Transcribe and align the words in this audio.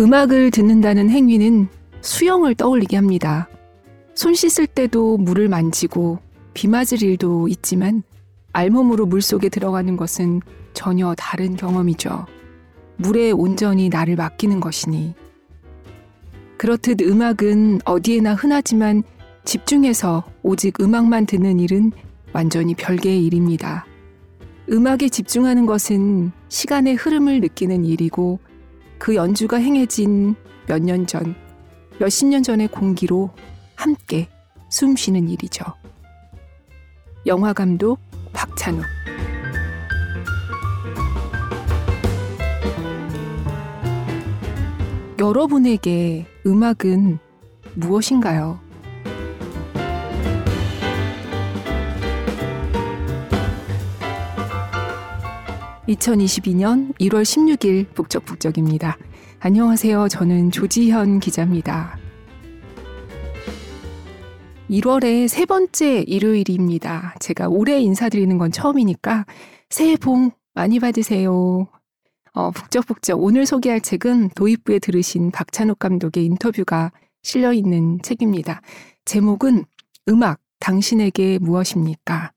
음악을 0.00 0.50
듣는다는 0.50 1.10
행위는 1.10 1.68
수영을 2.00 2.54
떠올리게 2.54 2.96
합니다. 2.96 3.50
손 4.14 4.32
씻을 4.32 4.66
때도 4.66 5.18
물을 5.18 5.46
만지고 5.50 6.20
비 6.54 6.68
맞을 6.68 7.02
일도 7.02 7.48
있지만 7.48 8.02
알몸으로 8.54 9.04
물 9.04 9.20
속에 9.20 9.50
들어가는 9.50 9.98
것은 9.98 10.40
전혀 10.72 11.14
다른 11.18 11.54
경험이죠. 11.54 12.24
물에 12.96 13.30
온전히 13.30 13.90
나를 13.90 14.16
맡기는 14.16 14.58
것이니. 14.60 15.14
그렇듯 16.56 17.02
음악은 17.02 17.80
어디에나 17.84 18.34
흔하지만 18.34 19.02
집중해서 19.44 20.24
오직 20.42 20.80
음악만 20.80 21.26
듣는 21.26 21.60
일은 21.60 21.92
완전히 22.32 22.74
별개의 22.74 23.26
일입니다. 23.26 23.84
음악에 24.70 25.10
집중하는 25.10 25.66
것은 25.66 26.32
시간의 26.48 26.94
흐름을 26.94 27.40
느끼는 27.40 27.84
일이고 27.84 28.38
그 29.00 29.14
연주가 29.14 29.56
행해진 29.56 30.36
몇 30.68 30.78
년 30.82 31.06
전, 31.06 31.34
몇십 31.98 32.28
년 32.28 32.42
전의 32.42 32.68
공기로 32.68 33.30
함께 33.74 34.28
숨 34.68 34.94
쉬는 34.94 35.28
일이죠. 35.28 35.64
영화 37.26 37.52
감독 37.54 37.98
박찬욱 38.34 38.84
여러분에게 45.18 46.26
음악은 46.46 47.18
무엇인가요? 47.74 48.60
2022년 55.90 56.94
1월 56.98 57.22
16일 57.22 57.92
북적북적입니다. 57.94 58.96
안녕하세요. 59.40 60.08
저는 60.08 60.50
조지현 60.50 61.18
기자입니다. 61.18 61.98
1월의 64.70 65.26
세 65.26 65.46
번째 65.46 66.04
일요일입니다. 66.06 67.16
제가 67.18 67.48
올해 67.48 67.80
인사드리는 67.80 68.38
건 68.38 68.52
처음이니까 68.52 69.26
새해 69.68 69.96
복 69.96 70.32
많이 70.54 70.78
받으세요. 70.78 71.66
어, 72.32 72.50
북적북적 72.52 73.20
오늘 73.20 73.44
소개할 73.44 73.80
책은 73.80 74.30
도입부에 74.36 74.78
들으신 74.78 75.32
박찬욱 75.32 75.80
감독의 75.80 76.24
인터뷰가 76.24 76.92
실려 77.22 77.52
있는 77.52 78.00
책입니다. 78.02 78.62
제목은 79.06 79.64
음악, 80.08 80.38
당신에게 80.60 81.38
무엇입니까? 81.40 82.30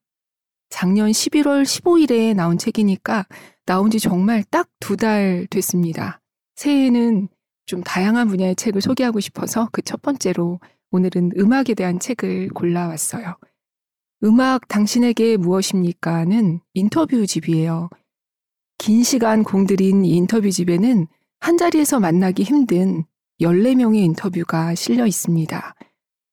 작년 0.74 1.12
11월 1.12 1.62
15일에 1.64 2.34
나온 2.34 2.58
책이니까 2.58 3.28
나온 3.68 3.92
지 3.92 4.00
정말 4.00 4.44
딱 4.50 4.68
두 4.80 4.98
달 4.98 5.46
됐습니다. 5.52 6.20
새해에는 6.56 7.30
좀 7.68 7.84
다양한 7.84 8.28
분야의 8.28 8.56
책을 8.56 8.82
소개하고 8.82 9.20
싶어서 9.20 9.70
그 9.72 9.84
첫 9.84 10.02
번째로 10.02 10.60
오늘은 10.90 11.34
음악에 11.38 11.76
대한 11.76 12.00
책을 12.00 12.50
골라왔어요. 12.50 13.38
음악 14.24 14.68
당신에게 14.68 15.38
무엇입니까는 15.38 16.60
인터뷰 16.74 17.28
집이에요. 17.28 17.90
긴 18.80 19.04
시간 19.04 19.44
공들인 19.44 20.04
이 20.06 20.16
인터뷰 20.16 20.50
집에는 20.50 21.06
한 21.40 21.58
자리에서 21.58 22.00
만나기 22.00 22.42
힘든 22.42 23.06
14명의 23.40 23.98
인터뷰가 23.98 24.74
실려 24.74 25.06
있습니다. 25.06 25.76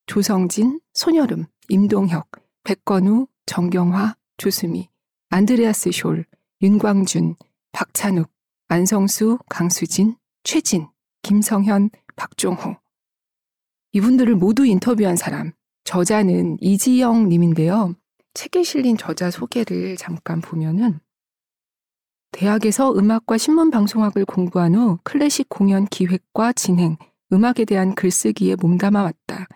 조성진, 0.06 0.80
손여름, 0.94 1.44
임동혁, 1.68 2.30
백건우, 2.64 3.26
정경화, 3.44 4.16
조수미, 4.40 4.88
안드레아스 5.28 5.90
숄, 5.90 6.24
윤광준, 6.62 7.36
박찬욱, 7.72 8.30
안성수, 8.68 9.38
강수진, 9.50 10.16
최진, 10.44 10.88
김성현, 11.20 11.90
박종호. 12.16 12.74
이분들을 13.92 14.34
모두 14.36 14.64
인터뷰한 14.64 15.16
사람, 15.16 15.52
저자는 15.84 16.56
이지영 16.62 17.28
님인데요. 17.28 17.94
책에 18.32 18.62
실린 18.62 18.96
저자 18.96 19.30
소개를 19.30 19.98
잠깐 19.98 20.40
보면은 20.40 21.00
대학에서 22.32 22.94
음악과 22.94 23.36
신문방송학을 23.36 24.24
공부한 24.24 24.74
후 24.74 24.98
클래식 25.04 25.50
공연 25.50 25.84
기획과 25.84 26.54
진행, 26.54 26.96
음악에 27.30 27.66
대한 27.66 27.94
글쓰기에 27.94 28.56
몸담아 28.58 29.02
왔다. 29.02 29.46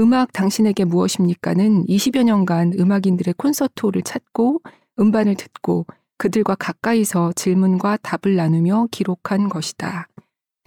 음악 0.00 0.32
당신에게 0.32 0.84
무엇입니까는 0.84 1.86
20여 1.86 2.22
년간 2.22 2.74
음악인들의 2.78 3.34
콘서트홀을 3.34 4.02
찾고 4.02 4.62
음반을 5.00 5.34
듣고 5.34 5.86
그들과 6.18 6.54
가까이서 6.54 7.32
질문과 7.32 7.98
답을 7.98 8.36
나누며 8.36 8.88
기록한 8.90 9.48
것이다. 9.48 10.08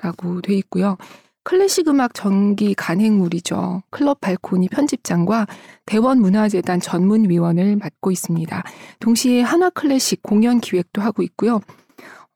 라고 0.01 0.41
돼 0.41 0.55
있고요. 0.55 0.97
클래식 1.43 1.87
음악 1.87 2.13
전기 2.13 2.73
간행물이죠. 2.73 3.83
클럽 3.89 4.21
발코니 4.21 4.69
편집장과 4.69 5.47
대원문화재단 5.85 6.79
전문위원을 6.79 7.77
맡고 7.77 8.11
있습니다. 8.11 8.63
동시에 8.99 9.41
한화 9.41 9.69
클래식 9.71 10.21
공연 10.21 10.59
기획도 10.59 11.01
하고 11.01 11.23
있고요. 11.23 11.59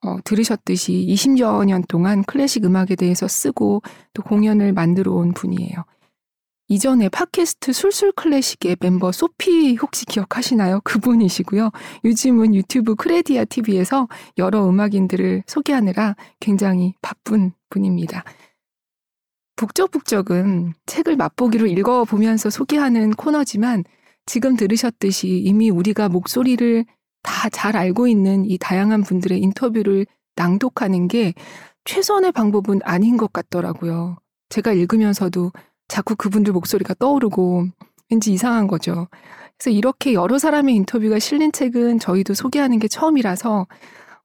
어, 0.03 0.17
들으셨듯이 0.23 1.05
20여 1.09 1.65
년 1.65 1.83
동안 1.87 2.23
클래식 2.23 2.65
음악에 2.65 2.95
대해서 2.95 3.27
쓰고 3.27 3.81
또 4.13 4.23
공연을 4.23 4.73
만들어 4.73 5.13
온 5.13 5.33
분이에요. 5.33 5.83
이전에 6.67 7.09
팟캐스트 7.09 7.73
술술 7.73 8.11
클래식의 8.13 8.77
멤버 8.79 9.11
소피 9.11 9.75
혹시 9.75 10.05
기억하시나요? 10.05 10.81
그분이시고요. 10.83 11.69
요즘은 12.03 12.55
유튜브 12.55 12.95
크레디아 12.95 13.45
TV에서 13.45 14.07
여러 14.37 14.67
음악인들을 14.67 15.43
소개하느라 15.45 16.15
굉장히 16.39 16.95
바쁜 17.01 17.53
분입니다. 17.69 18.23
북적북적은 19.57 20.73
책을 20.85 21.15
맛보기로 21.15 21.67
읽어보면서 21.67 22.49
소개하는 22.49 23.11
코너지만 23.11 23.83
지금 24.25 24.55
들으셨듯이 24.55 25.27
이미 25.27 25.69
우리가 25.69 26.09
목소리를 26.09 26.85
다 27.21 27.49
잘 27.49 27.75
알고 27.77 28.07
있는 28.07 28.45
이 28.45 28.57
다양한 28.57 29.03
분들의 29.03 29.39
인터뷰를 29.39 30.05
낭독하는 30.35 31.07
게 31.07 31.33
최선의 31.85 32.31
방법은 32.31 32.79
아닌 32.83 33.17
것 33.17 33.31
같더라고요. 33.33 34.17
제가 34.49 34.73
읽으면서도 34.73 35.51
자꾸 35.87 36.15
그분들 36.15 36.53
목소리가 36.53 36.95
떠오르고 36.95 37.67
왠지 38.09 38.33
이상한 38.33 38.67
거죠. 38.67 39.07
그래서 39.57 39.75
이렇게 39.75 40.13
여러 40.13 40.37
사람의 40.37 40.75
인터뷰가 40.75 41.19
실린 41.19 41.51
책은 41.51 41.99
저희도 41.99 42.33
소개하는 42.33 42.79
게 42.79 42.87
처음이라서 42.87 43.67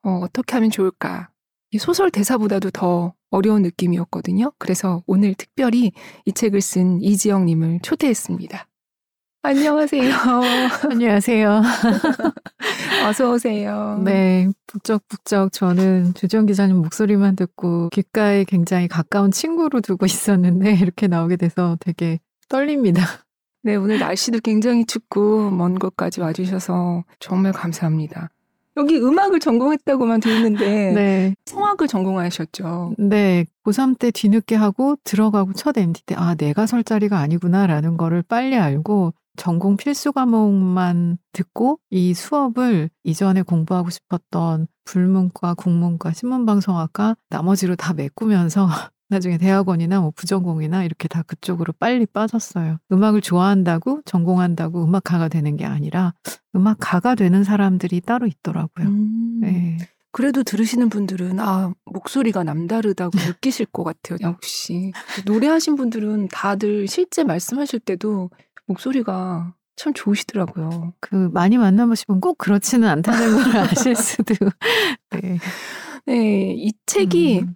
어, 0.03 0.11
어떻게 0.23 0.55
하면 0.55 0.71
좋을까. 0.71 1.31
이 1.73 1.79
소설 1.79 2.11
대사보다도 2.11 2.71
더 2.71 3.15
어려운 3.31 3.63
느낌이었거든요. 3.63 4.53
그래서 4.59 5.05
오늘 5.07 5.35
특별히 5.35 5.93
이 6.25 6.33
책을 6.33 6.61
쓴 6.61 7.01
이지영님을 7.01 7.81
초대했습니다. 7.83 8.67
안녕하세요. 9.43 10.13
안녕하세요. 10.91 11.63
어서 13.09 13.33
오세요. 13.33 13.99
네, 14.05 14.49
북적북적 14.67 15.53
저는 15.53 16.13
주정 16.13 16.45
기자님 16.45 16.77
목소리만 16.77 17.37
듣고 17.37 17.89
귓가에 17.89 18.45
굉장히 18.45 18.87
가까운 18.87 19.31
친구로 19.31 19.81
두고 19.81 20.05
있었는데 20.05 20.73
이렇게 20.83 21.07
나오게 21.07 21.37
돼서 21.37 21.79
되게 21.81 22.19
떨립니다. 22.51 23.03
네, 23.63 23.77
오늘 23.77 23.99
날씨도 23.99 24.41
굉장히 24.41 24.85
춥고 24.85 25.51
먼 25.51 25.79
곳까지 25.79 26.21
와주셔서 26.21 27.05
정말 27.19 27.53
감사합니다. 27.53 28.29
여기 28.77 28.99
음악을 28.99 29.41
전공했다고만 29.41 30.21
들었는데 30.21 30.93
네. 30.93 31.35
성악을 31.47 31.89
전공하셨죠. 31.89 32.95
네. 32.99 33.45
고3 33.65 33.99
때 33.99 34.11
뒤늦게 34.11 34.55
하고 34.55 34.97
들어가고 35.05 35.55
첫 35.55 35.77
MD 35.77 36.03
때 36.07 36.15
아, 36.17 36.35
내가 36.35 36.67
설 36.67 36.85
자리가 36.85 37.19
아니구나라는 37.19 37.97
거를 37.97 38.23
빨리 38.23 38.57
알고 38.57 39.13
전공 39.41 39.79
필수 39.79 40.13
과목만 40.13 41.17
듣고 41.33 41.81
이 41.89 42.13
수업을 42.13 42.91
이전에 43.05 43.41
공부하고 43.41 43.89
싶었던 43.89 44.67
불문과, 44.85 45.55
국문과, 45.55 46.13
신문방송학과 46.13 47.17
나머지로 47.31 47.75
다 47.75 47.95
메꾸면서 47.95 48.69
나중에 49.09 49.39
대학원이나 49.39 50.03
뭐 50.03 50.13
부전공이나 50.15 50.85
이렇게 50.85 51.09
다 51.09 51.23
그쪽으로 51.23 51.73
빨리 51.79 52.05
빠졌어요. 52.05 52.81
음악을 52.93 53.23
좋아한다고 53.23 54.03
전공한다고 54.05 54.85
음악가가 54.85 55.29
되는 55.29 55.57
게 55.57 55.65
아니라 55.65 56.13
음악가가 56.55 57.15
되는 57.15 57.43
사람들이 57.43 58.03
따로 58.03 58.27
있더라고요. 58.27 58.89
음. 58.89 59.39
네. 59.41 59.79
그래도 60.13 60.43
들으시는 60.43 60.91
분들은 60.91 61.39
아 61.41 61.73
목소리가 61.85 62.43
남다르다고 62.43 63.17
느끼실 63.17 63.67
것 63.67 63.85
같아요. 63.85 64.19
역시 64.23 64.93
노래하신 65.25 65.77
분들은 65.77 66.29
다들 66.29 66.89
실제 66.89 67.23
말씀하실 67.25 67.81
때도 67.81 68.29
목소리가 68.71 69.55
참 69.77 69.93
좋으시더라고요. 69.95 70.93
그 71.01 71.31
많이 71.33 71.59
만나보시면 71.59 72.21
꼭 72.21 72.39
그렇지는 72.39 72.89
않다는 72.89 73.43
걸 73.43 73.57
아실 73.71 73.97
수도. 73.97 74.35
네. 75.11 75.39
네, 76.07 76.55
이 76.57 76.73
책이 76.87 77.41
음. 77.41 77.55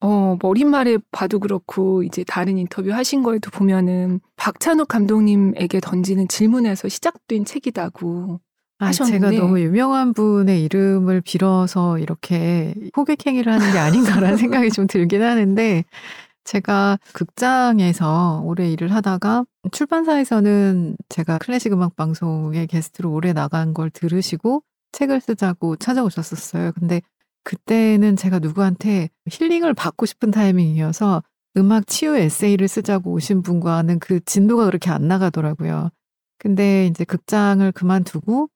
어, 0.00 0.36
머릿말에 0.40 0.98
봐도 1.10 1.38
그렇고 1.38 2.02
이제 2.02 2.24
다른 2.24 2.56
인터뷰 2.56 2.92
하신 2.92 3.22
거에도 3.22 3.50
보면은 3.50 4.20
박찬욱 4.36 4.88
감독님에게 4.88 5.80
던지는 5.80 6.28
질문에서 6.28 6.88
시작된 6.88 7.44
책이다고 7.44 8.40
아, 8.78 8.86
하셨는데 8.86 9.30
제가 9.30 9.42
너무 9.42 9.60
유명한 9.60 10.14
분의 10.14 10.64
이름을 10.64 11.20
빌어서 11.20 11.98
이렇게 11.98 12.74
호객 12.96 13.26
행위를 13.26 13.52
하는 13.52 13.70
게 13.72 13.78
아닌가라는 13.78 14.36
생각이 14.38 14.70
좀 14.70 14.86
들긴 14.86 15.22
하는데 15.22 15.84
제가 16.50 16.98
극장에서 17.12 18.42
오래 18.44 18.68
일을 18.72 18.92
하다가 18.92 19.44
출판사에서는 19.70 20.96
제가 21.08 21.38
클래식 21.38 21.72
음악 21.72 21.94
방송에 21.94 22.66
게스트로 22.66 23.12
오래 23.12 23.32
나간 23.32 23.72
걸 23.72 23.88
들으시고 23.88 24.64
책을 24.90 25.20
쓰자고 25.20 25.76
찾아오셨었어요. 25.76 26.72
근데 26.72 27.02
그때는 27.44 28.16
제가 28.16 28.40
누구한테 28.40 29.10
힐링을 29.30 29.74
받고 29.74 30.06
싶은 30.06 30.32
타이밍이어서 30.32 31.22
음악 31.56 31.86
치유 31.86 32.16
에세이를 32.16 32.66
쓰자고 32.66 33.12
오신 33.12 33.42
분과는 33.42 34.00
그 34.00 34.18
진도가 34.24 34.64
그렇게 34.64 34.90
안 34.90 35.06
나가더라고요. 35.06 35.90
근데 36.38 36.86
이제 36.86 37.04
극장을 37.04 37.70
그만두고 37.70 38.48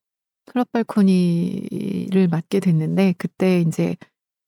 클럽 0.47 0.73
발코니를 0.73 2.27
맡게 2.29 2.59
됐는데 2.59 3.15
그때 3.19 3.61
이제 3.61 3.97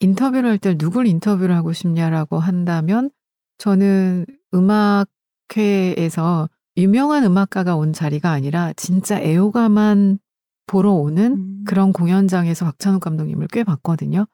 인터뷰를 0.00 0.50
할 0.50 0.58
때 0.58 0.76
누굴 0.76 1.06
인터뷰를 1.06 1.54
하고 1.54 1.72
싶냐라고 1.72 2.40
한다면 2.40 3.10
저는 3.58 4.26
음악회에서 4.54 6.48
유명한 6.76 7.24
음악가가 7.24 7.76
온 7.76 7.92
자리가 7.92 8.30
아니라 8.30 8.72
진짜 8.74 9.18
애호가만 9.20 10.18
보러 10.66 10.92
오는 10.92 11.32
음. 11.32 11.64
그런 11.66 11.92
공연장에서 11.92 12.66
박찬욱 12.66 13.00
감독님을 13.00 13.48
꽤 13.52 13.64
봤거든요. 13.64 14.26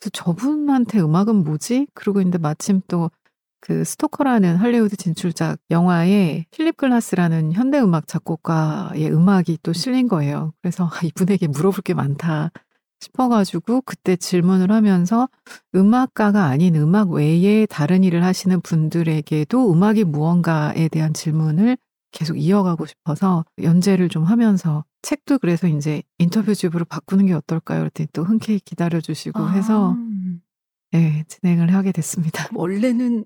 그래서 0.00 0.10
저분한테 0.12 1.00
음악은 1.00 1.36
뭐지? 1.44 1.86
그러고 1.94 2.20
있는데 2.20 2.38
마침 2.38 2.80
또 2.88 3.10
그 3.66 3.82
스토커라는 3.82 4.56
할리우드 4.56 4.94
진출작 4.94 5.58
영화에 5.70 6.44
필립 6.50 6.76
글라스라는 6.76 7.52
현대음악 7.52 8.06
작곡가의 8.06 9.10
음악이 9.10 9.60
또 9.62 9.72
실린 9.72 10.06
거예요. 10.06 10.52
그래서 10.60 10.84
아, 10.84 11.00
이분에게 11.02 11.46
물어볼 11.46 11.80
게 11.80 11.94
많다 11.94 12.50
싶어가지고 13.04 13.82
그때 13.82 14.16
질문을 14.16 14.70
하면서 14.70 15.28
음악가가 15.74 16.44
아닌 16.44 16.76
음악 16.76 17.10
외에 17.10 17.66
다른 17.66 18.04
일을 18.04 18.24
하시는 18.24 18.60
분들에게도 18.60 19.72
음악이 19.72 20.04
무언가에 20.04 20.88
대한 20.88 21.12
질문을 21.14 21.76
계속 22.12 22.36
이어가고 22.36 22.86
싶어서 22.86 23.44
연재를 23.62 24.08
좀 24.08 24.24
하면서 24.24 24.84
책도 25.02 25.38
그래서 25.38 25.66
이제 25.66 26.02
인터뷰집으로 26.18 26.84
바꾸는 26.84 27.26
게 27.26 27.32
어떨까요? 27.34 27.80
그랬더니 27.80 28.06
또 28.12 28.24
흔쾌히 28.24 28.60
기다려주시고 28.60 29.50
해서 29.50 29.94
아, 29.94 30.38
네, 30.92 31.24
진행을 31.28 31.74
하게 31.74 31.92
됐습니다. 31.92 32.48
원래는 32.54 33.24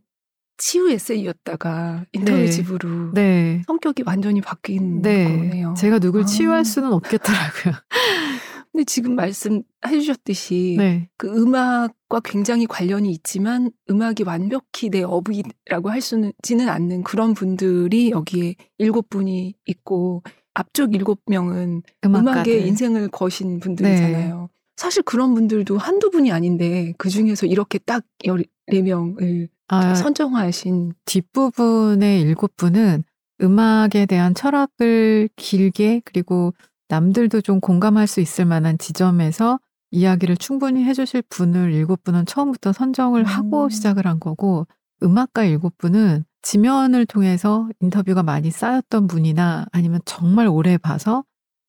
치유 0.56 0.90
에세이였다가 0.90 2.06
인터뷰집으로 2.12 3.12
네. 3.12 3.62
성격이 3.66 4.02
완전히 4.04 4.40
바뀐 4.40 5.02
네. 5.02 5.24
거네요. 5.24 5.74
제가 5.74 6.00
누굴 6.00 6.22
아. 6.22 6.24
치유할 6.24 6.64
수는 6.64 6.92
없겠더라고요. 6.92 7.74
근데 8.78 8.84
지금 8.84 9.16
말씀해 9.16 9.64
주셨듯이 9.90 10.76
네. 10.78 11.08
그 11.16 11.26
음악과 11.26 12.20
굉장히 12.22 12.64
관련이 12.64 13.10
있지만 13.10 13.72
음악이 13.90 14.22
완벽히 14.22 14.88
내 14.88 15.02
어부이라고 15.02 15.90
할 15.90 16.00
수는지는 16.00 16.69
않는 16.69 17.02
그런 17.02 17.34
분들이 17.34 18.12
여기에 18.12 18.54
일곱 18.78 19.10
분이 19.10 19.54
있고 19.66 20.22
앞쪽 20.54 20.94
일곱 20.94 21.20
명은 21.26 21.82
음악가들. 22.04 22.52
네. 22.52 22.58
음악에 22.58 22.66
인생을 22.69 23.08
거신 23.08 23.58
분들이잖아요. 23.58 24.48
사실 24.76 25.02
그런 25.02 25.34
분들도 25.34 25.76
한두 25.76 26.10
분이 26.10 26.31
아닌데 26.31 26.94
그 26.98 27.08
중에서 27.08 27.46
이렇게 27.46 27.78
딱 27.78 28.04
14명을 28.22 29.48
아, 29.66 29.96
선정하신 29.96 30.92
뒷부분의 31.04 32.20
일곱 32.20 32.54
분은 32.54 33.02
음악에 33.42 34.06
대한 34.06 34.34
철학을 34.34 35.31
길게 35.34 36.02
그리고 36.04 36.54
남들도 36.88 37.43
좀 37.43 37.61
공감할 37.61 38.06
수 38.06 38.20
있을 38.20 38.44
만한 38.44 38.79
지점에서 38.79 39.61
이야기를 39.90 40.37
충분히 40.37 40.85
해주실 40.85 41.23
분을 41.29 41.73
일곱 41.73 42.02
분은 42.05 42.26
처음부터 42.26 42.73
선정을 42.73 43.25
하고 43.25 43.64
음. 43.64 43.70
시작을 43.70 44.06
한 44.06 44.20
거고 44.20 44.67
음악가 45.02 45.44
일곱 45.44 45.79
분은 45.79 46.25
지면을 46.43 47.06
통해서 47.06 47.69
인터뷰가 47.81 48.23
많이 48.23 48.50
쌓였던 48.50 49.06
분이나 49.06 49.67
아니면 49.73 50.00
정말 50.05 50.46
오래 50.46 50.76
봐서 50.76 51.25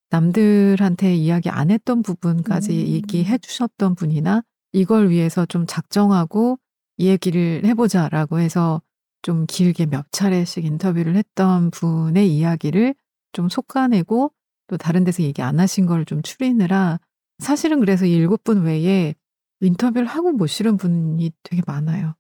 남들한테 0.10 1.16
이야기 1.16 1.50
안 1.50 1.70
했던 1.70 2.02
부분까지 2.02 2.72
음. 2.72 2.88
얘기해 2.88 3.38
주셨던 3.38 3.96
분이나 3.96 4.44
이걸 4.72 5.10
위해서 5.10 5.46
좀 5.46 5.66
작정하고 5.68 6.60
이 6.98 7.08
얘기를 7.08 7.62
해보자 7.66 8.10
라고 8.10 8.40
해서 8.40 8.82
좀 9.22 9.46
길게 9.48 9.88
몇 9.88 10.06
차례씩 10.12 10.66
인터뷰를 10.66 11.16
했던 11.16 11.72
분의 11.72 12.36
이야기를 12.36 12.96
좀 13.32 13.50
속아내고 13.50 14.32
또 14.70 14.78
다른 14.78 15.04
데서 15.04 15.24
얘기 15.24 15.42
안 15.42 15.60
하신 15.60 15.86
걸 15.86 16.06
좀 16.06 16.22
추리느라 16.22 17.00
사실은 17.40 17.80
그래서 17.80 18.06
이 18.06 18.14
일곱 18.14 18.44
분 18.44 18.64
외에 18.64 19.16
인터뷰를 19.62 20.08
하고 20.08 20.32
못 20.32 20.48
실은 20.48 20.78
분이 20.78 21.32
되게 21.44 21.62
많아요. 21.68 22.16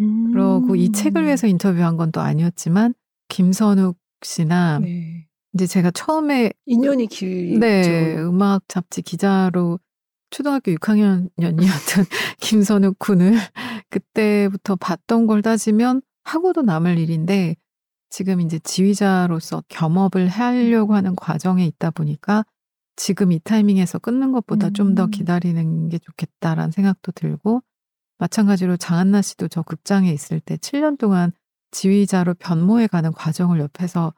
음. 0.00 0.32
그러고 0.32 0.76
이 0.76 0.90
책을 0.92 1.24
위해서 1.24 1.46
인터뷰한 1.46 1.96
건 1.96 2.10
또 2.12 2.20
아니었지만 2.20 2.94
김선욱 3.28 3.96
씨나 4.22 4.78
네. 4.80 5.26
이제 5.54 5.66
제가 5.66 5.90
처음에 5.90 6.52
인연이 6.66 7.06
길죠. 7.06 7.58
네, 7.60 8.16
음악 8.18 8.62
잡지 8.68 9.02
기자로 9.02 9.78
초등학교 10.30 10.72
6학년이었던 10.72 12.06
김선욱 12.40 12.98
군을 12.98 13.34
그때부터 13.90 14.76
봤던 14.76 15.26
걸 15.26 15.42
따지면 15.42 16.02
하고도 16.24 16.62
남을 16.62 16.98
일인데 16.98 17.56
지금 18.10 18.40
이제 18.40 18.58
지휘자로서 18.58 19.62
겸업을 19.68 20.28
하려고 20.28 20.94
하는 20.94 21.16
과정에 21.16 21.64
있다 21.64 21.90
보니까 21.90 22.44
지금 22.96 23.32
이 23.32 23.38
타이밍에서 23.38 23.98
끊는 23.98 24.32
것보다 24.32 24.70
좀더 24.70 25.04
음. 25.04 25.10
기다리는 25.10 25.88
게 25.88 25.98
좋겠다라는 25.98 26.70
생각도 26.72 27.12
들고 27.12 27.62
마찬가지로 28.18 28.76
장한나 28.76 29.22
씨도 29.22 29.48
저 29.48 29.62
극장에 29.62 30.12
있을 30.12 30.40
때 30.40 30.56
7년 30.56 30.98
동안 30.98 31.32
지휘자로 31.70 32.34
변모해 32.34 32.88
가는 32.88 33.12
과정을 33.12 33.60
옆에서 33.60 34.12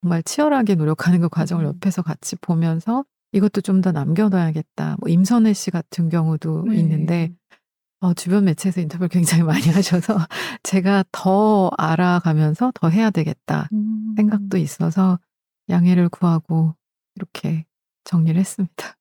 정말 0.00 0.22
치열하게 0.22 0.76
노력하는 0.76 1.20
그 1.20 1.28
과정을 1.28 1.64
음. 1.64 1.68
옆에서 1.70 2.02
같이 2.02 2.36
보면서 2.36 3.04
이것도 3.32 3.60
좀 3.62 3.82
더 3.82 3.92
남겨둬야겠다. 3.92 4.96
뭐 5.00 5.08
임선혜 5.08 5.52
씨 5.52 5.70
같은 5.70 6.08
경우도 6.08 6.66
네. 6.68 6.76
있는데 6.76 7.32
어, 8.00 8.14
주변 8.14 8.44
매체에서 8.44 8.80
인터뷰를 8.80 9.08
굉장히 9.08 9.42
많이 9.42 9.62
하셔서 9.70 10.16
제가 10.62 11.04
더 11.10 11.70
알아가면서 11.76 12.72
더 12.74 12.88
해야 12.88 13.10
되겠다 13.10 13.68
음. 13.72 14.14
생각도 14.16 14.56
있어서 14.56 15.18
양해를 15.68 16.08
구하고 16.08 16.74
이렇게 17.16 17.64
정리를 18.04 18.38
했습니다. 18.38 18.96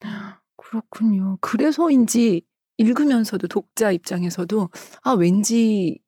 그렇군요. 0.57 1.37
그래서인지 1.41 2.41
읽으면서도 2.77 3.47
독자 3.47 3.91
입장에서도 3.91 4.69
아 5.03 5.11
왠지 5.11 5.99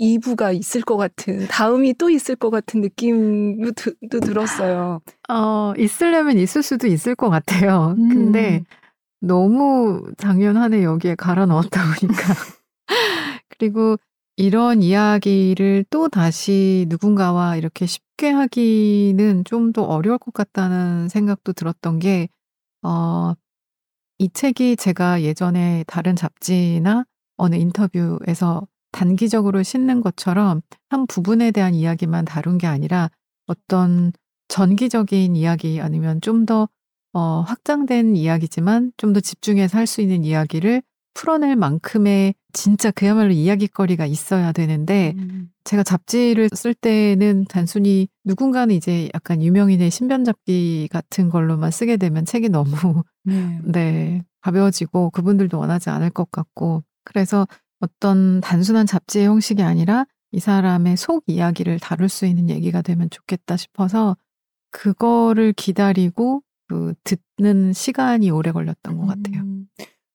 2부가 0.00 0.54
있을 0.54 0.82
것 0.82 0.96
같은 0.96 1.46
다음이 1.46 1.94
또 1.94 2.10
있을 2.10 2.36
것 2.36 2.50
같은 2.50 2.80
느낌도 2.80 3.72
들었어요. 4.20 5.00
어, 5.28 5.72
있으려면 5.78 6.38
있을 6.38 6.62
수도 6.62 6.86
있을 6.88 7.14
것 7.14 7.30
같아요. 7.30 7.94
음. 7.98 8.08
근데 8.08 8.64
너무 9.22 10.04
당연하네 10.18 10.84
여기에 10.84 11.16
갈아 11.16 11.46
넣었다 11.46 11.82
보니까. 12.00 12.16
그리고 13.48 13.96
이런 14.36 14.82
이야기를 14.82 15.84
또 15.90 16.08
다시 16.08 16.86
누군가와 16.88 17.56
이렇게 17.56 17.86
쉽게 17.86 18.30
하기는 18.30 19.44
좀 19.44 19.72
더 19.72 19.82
어려울 19.84 20.18
것 20.18 20.34
같다는 20.34 21.08
생각도 21.08 21.52
들었던 21.54 21.98
게, 22.00 22.28
어, 22.82 23.34
이 24.18 24.28
책이 24.30 24.76
제가 24.76 25.22
예전에 25.22 25.84
다른 25.86 26.16
잡지나 26.16 27.04
어느 27.36 27.56
인터뷰에서 27.56 28.66
단기적으로 28.92 29.62
싣는 29.62 30.00
것처럼 30.02 30.62
한 30.90 31.06
부분에 31.06 31.50
대한 31.52 31.74
이야기만 31.74 32.24
다룬 32.26 32.58
게 32.58 32.66
아니라 32.66 33.10
어떤 33.46 34.12
전기적인 34.48 35.36
이야기 35.36 35.80
아니면 35.80 36.20
좀 36.20 36.46
더 36.46 36.68
어, 37.12 37.44
확장된 37.46 38.16
이야기지만 38.16 38.92
좀 38.96 39.12
더 39.12 39.20
집중해서 39.20 39.78
할 39.78 39.86
수 39.86 40.00
있는 40.00 40.24
이야기를 40.24 40.82
풀어낼 41.14 41.56
만큼의 41.56 42.34
진짜 42.54 42.90
그야말로 42.90 43.32
이야기거리가 43.32 44.06
있어야 44.06 44.52
되는데 44.52 45.12
음. 45.18 45.50
제가 45.64 45.82
잡지를 45.82 46.48
쓸 46.54 46.72
때는 46.74 47.44
단순히 47.48 48.08
누군가는 48.24 48.74
이제 48.74 49.10
약간 49.14 49.42
유명인의 49.42 49.90
신변 49.90 50.24
잡기 50.24 50.88
같은 50.90 51.28
걸로만 51.28 51.70
쓰게 51.70 51.98
되면 51.98 52.24
책이 52.24 52.48
너무 52.48 53.02
네. 53.24 53.60
네, 53.64 54.24
가벼워지고 54.40 55.10
그분들도 55.10 55.58
원하지 55.58 55.90
않을 55.90 56.10
것 56.10 56.30
같고 56.30 56.82
그래서 57.04 57.46
어떤 57.80 58.40
단순한 58.40 58.86
잡지의 58.86 59.26
형식이 59.26 59.62
아니라 59.62 60.06
이 60.30 60.40
사람의 60.40 60.96
속 60.96 61.24
이야기를 61.26 61.78
다룰 61.78 62.08
수 62.08 62.24
있는 62.24 62.48
얘기가 62.48 62.80
되면 62.80 63.10
좋겠다 63.10 63.58
싶어서 63.58 64.16
그거를 64.70 65.52
기다리고 65.52 66.42
그 66.72 66.94
듣는 67.36 67.74
시간이 67.74 68.30
오래 68.30 68.50
걸렸던 68.50 68.96
것 68.96 69.06
같아요. 69.06 69.42
음. 69.42 69.66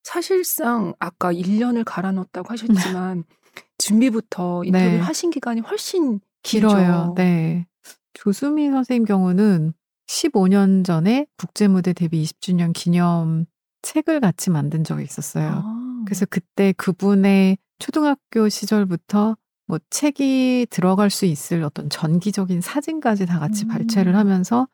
사실상 0.04 0.96
아까 0.98 1.32
1년을 1.32 1.84
갈아 1.86 2.12
넣었다고 2.12 2.50
하셨지만 2.50 3.24
준비부터 3.78 4.64
인터뷰 4.64 4.84
네. 4.84 4.98
하신 5.00 5.30
기간이 5.30 5.62
훨씬. 5.62 6.20
길어요. 6.42 7.14
네. 7.16 7.68
조수미 8.14 8.72
선생님 8.72 9.06
경우는 9.06 9.74
15년 10.08 10.84
전에 10.84 11.28
국제무대 11.38 11.94
데뷔 11.94 12.24
20주년 12.24 12.74
기념 12.74 13.46
책을 13.84 14.20
같이 14.20 14.50
만든 14.50 14.84
적이 14.84 15.04
있었어요. 15.04 15.62
아. 15.64 16.04
그래서 16.06 16.26
그때 16.26 16.74
그분의 16.78 17.58
초등학교 17.78 18.50
시절부터 18.50 19.38
뭐 19.68 19.80
책이 19.90 20.68
들어갈 20.72 21.10
수 21.12 21.26
있을 21.26 21.62
어떤 21.64 21.90
전기적인 21.90 22.62
사진까지 22.62 23.26
다 23.28 23.40
같이 23.40 23.66
음. 23.66 23.68
발췌를 23.68 24.16
하면서 24.16 24.68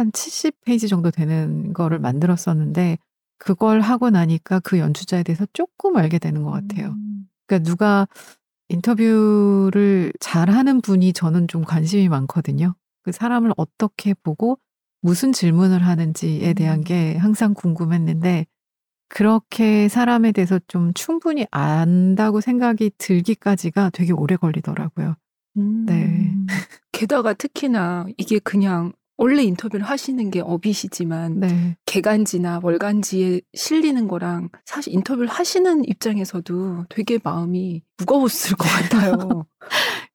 한 0.00 0.10
70페이지 0.12 0.88
정도 0.88 1.10
되는 1.10 1.74
거를 1.74 1.98
만들었었는데 1.98 2.96
그걸 3.36 3.80
하고 3.80 4.08
나니까 4.08 4.60
그 4.60 4.78
연주자에 4.78 5.22
대해서 5.22 5.46
조금 5.52 5.96
알게 5.96 6.18
되는 6.18 6.42
것 6.42 6.50
같아요. 6.50 6.88
음. 6.92 7.28
그러니까 7.46 7.70
누가 7.70 8.08
인터뷰를 8.70 10.12
잘하는 10.18 10.80
분이 10.80 11.12
저는 11.12 11.48
좀 11.48 11.62
관심이 11.62 12.08
많거든요. 12.08 12.74
그 13.02 13.12
사람을 13.12 13.52
어떻게 13.58 14.14
보고 14.14 14.58
무슨 15.02 15.32
질문을 15.32 15.84
하는지에 15.84 16.54
대한 16.54 16.78
음. 16.78 16.84
게 16.84 17.16
항상 17.16 17.52
궁금했는데 17.52 18.46
그렇게 19.08 19.88
사람에 19.88 20.32
대해서 20.32 20.58
좀 20.66 20.94
충분히 20.94 21.46
안다고 21.50 22.40
생각이 22.40 22.92
들기까지가 22.96 23.90
되게 23.90 24.12
오래 24.12 24.36
걸리더라고요. 24.36 25.16
네. 25.54 26.04
음. 26.06 26.46
게다가 26.92 27.34
특히나 27.34 28.06
이게 28.16 28.38
그냥 28.38 28.92
원래 29.20 29.42
인터뷰를 29.42 29.84
하시는 29.84 30.30
게 30.30 30.40
업이시지만 30.40 31.40
네. 31.40 31.76
개간지나 31.84 32.60
월간지에 32.62 33.42
실리는 33.52 34.08
거랑 34.08 34.48
사실 34.64 34.94
인터뷰를 34.94 35.28
하시는 35.28 35.84
입장에서도 35.84 36.86
되게 36.88 37.18
마음이 37.22 37.82
무거웠을 37.98 38.56
것 38.56 38.64
같아요. 38.88 39.44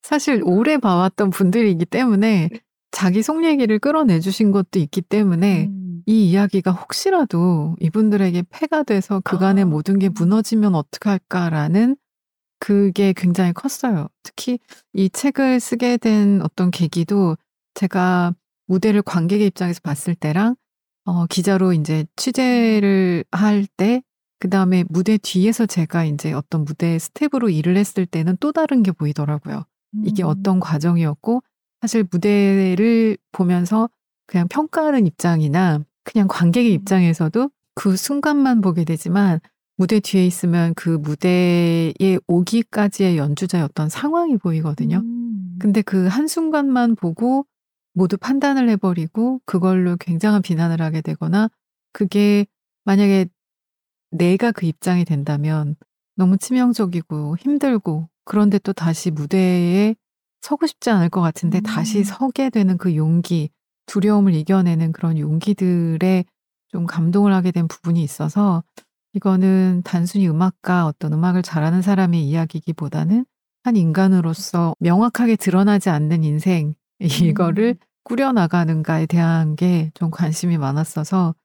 사실 0.02 0.42
오래 0.44 0.80
봐왔던 0.80 1.30
분들이기 1.30 1.86
때문에 1.86 2.50
자기 2.90 3.22
속 3.22 3.46
얘기를 3.46 3.78
끌어내 3.78 4.20
주신 4.20 4.52
것도 4.52 4.80
있기 4.80 5.02
때문에 5.04 5.68
음. 5.68 6.02
이 6.08 6.32
이야기가 6.32 6.72
혹시라도 6.72 7.76
이분들에게 7.82 8.46
폐가 8.50 8.82
돼서 8.82 9.22
그간의 9.24 9.66
아. 9.66 9.68
모든 9.68 10.00
게 10.00 10.10
무너지면 10.10 10.74
어떡할까라는 10.74 11.96
그게 12.60 13.14
굉장히 13.16 13.54
컸어요. 13.54 14.08
특히 14.24 14.58
이 14.94 15.12
책을 15.12 15.60
쓰게 15.60 15.98
된 15.98 16.42
어떤 16.42 16.72
계기도 16.72 17.38
제가 17.76 18.34
무대를 18.68 19.02
관객의 19.02 19.48
입장에서 19.48 19.80
봤을 19.84 20.16
때랑 20.16 20.56
어, 21.06 21.28
기자로 21.28 21.74
이제 21.74 22.06
취재를 22.16 23.24
할 23.32 23.68
때, 23.78 24.02
그 24.40 24.50
다음에 24.50 24.84
무대 24.90 25.18
뒤에서 25.18 25.66
제가 25.66 26.04
이제 26.04 26.34
어떤 26.34 26.66
무대 26.66 26.98
스태프로 26.98 27.50
일을 27.50 27.78
했을 27.78 28.06
때는 28.06 28.38
또 28.40 28.52
다른 28.52 28.84
게 28.84 28.92
보이더라고요. 28.92 29.66
이게 30.04 30.24
음. 30.24 30.28
어떤 30.28 30.60
과정이었고, 30.60 31.42
사실 31.82 32.06
무대를 32.10 33.18
보면서 33.32 33.90
그냥 34.26 34.48
평가하는 34.48 35.06
입장이나 35.06 35.82
그냥 36.04 36.28
관객의 36.28 36.72
음. 36.72 36.76
입장에서도 36.76 37.52
그 37.76 37.96
순간만 37.96 38.62
보게 38.62 38.84
되지만 38.84 39.40
무대 39.78 40.00
뒤에 40.00 40.26
있으면 40.26 40.74
그 40.76 40.90
무대에 40.90 42.18
오기까지의 42.28 43.18
연주자의 43.18 43.64
어떤 43.64 43.90
상황이 43.90 44.38
보이거든요. 44.38 45.02
음. 45.04 45.58
근데 45.60 45.82
그 45.82 46.08
한순간만 46.08 46.96
보고 46.96 47.46
모두 47.96 48.18
판단을 48.18 48.70
해버리고 48.70 49.42
그걸로 49.46 49.96
굉장한 49.96 50.42
비난을 50.42 50.82
하게 50.82 51.02
되거나 51.02 51.50
그게 51.94 52.46
만약에 52.84 53.28
내가 54.12 54.52
그 54.52 54.66
입장이 54.66 55.06
된다면 55.06 55.76
너무 56.16 56.38
치명적이고 56.38 57.38
힘들고 57.38 58.10
그런데 58.26 58.60
또 58.60 58.74
다시 58.74 59.12
무대에 59.12 59.96
서고 60.42 60.68
싶지 60.68 60.90
않을 60.90 61.10
것 61.10 61.22
같은데 61.22 61.60
음. 61.60 61.64
다시 61.64 62.04
서게 62.04 62.50
되는 62.50 62.78
그 62.78 62.96
용기, 62.96 63.50
두려움을 63.88 64.34
이겨내는 64.34 64.92
그런 64.92 65.18
용기들에 65.18 66.26
좀 66.68 66.86
감동을 66.86 67.34
하게 67.34 67.52
된 67.52 67.68
부분이 67.68 68.04
있어서 68.04 68.64
이거는 69.14 69.82
단순히 69.86 70.28
음악가 70.28 70.86
어떤 70.86 71.14
음악을 71.14 71.42
잘하는 71.42 71.82
사람의 71.82 72.22
이야기기보다는 72.24 73.26
한 73.64 73.76
인간으로서 73.76 74.76
명확하게 74.80 75.38
드러나지 75.38 75.90
않는 75.90 76.24
인생 76.24 76.76
이거를 77.00 77.76
음. 77.80 77.86
꾸려나가는가에 78.04 79.06
대한 79.08 79.56
게 79.56 79.92
좀 79.96 80.12
관심이 80.12 80.58
많았어서 80.58 81.36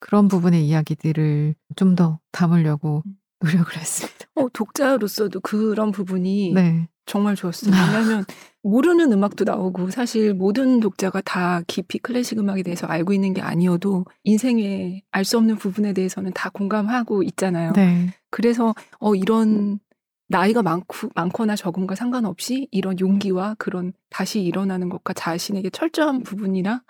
그런 0.00 0.28
부분의 0.28 0.66
이야기들을 0.66 1.54
좀 1.76 1.94
더 1.96 2.18
담으려고 2.32 3.02
음. 3.06 3.14
노력을 3.40 3.76
했습니다. 3.76 4.26
어, 4.34 4.48
독자로서도 4.52 5.40
그런 5.40 5.92
부분이 5.92 6.52
네. 6.54 6.88
정말 7.06 7.36
좋았어요. 7.36 7.72
왜냐하면 7.72 8.24
모르는 8.62 9.12
음악도 9.12 9.44
나오고 9.44 9.90
사실 9.90 10.34
모든 10.34 10.80
독자가 10.80 11.20
다 11.22 11.62
깊이 11.66 11.98
클래식 11.98 12.38
음악에 12.38 12.62
대해서 12.64 12.86
알고 12.88 13.12
있는 13.12 13.32
게 13.34 13.40
아니어도 13.40 14.04
인생에 14.24 15.02
알수 15.12 15.38
없는 15.38 15.56
부분에 15.56 15.92
대해서는 15.92 16.32
다 16.34 16.50
공감하고 16.50 17.22
있잖아요. 17.22 17.72
네. 17.74 18.12
그래서 18.30 18.74
어 18.98 19.14
이런 19.14 19.78
나이가 20.28 20.62
많고 20.62 21.08
많거나 21.14 21.56
적음과 21.56 21.94
상관없이 21.94 22.68
이런 22.70 23.00
용기와 23.00 23.56
그런 23.58 23.92
다시 24.10 24.42
일어나는 24.42 24.88
것과 24.88 25.14
자신에게 25.14 25.70
철저한 25.70 26.22
부분이나 26.22 26.82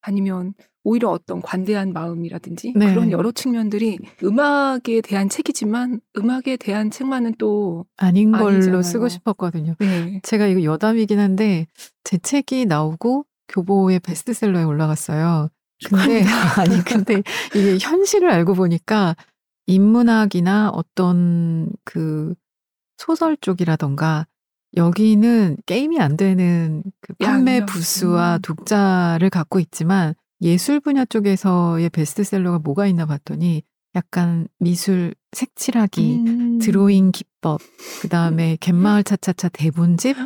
아니면 0.00 0.54
오히려 0.82 1.10
어떤 1.10 1.42
관대한 1.42 1.92
마음이라든지 1.92 2.72
네. 2.76 2.94
그런 2.94 3.10
여러 3.10 3.32
측면들이 3.32 3.98
음악에 4.22 5.00
대한 5.00 5.28
책이지만 5.28 6.00
음악에 6.16 6.56
대한 6.56 6.90
책만은 6.92 7.34
또 7.38 7.84
아닌 7.96 8.30
걸로 8.30 8.46
아니잖아요. 8.46 8.82
쓰고 8.82 9.08
싶었거든요. 9.08 9.74
네. 9.80 10.20
제가 10.22 10.46
이거 10.46 10.62
여담이긴 10.62 11.18
한데 11.18 11.66
제 12.04 12.18
책이 12.18 12.66
나오고 12.66 13.26
교보의 13.48 13.98
베스트셀러에 14.00 14.62
올라갔어요. 14.62 15.48
근데 15.84 16.22
아니 16.56 16.82
근데 16.84 17.22
이게 17.54 17.78
현실을 17.80 18.30
알고 18.30 18.54
보니까 18.54 19.16
인문학이나 19.66 20.70
어떤 20.70 21.68
그 21.84 22.34
소설 22.96 23.36
쪽이라던가 23.40 24.26
여기는 24.76 25.56
게임이 25.66 26.00
안 26.00 26.16
되는 26.16 26.82
그 27.00 27.14
판매. 27.14 27.64
부수와 27.64 28.36
음. 28.36 28.42
독자를 28.42 29.30
갖고 29.30 29.58
있지만 29.60 30.14
예술 30.42 30.80
분야 30.80 31.04
쪽에서의 31.04 31.88
베스트셀러가 31.90 32.58
뭐가 32.58 32.86
있나 32.86 33.06
봤더니 33.06 33.62
약간 33.94 34.46
미술 34.58 35.14
색칠하기, 35.32 36.22
음. 36.26 36.58
드로잉 36.58 37.12
기법, 37.12 37.60
그 38.02 38.08
다음에 38.08 38.58
갯마을 38.60 39.02
차차차 39.04 39.48
대본집 39.48 40.16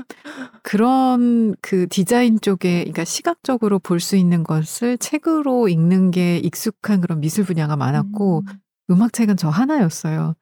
그런 0.64 1.54
그 1.60 1.86
디자인 1.88 2.40
쪽에 2.40 2.80
그러니까 2.80 3.04
시각적으로 3.04 3.78
볼 3.78 4.00
수 4.00 4.16
있는 4.16 4.42
것을 4.42 4.98
책으로 4.98 5.68
읽는 5.68 6.10
게 6.10 6.38
익숙한 6.38 7.00
그런 7.00 7.20
미술 7.20 7.44
분야가 7.44 7.76
많았고 7.76 8.42
음. 8.48 8.54
음악 8.90 9.12
책은 9.12 9.36
저 9.36 9.48
하나였어요. 9.48 10.34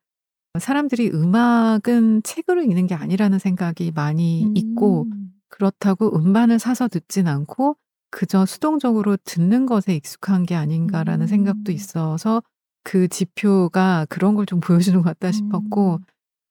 사람들이 0.58 1.10
음악은 1.12 2.22
책으로 2.24 2.62
읽는 2.62 2.86
게 2.86 2.94
아니라는 2.94 3.38
생각이 3.38 3.92
많이 3.94 4.50
있고 4.54 5.04
음. 5.12 5.32
그렇다고 5.48 6.16
음반을 6.16 6.58
사서 6.58 6.88
듣진 6.88 7.26
않고 7.28 7.76
그저 8.10 8.46
수동적으로 8.46 9.16
듣는 9.24 9.66
것에 9.66 9.94
익숙한 9.94 10.44
게 10.46 10.54
아닌가라는 10.54 11.24
음. 11.24 11.26
생각도 11.26 11.72
있어서 11.72 12.42
그 12.84 13.08
지표가 13.08 14.06
그런 14.08 14.34
걸 14.34 14.46
좀 14.46 14.60
보여주는 14.60 14.98
것 15.02 15.04
같다 15.04 15.30
싶었고 15.32 15.94
음. 15.96 16.04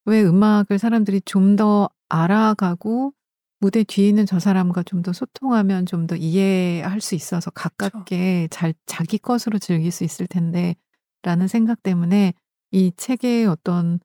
왜 0.06 0.24
음악을 0.24 0.78
사람들이 0.80 1.22
좀 1.22 1.56
더 1.58 1.90
알아가고 2.10 3.14
무대 3.60 3.84
뒤에 3.84 4.08
있는 4.10 4.26
저 4.26 4.40
사람과 4.40 4.84
좀 4.84 5.02
더 5.02 5.12
소통하면 5.14 5.86
좀 5.86 6.08
더 6.08 6.16
이해할 6.16 7.02
수 7.02 7.16
있어서 7.16 7.50
가깝게 7.52 8.48
잘 8.52 8.74
자기 8.86 9.18
것으로 9.18 9.58
즐길 9.60 9.92
수 9.92 10.04
있을 10.04 10.28
텐데 10.28 10.76
라는 11.24 11.48
생각 11.48 11.82
때문에 11.84 12.34
이 12.72 12.92
책의 12.96 13.46
어떤 13.48 14.00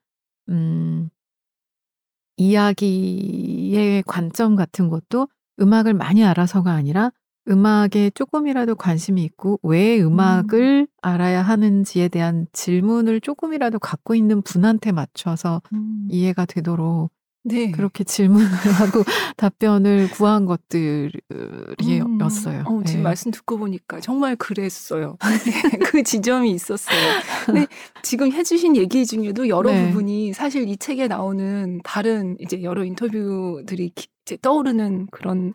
음 0.49 1.11
이야기의 2.37 4.03
관점 4.07 4.57
같은 4.57 4.89
것도 4.89 5.29
음악을 5.61 5.95
많이 5.95 6.25
알아서가 6.25 6.73
아니라 6.73 7.11
음악에 7.49 8.11
조금이라도 8.15 8.77
관심이 8.77 9.23
있고 9.25 9.59
왜 9.63 10.01
음악을 10.01 10.87
알아야 11.03 11.43
하는지에 11.43 12.09
대한 12.09 12.47
질문을 12.53 13.21
조금이라도 13.21 13.81
갖고 13.81 14.15
있는 14.15 14.43
분한테 14.43 14.93
맞춰서 14.93 15.61
음. 15.73 16.07
이해가 16.09 16.47
되도록 16.47 17.11
네. 17.45 17.71
그렇게 17.73 18.05
질문을 18.05 18.47
하고 18.47 19.03
답변을 19.37 20.11
구한 20.11 20.47
것들이었어요. 20.47 21.23
음. 22.61 22.67
어, 22.67 22.83
지금 22.85 23.01
네. 23.01 23.03
말씀 23.03 23.31
듣고 23.31 23.59
보니까 23.59 24.01
정말 24.01 24.37
그랬어요. 24.37 25.17
네, 25.45 25.79
그 25.79 26.03
지점이 26.03 26.51
있었어요. 26.53 26.97
근데 27.47 27.67
지금 28.03 28.31
해주신 28.33 28.77
얘기 28.77 29.05
중에도 29.07 29.49
여러 29.49 29.73
네. 29.73 29.89
부분이 29.89 30.33
사실 30.33 30.69
이 30.69 30.77
책에 30.77 31.09
나오는 31.09 31.81
다른 31.85 32.37
이제 32.41 32.63
여러 32.63 32.85
인터뷰들이 32.85 33.91
기- 33.95 34.09
이제 34.25 34.39
떠오르는 34.41 35.09
그런 35.11 35.53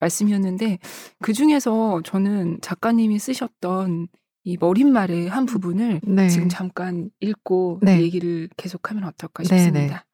말씀이었는데 0.00 0.78
그 1.20 1.34
중에서 1.34 2.00
저는 2.04 2.58
작가님이 2.62 3.18
쓰셨던 3.18 4.08
이 4.44 4.56
머릿말의 4.58 5.28
한 5.28 5.44
부분을 5.44 6.00
네. 6.02 6.28
지금 6.30 6.48
잠깐 6.48 7.10
읽고 7.20 7.80
네. 7.82 8.00
얘기를 8.00 8.48
계속하면 8.56 9.04
어떨까 9.04 9.42
네, 9.42 9.48
싶습니다. 9.58 10.06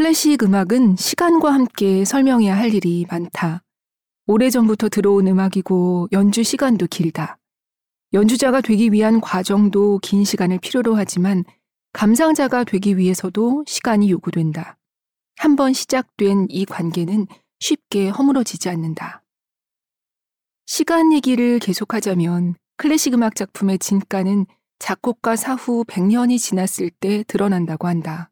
클래식 0.00 0.42
음악은 0.44 0.96
시간과 0.96 1.52
함께 1.52 2.06
설명해야 2.06 2.56
할 2.56 2.72
일이 2.72 3.04
많다. 3.10 3.62
오래전부터 4.28 4.88
들어온 4.88 5.26
음악이고 5.26 6.08
연주 6.12 6.42
시간도 6.42 6.86
길다. 6.86 7.36
연주자가 8.14 8.62
되기 8.62 8.92
위한 8.92 9.20
과정도 9.20 9.98
긴 9.98 10.24
시간을 10.24 10.58
필요로 10.60 10.94
하지만 10.94 11.44
감상자가 11.92 12.64
되기 12.64 12.96
위해서도 12.96 13.64
시간이 13.66 14.10
요구된다. 14.10 14.78
한번 15.36 15.74
시작된 15.74 16.46
이 16.48 16.64
관계는 16.64 17.26
쉽게 17.58 18.08
허물어지지 18.08 18.70
않는다. 18.70 19.22
시간 20.64 21.12
얘기를 21.12 21.58
계속하자면 21.58 22.54
클래식 22.78 23.12
음악 23.12 23.34
작품의 23.34 23.78
진가는 23.78 24.46
작곡가 24.78 25.36
사후 25.36 25.84
100년이 25.84 26.38
지났을 26.38 26.88
때 26.88 27.22
드러난다고 27.24 27.86
한다. 27.86 28.29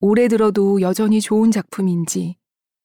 오래 0.00 0.28
들어도 0.28 0.80
여전히 0.80 1.20
좋은 1.20 1.50
작품인지, 1.50 2.36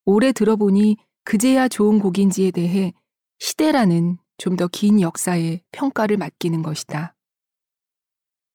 오래 0.05 0.31
들어보니 0.31 0.97
그제야 1.23 1.67
좋은 1.67 1.99
곡인지에 1.99 2.51
대해 2.51 2.93
시대라는 3.39 4.17
좀 4.37 4.55
더 4.57 4.67
긴 4.67 4.99
역사에 4.99 5.61
평가를 5.71 6.17
맡기는 6.17 6.63
것이다. 6.63 7.15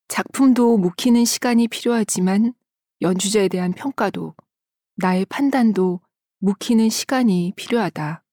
작품도 0.09 0.79
묵히는 0.79 1.25
시간이 1.25 1.69
필요하지만 1.69 2.53
연주자에 3.01 3.49
대한 3.49 3.73
평가도 3.73 4.35
나의 4.97 5.25
판단도 5.27 6.01
묵히는 6.41 6.89
시간이 6.89 7.53
필요하다. 7.57 8.25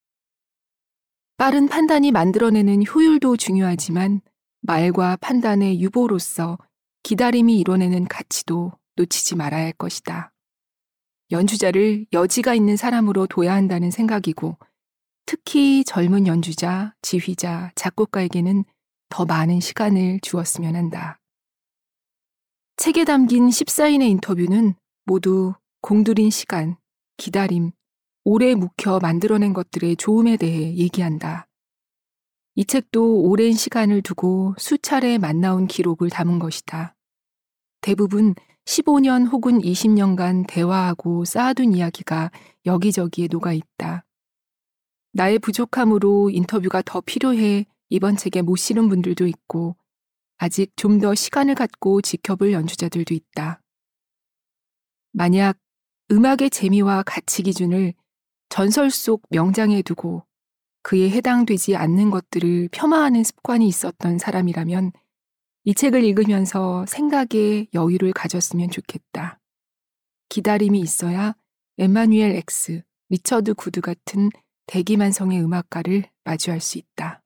빠른 1.37 1.67
판단이 1.67 2.11
만들어내는 2.11 2.83
효율도 2.87 3.37
중요하지만 3.37 4.21
말과 4.61 5.17
판단의 5.17 5.79
유보로서 5.81 6.57
기다림이 7.03 7.59
이뤄내는 7.59 8.05
가치도 8.05 8.71
놓치지 8.95 9.35
말아야 9.35 9.65
할 9.65 9.73
것이다. 9.73 10.31
연주자를 11.31 12.05
여지가 12.13 12.53
있는 12.53 12.77
사람으로 12.77 13.27
둬야 13.27 13.53
한다는 13.53 13.91
생각이고 13.91 14.57
특히 15.25 15.83
젊은 15.83 16.27
연주자, 16.27 16.93
지휘자, 17.01 17.71
작곡가에게는 17.75 18.63
더 19.09 19.25
많은 19.25 19.59
시간을 19.59 20.19
주었으면 20.21 20.75
한다. 20.75 21.19
책에 22.77 23.05
담긴 23.05 23.47
14인의 23.47 24.09
인터뷰는 24.09 24.75
모두 25.05 25.53
공들인 25.81 26.29
시간, 26.29 26.77
기다림, 27.17 27.71
오래 28.23 28.55
묵혀 28.55 28.99
만들어낸 28.99 29.53
것들의 29.53 29.95
좋음에 29.95 30.37
대해 30.37 30.75
얘기한다. 30.75 31.47
이 32.55 32.65
책도 32.65 33.21
오랜 33.21 33.53
시간을 33.53 34.01
두고 34.01 34.55
수차례 34.57 35.17
만나온 35.17 35.67
기록을 35.67 36.09
담은 36.09 36.39
것이다. 36.39 36.95
대부분 37.81 38.33
15년 38.65 39.31
혹은 39.31 39.59
20년간 39.59 40.45
대화하고 40.47 41.25
쌓아둔 41.25 41.73
이야기가 41.73 42.31
여기저기에 42.65 43.27
녹아 43.31 43.53
있다. 43.53 44.05
나의 45.13 45.39
부족함으로 45.39 46.29
인터뷰가 46.31 46.81
더 46.81 47.01
필요해 47.01 47.65
이번 47.89 48.17
책에 48.17 48.41
못 48.41 48.57
실은 48.57 48.89
분들도 48.89 49.27
있고 49.27 49.75
아직 50.37 50.75
좀 50.75 50.99
더 50.99 51.15
시간을 51.15 51.55
갖고 51.55 52.01
지켜볼 52.01 52.51
연주자들도 52.51 53.13
있다. 53.13 53.61
만약 55.13 55.57
음악의 56.11 56.49
재미와 56.49 57.03
가치 57.03 57.43
기준을 57.43 57.93
전설 58.49 58.91
속 58.91 59.23
명장에 59.29 59.81
두고 59.81 60.25
그에 60.81 61.09
해당되지 61.09 61.75
않는 61.75 62.11
것들을 62.11 62.69
폄하하는 62.71 63.23
습관이 63.23 63.67
있었던 63.67 64.17
사람이라면 64.17 64.91
이 65.67 65.73
책을 65.73 66.03
읽으면서 66.03 66.85
생각의 66.85 67.69
여유를 67.73 68.13
가졌으면 68.13 68.69
좋겠다. 68.69 69.39
기다림이 70.29 70.79
있어야 70.79 71.33
에마뉴엘 71.79 72.35
엑스, 72.35 72.83
리처드 73.09 73.55
구드 73.55 73.81
같은 73.81 74.29
대기만성의 74.67 75.41
음악가를 75.41 76.03
마주할 76.23 76.61
수 76.61 76.77
있다. 76.77 77.23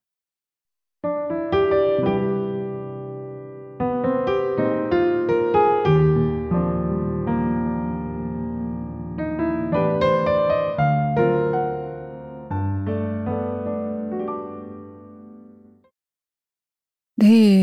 네. 17.17 17.58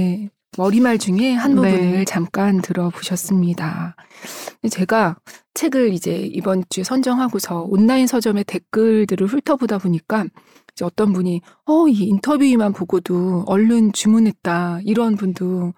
머리말 0.58 0.98
중에 0.98 1.32
한 1.34 1.54
네. 1.54 1.72
부분을 1.72 2.04
잠깐 2.04 2.60
들어보셨습니다. 2.60 3.96
제가 4.70 5.16
책을 5.54 5.92
이제 5.92 6.16
이번 6.16 6.64
주에 6.68 6.84
선정하고서 6.84 7.66
온라인 7.68 8.06
서점의 8.06 8.44
댓글들을 8.44 9.26
훑어보다 9.26 9.78
보니까 9.78 10.26
이제 10.72 10.84
어떤 10.84 11.12
분이 11.12 11.40
어, 11.66 11.88
이 11.88 12.04
인터뷰만 12.04 12.72
보고도 12.72 13.44
얼른 13.46 13.92
주문했다. 13.92 14.80
이런 14.84 15.16
분도 15.16 15.72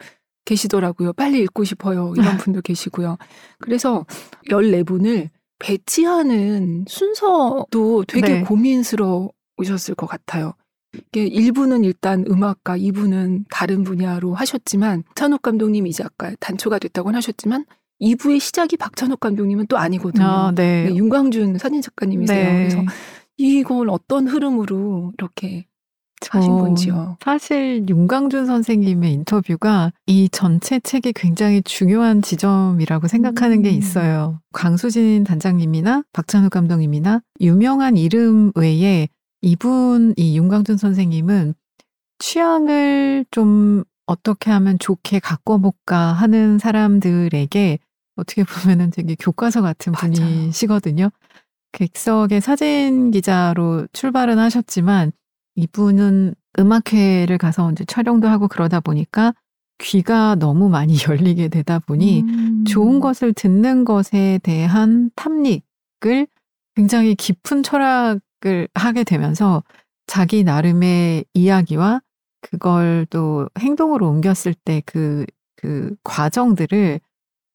계시더라고요. 0.45 1.13
빨리 1.13 1.41
읽고 1.43 1.65
싶어요. 1.65 2.15
이런 2.17 2.37
분도 2.39 2.61
계시고요. 2.61 3.19
그래서 3.61 4.07
14분을 4.49 5.29
배치하는 5.59 6.85
순서도 6.89 8.05
되게 8.07 8.29
네. 8.29 8.41
고민스러우셨을 8.43 9.95
것 9.97 10.07
같아요. 10.07 10.55
이게 10.95 11.29
1부는 11.29 11.85
일단 11.85 12.25
음악가, 12.29 12.77
2부는 12.79 13.45
다른 13.51 13.85
분야로 13.85 14.35
하셨지만 14.35 15.05
찬욱 15.15 15.43
감독님이 15.43 15.91
이제 15.91 16.03
아까 16.05 16.33
단초가 16.41 16.79
됐다고 16.79 17.11
하셨지만 17.13 17.65
2부의 18.01 18.41
시작이 18.41 18.77
박찬욱 18.77 19.21
감독님은 19.21 19.67
또 19.67 19.77
아니거든요. 19.77 20.25
아, 20.25 20.53
네. 20.55 20.85
네, 20.85 20.95
윤광준 20.95 21.59
사진 21.59 21.83
작가님이세요. 21.83 22.45
네. 22.45 22.69
그래서 22.69 22.85
이걸 23.37 23.91
어떤 23.91 24.29
흐름으로 24.29 25.13
이렇게 25.19 25.67
하신 26.31 26.51
어, 26.51 26.57
건지요. 26.59 27.17
사실 27.23 27.85
윤광준 27.89 28.47
선생님의 28.47 29.13
인터뷰가 29.13 29.93
이 30.07 30.29
전체 30.31 30.81
책이 30.81 31.13
굉장히 31.13 31.63
중요한 31.63 32.23
지점이라고 32.23 33.07
생각하는 33.07 33.63
게 33.63 33.71
음. 33.71 33.75
있어요. 33.75 34.41
강수진 34.53 35.25
단장님이나 35.25 36.03
박찬욱 36.13 36.51
감독님이나 36.51 37.23
유명한 37.41 37.97
이름 37.97 38.51
외에 38.57 39.09
이분 39.41 40.15
이 40.17 40.37
윤광준 40.37 40.77
선생님은 40.77 41.55
취향을 42.19 43.25
좀 43.31 43.85
어떻게 44.07 44.51
하면 44.51 44.79
좋게 44.79 45.21
가꿔볼까 45.21 45.97
하는 45.97 46.59
사람들에게 46.59 47.79
어떻게 48.17 48.43
보면은 48.43 48.91
되게 48.91 49.15
교과서 49.15 49.63
같은 49.63 49.93
맞아요. 49.93 50.13
분이시거든요. 50.13 51.11
객석의 51.73 52.41
사진 52.41 53.11
기자로 53.11 53.87
출발은 53.93 54.39
하셨지만 54.39 55.13
이분은 55.55 56.35
음악회를 56.59 57.39
가서 57.39 57.71
이제 57.73 57.85
촬영도 57.85 58.29
하고 58.29 58.49
그러다 58.49 58.81
보니까 58.81 59.35
귀가 59.79 60.35
너무 60.35 60.69
많이 60.69 60.97
열리게 61.09 61.49
되다 61.49 61.79
보니 61.79 62.23
음. 62.23 62.65
좋은 62.65 63.01
것을 63.01 63.33
듣는 63.33 63.85
것에 63.85 64.41
대한 64.43 65.11
탐닉을 65.15 66.27
굉장히 66.75 67.15
깊은 67.15 67.63
철학 67.63 68.19
을 68.47 68.69
하게 68.75 69.03
되면서 69.03 69.65
자기 70.07 70.45
나름의 70.45 71.25
이야기와 71.35 72.01
그걸 72.41 73.07
또 73.11 73.49
행동으로 73.59 74.09
옮겼을 74.09 74.55
때 74.55 74.81
그, 74.87 75.27
그 75.57 75.97
과정들을 76.05 77.01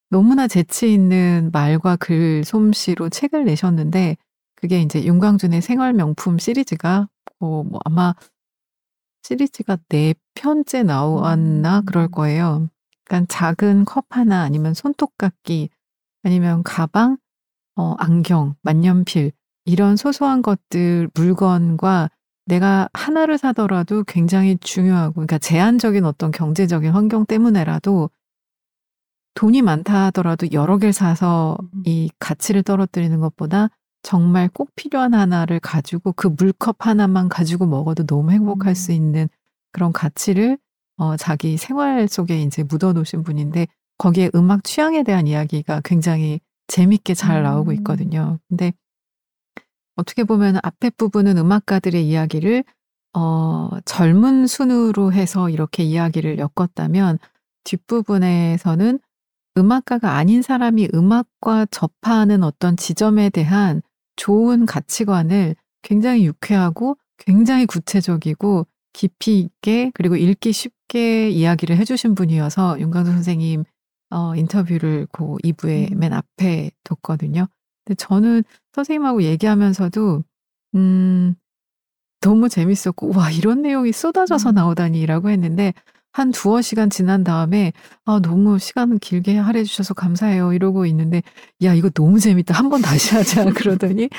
너무나 0.09 0.47
재치 0.47 0.93
있는 0.93 1.49
말과 1.53 1.95
글 1.95 2.43
솜씨로 2.43 3.09
책을 3.09 3.45
내셨는데 3.45 4.17
그게 4.55 4.81
이제 4.81 5.03
윤광준의 5.03 5.61
생활 5.61 5.93
명품 5.93 6.37
시리즈가 6.37 7.07
어, 7.39 7.63
뭐 7.63 7.79
아마 7.85 8.13
시리즈가 9.23 9.77
네 9.89 10.13
편째 10.35 10.83
나왔나 10.83 11.79
음. 11.79 11.85
그럴 11.85 12.09
거예요. 12.09 12.67
그러니까 13.05 13.25
작은 13.33 13.85
컵 13.85 14.05
하나 14.09 14.41
아니면 14.41 14.73
손톱깎이 14.73 15.69
아니면 16.23 16.63
가방, 16.63 17.17
어, 17.75 17.95
안경, 17.97 18.55
만년필 18.61 19.31
이런 19.65 19.95
소소한 19.95 20.41
것들 20.41 21.09
물건과 21.13 22.09
내가 22.45 22.89
하나를 22.93 23.37
사더라도 23.37 24.03
굉장히 24.03 24.57
중요하고 24.57 25.13
그러니까 25.13 25.37
제한적인 25.37 26.03
어떤 26.05 26.31
경제적인 26.31 26.91
환경 26.91 27.25
때문에라도 27.25 28.09
돈이 29.35 29.61
많다 29.61 30.05
하더라도 30.05 30.47
여러 30.51 30.77
개를 30.77 30.93
사서 30.93 31.57
음. 31.61 31.83
이 31.85 32.09
가치를 32.19 32.63
떨어뜨리는 32.63 33.17
것보다 33.19 33.69
정말 34.03 34.49
꼭 34.49 34.69
필요한 34.75 35.13
하나를 35.13 35.59
가지고 35.59 36.11
그 36.11 36.27
물컵 36.27 36.85
하나만 36.85 37.29
가지고 37.29 37.65
먹어도 37.65 38.05
너무 38.05 38.31
행복할 38.31 38.71
음. 38.71 38.75
수 38.75 38.91
있는 38.91 39.29
그런 39.71 39.93
가치를 39.93 40.57
어, 40.97 41.15
자기 41.17 41.57
생활 41.57 42.07
속에 42.07 42.41
이제 42.41 42.63
묻어놓으신 42.63 43.23
분인데 43.23 43.67
거기에 43.97 44.29
음악 44.35 44.63
취향에 44.63 45.03
대한 45.03 45.27
이야기가 45.27 45.81
굉장히 45.83 46.41
재밌게 46.67 47.13
잘 47.13 47.43
나오고 47.43 47.71
음. 47.71 47.75
있거든요. 47.77 48.39
근데 48.49 48.73
어떻게 49.95 50.23
보면 50.23 50.59
앞에 50.63 50.89
부분은 50.91 51.37
음악가들의 51.37 52.07
이야기를 52.07 52.63
어, 53.15 53.69
젊은 53.85 54.47
순으로 54.47 55.13
해서 55.13 55.49
이렇게 55.49 55.83
이야기를 55.83 56.39
엮었다면 56.39 57.19
뒷부분에서는 57.63 58.99
음악가가 59.57 60.15
아닌 60.15 60.41
사람이 60.41 60.89
음악과 60.93 61.67
접하는 61.67 62.43
어떤 62.43 62.75
지점에 62.75 63.29
대한 63.29 63.81
좋은 64.15 64.65
가치관을 64.65 65.55
굉장히 65.83 66.25
유쾌하고 66.25 66.97
굉장히 67.17 67.65
구체적이고 67.65 68.65
깊이 68.93 69.39
있게 69.39 69.91
그리고 69.93 70.15
읽기 70.15 70.51
쉽게 70.51 71.29
이야기를 71.29 71.77
해주신 71.77 72.15
분이어서 72.15 72.79
윤강수 72.79 73.11
선생님 73.11 73.63
어, 74.09 74.35
인터뷰를 74.35 75.07
그 75.11 75.23
2부의 75.43 75.91
음. 75.91 75.99
맨 75.99 76.13
앞에 76.13 76.71
뒀거든요. 76.83 77.47
근데 77.85 77.95
저는 77.95 78.43
선생님하고 78.73 79.23
얘기하면서도 79.23 80.23
음, 80.75 81.35
너무 82.21 82.49
재밌었고 82.49 83.13
와 83.15 83.31
이런 83.31 83.61
내용이 83.61 83.91
쏟아져서 83.91 84.51
음. 84.51 84.55
나오다니라고 84.55 85.29
했는데 85.29 85.73
한 86.11 86.31
두어 86.31 86.61
시간 86.61 86.89
지난 86.89 87.23
다음에 87.23 87.73
아 88.05 88.19
너무 88.21 88.59
시간 88.59 88.99
길게 88.99 89.37
할애해 89.37 89.65
주셔서 89.65 89.93
감사해요 89.95 90.53
이러고 90.53 90.85
있는데 90.85 91.23
야 91.63 91.73
이거 91.73 91.89
너무 91.89 92.19
재밌다 92.19 92.53
한 92.53 92.69
번 92.69 92.81
다시 92.81 93.15
하자 93.15 93.45
그러더니 93.53 94.09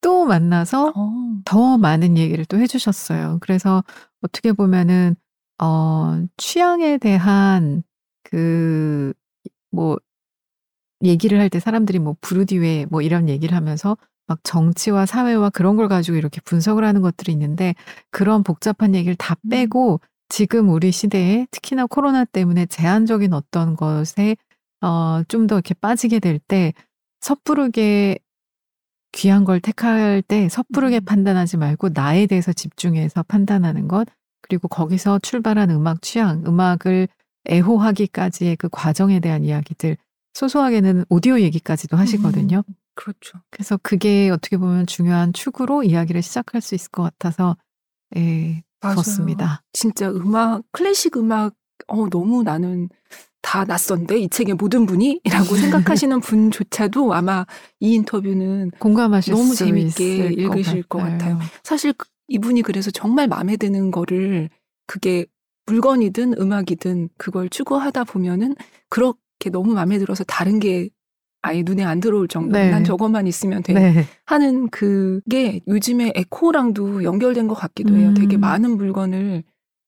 또 0.00 0.24
만나서 0.24 0.92
어. 0.96 1.12
더 1.44 1.78
많은 1.78 2.16
얘기를 2.16 2.44
또 2.46 2.58
해주셨어요. 2.58 3.38
그래서 3.40 3.84
어떻게 4.22 4.52
보면은 4.52 5.16
어 5.62 6.24
취향에 6.36 6.98
대한 6.98 7.82
그 8.24 9.12
뭐 9.72 9.98
얘기를 11.04 11.38
할 11.40 11.48
때 11.50 11.60
사람들이 11.60 11.98
뭐 11.98 12.16
부르디웨 12.20 12.86
뭐 12.90 13.02
이런 13.02 13.28
얘기를 13.28 13.56
하면서 13.56 13.96
막 14.26 14.38
정치와 14.44 15.06
사회와 15.06 15.50
그런 15.50 15.76
걸 15.76 15.88
가지고 15.88 16.16
이렇게 16.18 16.40
분석을 16.42 16.84
하는 16.84 17.00
것들이 17.02 17.32
있는데 17.32 17.74
그런 18.10 18.42
복잡한 18.44 18.94
얘기를 18.94 19.16
다 19.16 19.36
음. 19.46 19.50
빼고 19.50 20.00
지금 20.28 20.68
우리 20.70 20.92
시대에 20.92 21.46
특히나 21.50 21.86
코로나 21.86 22.24
때문에 22.24 22.66
제한적인 22.66 23.32
어떤 23.34 23.76
것에 23.76 24.36
어 24.82 25.22
좀 25.28 25.46
더 25.46 25.56
이렇게 25.56 25.74
빠지게 25.74 26.20
될 26.20 26.38
때 26.38 26.72
섣부르게 27.20 28.18
귀한 29.12 29.44
걸 29.44 29.60
택할 29.60 30.22
때 30.22 30.48
섣부르게 30.48 31.00
음. 31.00 31.04
판단하지 31.04 31.56
말고 31.56 31.90
나에 31.94 32.26
대해서 32.26 32.52
집중해서 32.52 33.24
판단하는 33.24 33.88
것 33.88 34.06
그리고 34.42 34.68
거기서 34.68 35.18
출발한 35.20 35.70
음악 35.70 36.02
취향, 36.02 36.44
음악을 36.46 37.08
애호하기까지의 37.50 38.56
그 38.56 38.68
과정에 38.70 39.20
대한 39.20 39.44
이야기들 39.44 39.96
소소하게는 40.34 41.04
오디오 41.08 41.40
얘기까지도 41.40 41.96
하시거든요. 41.96 42.62
음. 42.68 42.74
그렇죠. 42.94 43.38
그래서 43.50 43.78
그게 43.82 44.28
어떻게 44.30 44.56
보면 44.58 44.86
중요한 44.86 45.32
축으로 45.32 45.82
이야기를 45.84 46.20
시작할 46.22 46.60
수 46.60 46.74
있을 46.74 46.90
것 46.90 47.02
같아서 47.02 47.56
예, 48.16 48.62
맞아요. 48.82 48.96
좋습니다. 48.96 49.62
진짜 49.72 50.10
음악 50.10 50.62
클래식 50.72 51.16
음악 51.16 51.54
어 51.86 52.08
너무 52.10 52.42
나는 52.42 52.88
다 53.40 53.64
낯선데 53.64 54.18
이 54.18 54.28
책의 54.28 54.54
모든 54.56 54.84
분이? 54.84 55.22
라고 55.30 55.56
생각하시는 56.04 56.20
분조차도 56.20 57.14
아마 57.14 57.46
이 57.78 57.94
인터뷰는 57.94 58.72
공감하실 58.78 59.32
너무 59.32 59.54
수 59.54 59.64
재밌게 59.64 59.86
있을 60.14 60.38
읽으실 60.38 60.82
것 60.82 60.98
같아요. 60.98 61.38
사실 61.62 61.94
그- 61.94 62.06
이분이 62.28 62.62
그래서 62.62 62.90
정말 62.90 63.28
마음에 63.28 63.56
드는 63.56 63.90
거를 63.90 64.50
그게 64.86 65.24
물건이든 65.66 66.34
음악이든 66.38 67.08
그걸 67.16 67.48
추구하다 67.48 68.04
보면은 68.04 68.54
그렇게 68.90 69.18
너무 69.48 69.72
마음에 69.72 69.98
들어서 69.98 70.24
다른 70.24 70.60
게 70.60 70.90
아예 71.42 71.62
눈에 71.62 71.82
안 71.82 72.00
들어올 72.00 72.28
정도로 72.28 72.62
네. 72.62 72.70
난 72.70 72.84
저것만 72.84 73.26
있으면 73.26 73.62
돼 73.62 73.72
네. 73.72 74.04
하는 74.26 74.68
그게 74.68 75.60
요즘에 75.66 76.12
에코랑도 76.14 77.02
연결된 77.02 77.48
것 77.48 77.54
같기도 77.54 77.96
해요. 77.96 78.12
되게 78.14 78.36
음. 78.36 78.40
많은 78.40 78.76
물건을 78.76 79.42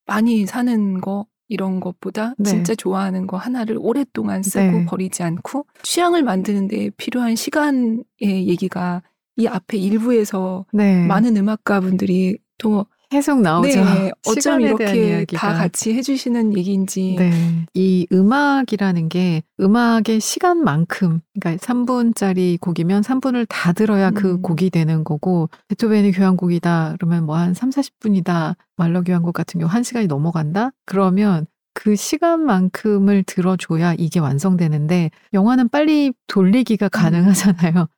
많이 0.06 0.46
사는 0.46 1.00
거 1.00 1.26
이런 1.48 1.80
것보다 1.80 2.34
네. 2.38 2.48
진짜 2.48 2.74
좋아하는 2.74 3.26
거 3.26 3.36
하나를 3.36 3.76
오랫동안 3.78 4.42
쓰고 4.42 4.78
네. 4.78 4.86
버리지 4.86 5.22
않고 5.22 5.66
취향을 5.82 6.22
만드는 6.22 6.68
데 6.68 6.90
필요한 6.96 7.36
시간의 7.36 8.04
얘기가 8.22 9.02
이 9.36 9.46
앞에 9.46 9.76
일부에서 9.76 10.64
네. 10.72 11.06
많은 11.06 11.36
음악가 11.36 11.80
분들이 11.80 12.38
또 12.56 12.86
계속 13.12 13.42
나오죠. 13.42 13.84
네, 13.84 14.10
어쩜 14.26 14.62
이렇게. 14.62 15.24
다 15.36 15.52
같이 15.52 15.92
해주시는 15.92 16.56
얘기인지 16.56 17.16
네. 17.18 17.30
이 17.74 18.06
음악이라는 18.10 19.10
게 19.10 19.42
음악의 19.60 20.18
시간만큼, 20.18 21.20
그러니까 21.38 21.62
3분짜리 21.62 22.58
곡이면 22.58 23.02
3분을 23.02 23.44
다 23.50 23.72
들어야 23.74 24.10
그 24.10 24.32
음. 24.32 24.42
곡이 24.42 24.70
되는 24.70 25.04
거고, 25.04 25.50
베토벤의 25.68 26.12
교향곡이다. 26.12 26.96
그러면 26.98 27.26
뭐 27.26 27.36
한 27.36 27.52
3, 27.52 27.68
40분이다. 27.68 28.54
말러 28.78 29.02
교향곡 29.02 29.34
같은 29.34 29.60
경우 29.60 29.70
1시간이 29.70 30.06
넘어간다? 30.06 30.70
그러면 30.86 31.46
그 31.74 31.96
시간만큼을 31.96 33.24
들어줘야 33.24 33.94
이게 33.98 34.20
완성되는데, 34.20 35.10
영화는 35.34 35.68
빨리 35.68 36.14
돌리기가 36.28 36.88
가능하잖아요. 36.88 37.88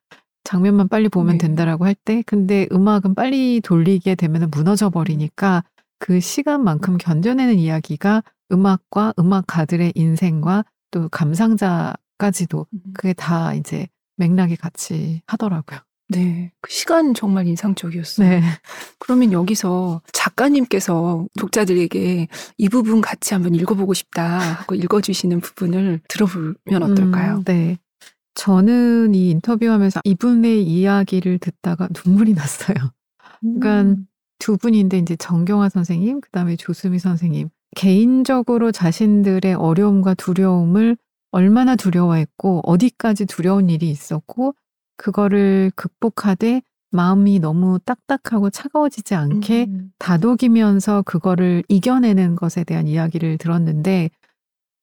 장면만 0.44 0.88
빨리 0.88 1.08
보면 1.08 1.34
음. 1.34 1.38
네. 1.38 1.46
된다라고 1.46 1.84
할 1.86 1.94
때, 1.94 2.22
근데 2.26 2.68
음악은 2.70 3.14
빨리 3.14 3.60
돌리게 3.62 4.14
되면 4.14 4.50
무너져 4.50 4.90
버리니까 4.90 5.64
그 5.98 6.20
시간만큼 6.20 6.98
견뎌내는 6.98 7.58
이야기가 7.58 8.22
음악과 8.52 9.14
음악가들의 9.18 9.92
인생과 9.94 10.64
또 10.90 11.08
감상자까지도 11.08 12.66
음. 12.72 12.80
그게 12.94 13.14
다 13.14 13.54
이제 13.54 13.88
맥락이 14.16 14.56
같이 14.56 15.22
하더라고요. 15.26 15.80
네, 16.08 16.52
그 16.60 16.70
시간 16.70 17.14
정말 17.14 17.46
인상적이었어요. 17.46 18.28
네. 18.28 18.42
그러면 18.98 19.32
여기서 19.32 20.02
작가님께서 20.12 21.26
독자들에게 21.38 22.28
이 22.58 22.68
부분 22.68 23.00
같이 23.00 23.32
한번 23.32 23.54
읽어보고 23.54 23.94
싶다 23.94 24.38
하고 24.38 24.74
읽어주시는 24.74 25.40
부분을 25.40 26.00
들어보면 26.08 26.82
어떨까요? 26.82 27.36
음, 27.36 27.44
네. 27.44 27.78
저는 28.34 29.14
이 29.14 29.30
인터뷰하면서 29.30 30.00
이분의 30.04 30.64
이야기를 30.64 31.38
듣다가 31.38 31.88
눈물이 32.04 32.34
났어요. 32.34 32.76
그러니까 33.40 33.82
음. 33.82 34.06
두 34.38 34.56
분인데 34.56 34.98
이제 34.98 35.16
정경화 35.16 35.68
선생님, 35.68 36.20
그다음에 36.20 36.56
조수미 36.56 36.98
선생님. 36.98 37.48
개인적으로 37.76 38.72
자신들의 38.72 39.54
어려움과 39.54 40.14
두려움을 40.14 40.96
얼마나 41.30 41.74
두려워했고 41.76 42.60
어디까지 42.64 43.26
두려운 43.26 43.68
일이 43.68 43.90
있었고 43.90 44.54
그거를 44.96 45.72
극복하되 45.74 46.62
마음이 46.92 47.40
너무 47.40 47.80
딱딱하고 47.84 48.50
차가워지지 48.50 49.16
않게 49.16 49.64
음. 49.68 49.92
다독이면서 49.98 51.02
그거를 51.02 51.64
이겨내는 51.68 52.36
것에 52.36 52.62
대한 52.62 52.86
이야기를 52.86 53.38
들었는데 53.38 54.10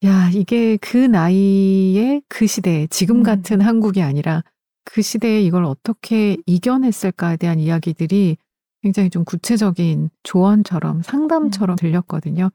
야 0.03 0.29
이게 0.33 0.77
그 0.77 0.97
나이에 0.97 2.21
그 2.27 2.47
시대에 2.47 2.87
지금 2.87 3.17
음. 3.17 3.23
같은 3.23 3.61
한국이 3.61 4.01
아니라 4.01 4.43
그 4.83 5.01
시대에 5.01 5.41
이걸 5.41 5.63
어떻게 5.63 6.37
이겨냈을까에 6.47 7.37
대한 7.37 7.59
이야기들이 7.59 8.37
굉장히 8.81 9.11
좀 9.11 9.23
구체적인 9.23 10.09
조언처럼 10.23 11.03
상담처럼 11.03 11.75
들렸거든요. 11.75 12.49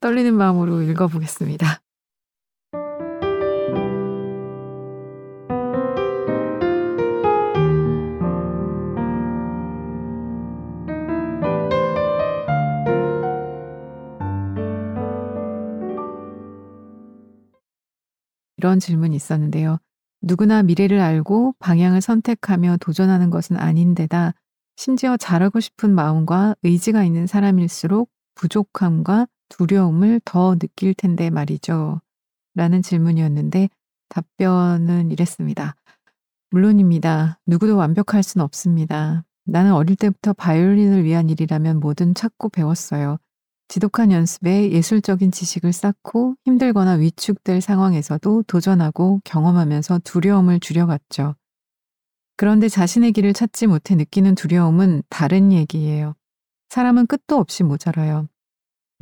떨리는 0.00 0.34
마음으로 0.34 0.82
읽어보겠습니다. 0.82 1.80
이런 18.60 18.78
질문이 18.78 19.16
있었는데요. 19.16 19.78
누구나 20.20 20.62
미래를 20.62 21.00
알고 21.00 21.54
방향을 21.60 22.02
선택하며 22.02 22.76
도전하는 22.78 23.30
것은 23.30 23.56
아닌데다 23.56 24.34
심지어 24.76 25.16
잘하고 25.16 25.60
싶은 25.60 25.94
마음과 25.94 26.56
의지가 26.62 27.04
있는 27.04 27.26
사람일수록 27.26 28.10
부족함과 28.34 29.26
두려움을 29.48 30.20
더 30.26 30.58
느낄 30.58 30.92
텐데 30.92 31.30
말이죠. 31.30 32.02
라는 32.54 32.82
질문이었는데 32.82 33.70
답변은 34.10 35.10
이랬습니다. 35.10 35.74
물론입니다. 36.50 37.38
누구도 37.46 37.78
완벽할 37.78 38.22
순 38.22 38.42
없습니다. 38.42 39.24
나는 39.46 39.72
어릴 39.72 39.96
때부터 39.96 40.34
바이올린을 40.34 41.04
위한 41.04 41.30
일이라면 41.30 41.80
뭐든 41.80 42.14
찾고 42.14 42.50
배웠어요. 42.50 43.16
지독한 43.70 44.10
연습에 44.10 44.72
예술적인 44.72 45.30
지식을 45.30 45.72
쌓고 45.72 46.34
힘들거나 46.44 46.94
위축될 46.94 47.60
상황에서도 47.60 48.42
도전하고 48.48 49.20
경험하면서 49.22 50.00
두려움을 50.02 50.58
줄여갔죠. 50.58 51.36
그런데 52.36 52.68
자신의 52.68 53.12
길을 53.12 53.32
찾지 53.32 53.68
못해 53.68 53.94
느끼는 53.94 54.34
두려움은 54.34 55.04
다른 55.08 55.52
얘기예요. 55.52 56.16
사람은 56.70 57.06
끝도 57.06 57.36
없이 57.36 57.62
모자라요. 57.62 58.26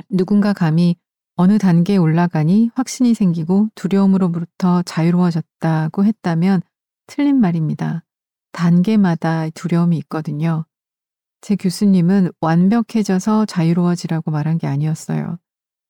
누군가 0.07 0.53
감히 0.53 0.97
어느 1.35 1.57
단계에 1.57 1.97
올라가니 1.97 2.69
확신이 2.75 3.15
생기고 3.15 3.69
두려움으로부터 3.73 4.83
자유로워졌다고 4.83 6.05
했다면 6.05 6.61
틀린 7.07 7.39
말입니다. 7.39 8.03
단계마다 8.51 9.49
두려움이 9.49 9.97
있거든요. 9.97 10.65
제 11.41 11.55
교수님은 11.55 12.31
완벽해져서 12.41 13.45
자유로워지라고 13.45 14.31
말한 14.31 14.57
게 14.57 14.67
아니었어요. 14.67 15.37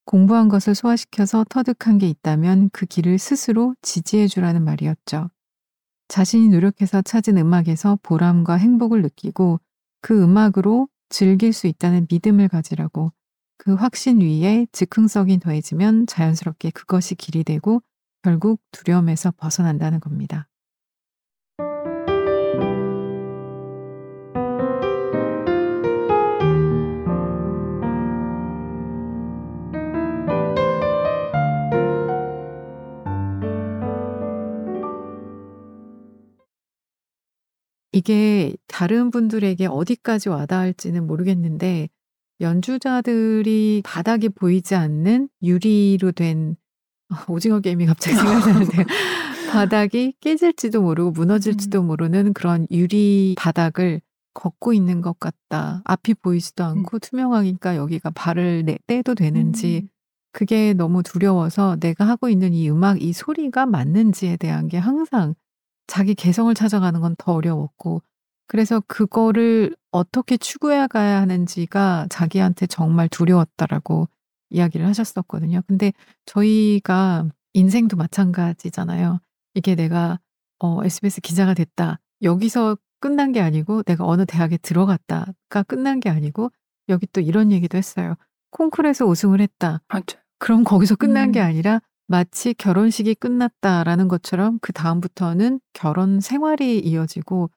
공부한 0.05 0.47
것을 0.49 0.75
소화시켜서 0.75 1.45
터득한 1.49 1.97
게 1.97 2.07
있다면 2.07 2.69
그 2.71 2.85
길을 2.85 3.19
스스로 3.19 3.75
지지해 3.81 4.27
주라는 4.27 4.63
말이었죠. 4.63 5.29
자신이 6.07 6.49
노력해서 6.49 7.01
찾은 7.01 7.37
음악에서 7.37 7.99
보람과 8.01 8.55
행복을 8.55 9.01
느끼고 9.03 9.59
그 10.01 10.23
음악으로 10.23 10.87
즐길 11.09 11.53
수 11.53 11.67
있다는 11.67 12.07
믿음을 12.09 12.47
가지라고 12.47 13.11
그 13.57 13.75
확신 13.75 14.21
위에 14.21 14.65
즉흥성이 14.71 15.39
더해지면 15.39 16.07
자연스럽게 16.07 16.71
그것이 16.71 17.15
길이 17.15 17.43
되고 17.43 17.81
결국 18.23 18.61
두려움에서 18.71 19.31
벗어난다는 19.37 19.99
겁니다. 19.99 20.47
이게 37.91 38.55
다른 38.67 39.11
분들에게 39.11 39.65
어디까지 39.65 40.29
와닿을지는 40.29 41.07
모르겠는데 41.07 41.89
연주자들이 42.41 43.81
바닥이 43.83 44.29
보이지 44.29 44.75
않는 44.75 45.29
유리로 45.41 46.11
된 46.13 46.55
오징어 47.27 47.59
게임이 47.59 47.85
갑자기 47.85 48.15
생각나는데요. 48.17 48.85
바닥이 49.51 50.13
깨질지도 50.21 50.81
모르고 50.81 51.11
무너질지도 51.11 51.81
음. 51.81 51.87
모르는 51.87 52.33
그런 52.33 52.67
유리 52.71 53.35
바닥을 53.37 54.01
걷고 54.35 54.73
있는 54.73 55.01
것 55.01 55.19
같다. 55.19 55.81
앞이 55.85 56.13
보이지도 56.15 56.63
음. 56.63 56.69
않고 56.69 56.97
음. 56.97 56.99
투명하니까 56.99 57.75
여기가 57.75 58.11
발을 58.11 58.63
내, 58.65 58.77
떼도 58.87 59.15
되는지 59.15 59.81
음. 59.83 59.89
그게 60.31 60.73
너무 60.73 61.01
두려워서 61.01 61.77
내가 61.79 62.07
하고 62.07 62.29
있는 62.29 62.53
이 62.53 62.69
음악, 62.69 63.01
이 63.01 63.11
소리가 63.11 63.65
맞는지에 63.65 64.37
대한 64.37 64.67
게 64.67 64.77
항상 64.77 65.33
자기 65.89 66.15
개성을 66.15 66.53
찾아가는 66.53 66.99
건 67.01 67.15
더 67.17 67.33
어려웠고 67.33 68.01
그래서 68.47 68.81
그거를 68.87 69.75
어떻게 69.91 70.37
추구해 70.37 70.87
가야 70.87 71.21
하는지가 71.21 72.07
자기한테 72.09 72.65
정말 72.67 73.07
두려웠다라고 73.09 74.07
이야기를 74.49 74.87
하셨었거든요. 74.87 75.61
근데 75.67 75.93
저희가 76.25 77.27
인생도 77.53 77.97
마찬가지잖아요. 77.97 79.19
이게 79.53 79.75
내가 79.75 80.19
어 80.59 80.83
SBS 80.83 81.21
기자가 81.21 81.53
됐다. 81.53 81.99
여기서 82.23 82.77
끝난 82.99 83.31
게 83.31 83.39
아니고 83.39 83.83
내가 83.83 84.05
어느 84.05 84.25
대학에 84.25 84.57
들어갔다가 84.57 85.63
끝난 85.67 85.99
게 85.99 86.09
아니고 86.09 86.51
여기 86.89 87.07
또 87.13 87.21
이런 87.21 87.51
얘기도 87.51 87.77
했어요. 87.77 88.15
콩쿨에서 88.51 89.05
우승을 89.05 89.41
했다. 89.41 89.81
맞죠. 89.87 90.17
그럼 90.39 90.63
거기서 90.63 90.95
끝난 90.95 91.29
음. 91.29 91.31
게 91.33 91.39
아니라 91.39 91.81
마치 92.11 92.55
결혼식이 92.55 93.13
끝났다라는 93.15 94.07
것처럼 94.07 94.57
그 94.63 94.73
다음부터는 94.73 95.59
결혼 95.73 96.19
생활이 96.19 96.79
이어지고 96.79 97.51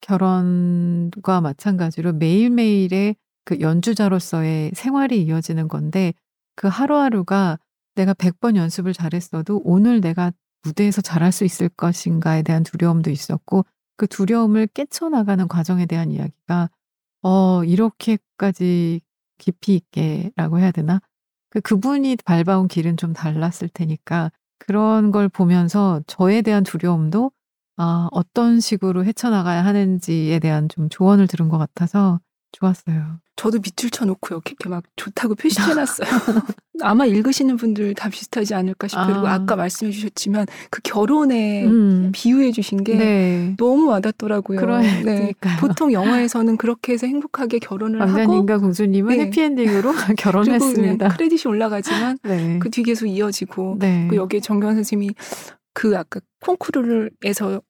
결혼과 0.00 1.40
마찬가지로 1.40 2.12
매일매일의 2.12 3.16
그 3.44 3.58
연주자로서의 3.58 4.70
생활이 4.74 5.22
이어지는 5.22 5.66
건데 5.66 6.14
그 6.54 6.68
하루하루가 6.68 7.58
내가 7.96 8.14
100번 8.14 8.54
연습을 8.54 8.92
잘했어도 8.92 9.60
오늘 9.64 10.00
내가 10.00 10.32
무대에서 10.62 11.00
잘할 11.00 11.32
수 11.32 11.44
있을 11.44 11.68
것인가에 11.68 12.42
대한 12.42 12.62
두려움도 12.62 13.10
있었고 13.10 13.64
그 13.96 14.06
두려움을 14.06 14.68
깨쳐나가는 14.68 15.48
과정에 15.48 15.84
대한 15.84 16.12
이야기가 16.12 16.70
어 17.22 17.64
이렇게까지 17.64 19.00
깊이 19.38 19.74
있게라고 19.74 20.60
해야 20.60 20.70
되나? 20.70 21.00
그 21.56 21.60
그분이 21.62 22.16
밟아온 22.26 22.68
길은 22.68 22.98
좀 22.98 23.14
달랐을 23.14 23.70
테니까 23.72 24.30
그런 24.58 25.10
걸 25.10 25.30
보면서 25.30 26.02
저에 26.06 26.42
대한 26.42 26.64
두려움도 26.64 27.30
아 27.78 28.08
어떤 28.12 28.60
식으로 28.60 29.06
헤쳐나가야 29.06 29.64
하는지에 29.64 30.38
대한 30.38 30.68
좀 30.68 30.90
조언을 30.90 31.26
들은 31.26 31.48
것 31.48 31.56
같아서 31.56 32.20
좋았어요. 32.52 33.20
저도 33.36 33.58
밑줄 33.58 33.90
쳐놓고요. 33.90 34.40
이렇게 34.46 34.68
막 34.68 34.82
좋다고 34.96 35.34
표시해 35.34 35.74
놨어요. 35.74 36.08
아마 36.80 37.04
읽으시는 37.04 37.56
분들 37.56 37.94
다 37.94 38.08
비슷하지 38.08 38.54
않을까 38.54 38.88
싶어요. 38.88 39.04
아. 39.04 39.06
그리고 39.06 39.28
아까 39.28 39.56
말씀해 39.56 39.92
주셨지만 39.92 40.46
그 40.70 40.80
결혼에 40.82 41.64
음. 41.66 42.12
비유해 42.12 42.50
주신 42.50 42.82
게 42.82 42.96
네. 42.96 43.54
너무 43.58 43.88
와닿더라고요. 43.88 44.78
네. 45.04 45.34
보통 45.60 45.92
영화에서는 45.92 46.56
그렇게 46.56 46.94
해서 46.94 47.06
행복하게 47.06 47.58
결혼을 47.58 48.00
하고 48.00 48.12
왕자님과 48.12 48.58
공주님은 48.58 49.16
네. 49.16 49.24
해피엔딩으로 49.24 49.92
결혼했습니다. 50.16 51.08
크레딧이 51.08 51.50
올라가지만 51.50 52.18
네. 52.24 52.58
그뒤 52.58 52.82
계속 52.82 53.06
이어지고 53.06 53.76
네. 53.78 54.06
그 54.08 54.16
여기에 54.16 54.40
정경 54.40 54.74
선생님이 54.74 55.14
그 55.74 55.96
아까 55.96 56.20
콩쿠르에서 56.40 57.60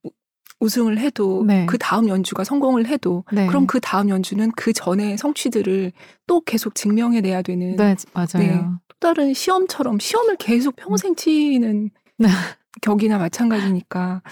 우승을 0.61 0.99
해도 0.99 1.45
네. 1.47 1.67
그 1.67 1.77
다음 1.79 2.09
연주가 2.09 2.45
성공을 2.45 2.87
해도 2.87 3.25
네. 3.33 3.47
그럼 3.47 3.67
그 3.67 3.81
다음 3.81 4.09
연주는 4.09 4.51
그 4.57 4.73
전에 4.73 5.17
성취들을 5.17 5.93
또 6.27 6.41
계속 6.41 6.75
증명해 6.75 7.21
내야 7.21 7.43
되는 7.43 7.77
네, 7.77 7.95
맞아요. 8.13 8.39
네, 8.39 8.65
또 8.89 8.97
다른 8.99 9.35
시험처럼 9.35 9.99
시험을 9.99 10.37
계속 10.37 10.77
평생 10.77 11.15
치는 11.15 11.91
네. 12.19 12.29
격이나 12.83 13.19
마찬가지니까 13.19 14.23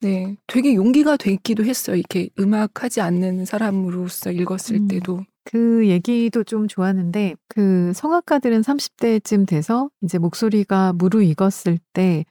네 0.00 0.36
되게 0.46 0.74
용기가 0.74 1.16
됐기도 1.16 1.64
했어요. 1.64 1.96
이렇게 1.96 2.30
음악 2.38 2.82
하지 2.82 3.00
않는 3.00 3.44
사람으로서 3.44 4.32
읽었을 4.32 4.76
음. 4.76 4.88
때도 4.88 5.24
그 5.44 5.88
얘기도 5.88 6.44
좀 6.44 6.68
좋았는데 6.68 7.34
그 7.48 7.92
성악가들은 7.94 8.62
30대쯤 8.62 9.46
돼서 9.46 9.90
이제 10.02 10.18
목소리가 10.18 10.92
무르익었을 10.92 11.78
때 11.92 12.24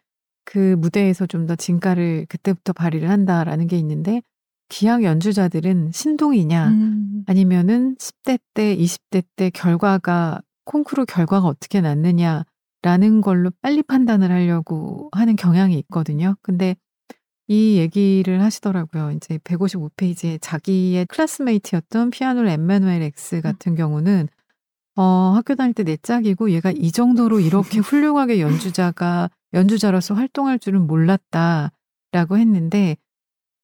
그 0.50 0.76
무대에서 0.80 1.28
좀 1.28 1.46
더 1.46 1.56
진가를 1.56 2.26
그때부터 2.28 2.74
발휘를 2.74 3.10
한다라는 3.10 3.68
게 3.68 3.78
있는데 3.78 4.24
기악 4.68 5.04
연주자들은 5.04 5.92
신동이냐 5.94 6.68
음. 6.70 7.24
아니면은 7.28 7.96
10대 7.98 8.40
때, 8.56 8.76
20대 8.76 9.24
때 9.36 9.52
결과가 9.52 10.42
콩쿠르 10.66 11.06
결과가 11.06 11.48
어떻게 11.48 11.82
났느냐라는 11.82 13.22
걸로 13.22 13.52
빨리 13.62 13.84
판단을 13.84 14.32
하려고 14.32 15.10
하는 15.12 15.36
경향이 15.36 15.78
있거든요. 15.80 16.36
근데 16.42 16.76
이 17.48 17.78
얘기를 17.78 18.42
하시더라고요. 18.42 19.12
이제 19.12 19.38
155페이지에 19.40 20.40
자기의 20.42 21.06
classmate였던 21.08 22.10
피아노 22.10 22.48
엠마누엘 22.48 23.04
엑스 23.04 23.36
음. 23.36 23.42
같은 23.42 23.76
경우는 23.76 24.28
어, 24.96 25.34
학교 25.36 25.54
다닐 25.56 25.74
때 25.74 25.84
내 25.84 25.96
짝이고 25.98 26.50
얘가 26.52 26.72
이 26.72 26.92
정도로 26.92 27.40
이렇게 27.40 27.80
훌륭하게 27.80 28.42
연주자가 28.42 29.30
연주자로서 29.54 30.14
활동할 30.14 30.60
줄은 30.60 30.88
몰랐다라고 30.88 32.38
했는데 32.38 32.98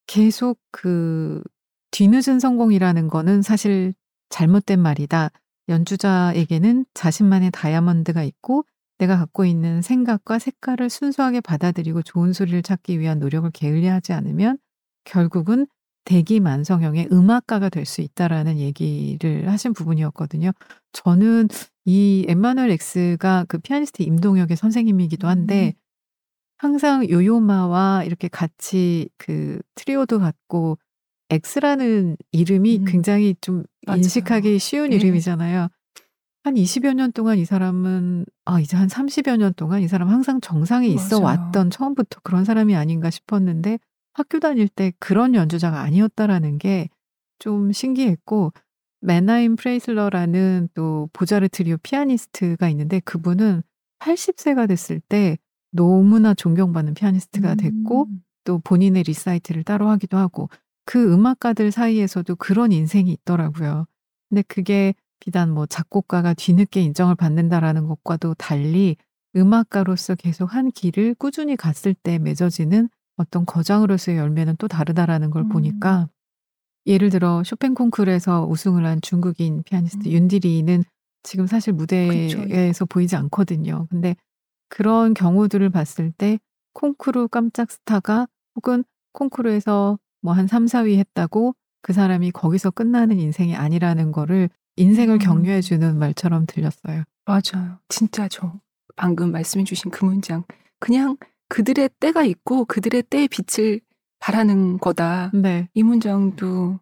계속 0.07 0.59
그 0.71 1.43
뒤늦은 1.91 2.39
성공이라는 2.39 3.07
거는 3.07 3.41
사실 3.41 3.93
잘못된 4.29 4.79
말이다. 4.79 5.29
연주자에게는 5.69 6.85
자신만의 6.93 7.51
다이아몬드가 7.51 8.23
있고 8.23 8.65
내가 8.97 9.17
갖고 9.17 9.45
있는 9.45 9.81
생각과 9.81 10.39
색깔을 10.39 10.89
순수하게 10.89 11.41
받아들이고 11.41 12.01
좋은 12.03 12.33
소리를 12.33 12.61
찾기 12.61 12.99
위한 12.99 13.19
노력을 13.19 13.49
게을리하지 13.51 14.13
않으면 14.13 14.57
결국은 15.03 15.67
대기 16.05 16.39
만성형의 16.39 17.09
음악가가 17.11 17.69
될 17.69 17.85
수 17.85 18.01
있다라는 18.01 18.57
얘기를 18.59 19.49
하신 19.51 19.73
부분이었거든요. 19.73 20.51
저는 20.93 21.47
이 21.85 22.25
엠마누엘 22.27 22.71
엑스가 22.71 23.45
그 23.47 23.57
피아니스트 23.59 24.01
임동혁의 24.03 24.55
선생님이기도 24.57 25.27
한데 25.27 25.73
음. 25.75 25.79
항상 26.57 27.07
요요마와 27.09 28.03
이렇게 28.05 28.27
같이 28.27 29.09
그 29.17 29.59
트리오도 29.75 30.19
같고 30.19 30.77
엑스라는 31.29 32.17
이름이 32.31 32.79
음. 32.79 32.85
굉장히 32.85 33.35
좀 33.41 33.63
맞아요. 33.85 33.97
인식하기 33.97 34.57
쉬운 34.59 34.91
네. 34.91 34.95
이름이잖아요. 34.95 35.67
한 36.43 36.53
20여 36.53 36.93
년 36.93 37.11
동안 37.11 37.39
이 37.39 37.45
사람은 37.45 38.25
아 38.45 38.59
이제 38.59 38.77
한 38.77 38.87
30여 38.87 39.37
년 39.37 39.53
동안 39.55 39.81
이 39.81 39.87
사람 39.87 40.09
항상 40.09 40.39
정상에 40.39 40.87
있어 40.87 41.19
맞아요. 41.19 41.39
왔던 41.45 41.71
처음부터 41.71 42.19
그런 42.23 42.45
사람이 42.45 42.75
아닌가 42.75 43.09
싶었는데 43.09 43.79
학교 44.15 44.39
다닐 44.39 44.67
때 44.67 44.91
그런 44.99 45.35
연주자가 45.35 45.81
아니었다라는 45.81 46.57
게 46.57 46.89
좀 47.39 47.71
신기했고 47.71 48.53
메나헴 49.01 49.55
프레슬러라는 49.55 50.69
또 50.73 51.09
보자르 51.13 51.47
트리오 51.47 51.77
피아니스트가 51.83 52.69
있는데 52.69 52.99
그분은 53.01 53.61
80세가 53.99 54.67
됐을 54.67 54.99
때 54.99 55.37
너무나 55.71 56.33
존경받는 56.33 56.93
피아니스트가 56.93 57.55
됐고 57.55 58.05
음. 58.05 58.23
또 58.45 58.59
본인의 58.59 59.03
리사이틀을 59.03 59.63
따로 59.63 59.89
하기도 59.89 60.17
하고 60.17 60.49
그 60.85 61.13
음악가들 61.13 61.71
사이에서도 61.71 62.35
그런 62.35 62.71
인생이 62.71 63.11
있더라고요. 63.11 63.85
근데 64.29 64.43
그게 64.47 64.93
비단 65.19 65.51
뭐 65.51 65.65
작곡가가 65.65 66.33
뒤늦게 66.33 66.81
인정을 66.81 67.15
받는다라는 67.15 67.87
것과도 67.87 68.35
달리 68.35 68.95
음악가로서 69.35 70.15
계속 70.15 70.53
한 70.53 70.71
길을 70.71 71.15
꾸준히 71.15 71.55
갔을 71.55 71.93
때 71.93 72.19
맺어지는 72.19 72.89
어떤 73.17 73.45
거장으로서의 73.45 74.17
열매는 74.17 74.55
또 74.57 74.67
다르다라는 74.67 75.29
걸 75.29 75.43
음. 75.43 75.49
보니까 75.49 76.09
예를 76.85 77.09
들어 77.09 77.43
쇼팽 77.43 77.73
콩쿠르에서 77.73 78.45
우승을 78.45 78.85
한 78.85 79.01
중국인 79.01 79.63
피아니스트 79.63 80.07
음. 80.07 80.11
윤디리는 80.11 80.83
지금 81.23 81.47
사실 81.47 81.73
무대에서 81.73 82.37
그쵸. 82.43 82.85
보이지 82.85 83.15
않거든요. 83.15 83.87
근데 83.89 84.15
그런 84.69 85.13
경우들을 85.13 85.69
봤을 85.71 86.11
때 86.11 86.37
콩쿠르 86.73 87.29
깜짝 87.29 87.71
스타가 87.71 88.27
혹은 88.55 88.83
콩쿠르에서 89.13 89.97
뭐 90.21 90.33
한 90.33 90.47
3, 90.47 90.65
4위 90.65 90.97
했다고 90.97 91.55
그 91.81 91.93
사람이 91.93 92.31
거기서 92.31 92.71
끝나는 92.71 93.19
인생이 93.19 93.55
아니라는 93.55 94.11
거를 94.11 94.49
인생을 94.75 95.15
음. 95.15 95.19
격려해 95.19 95.61
주는 95.61 95.97
말처럼 95.97 96.45
들렸어요. 96.47 97.03
맞아요. 97.25 97.79
진짜죠. 97.89 98.59
방금 98.95 99.31
말씀해 99.31 99.63
주신 99.63 99.91
그 99.91 100.03
문장. 100.05 100.43
그냥 100.79 101.17
그들의 101.49 101.89
때가 101.99 102.23
있고 102.23 102.65
그들의 102.65 103.03
때의 103.03 103.27
빛을 103.27 103.81
바라는 104.19 104.79
거다. 104.79 105.31
네. 105.33 105.69
이 105.73 105.83
문장도 105.83 106.79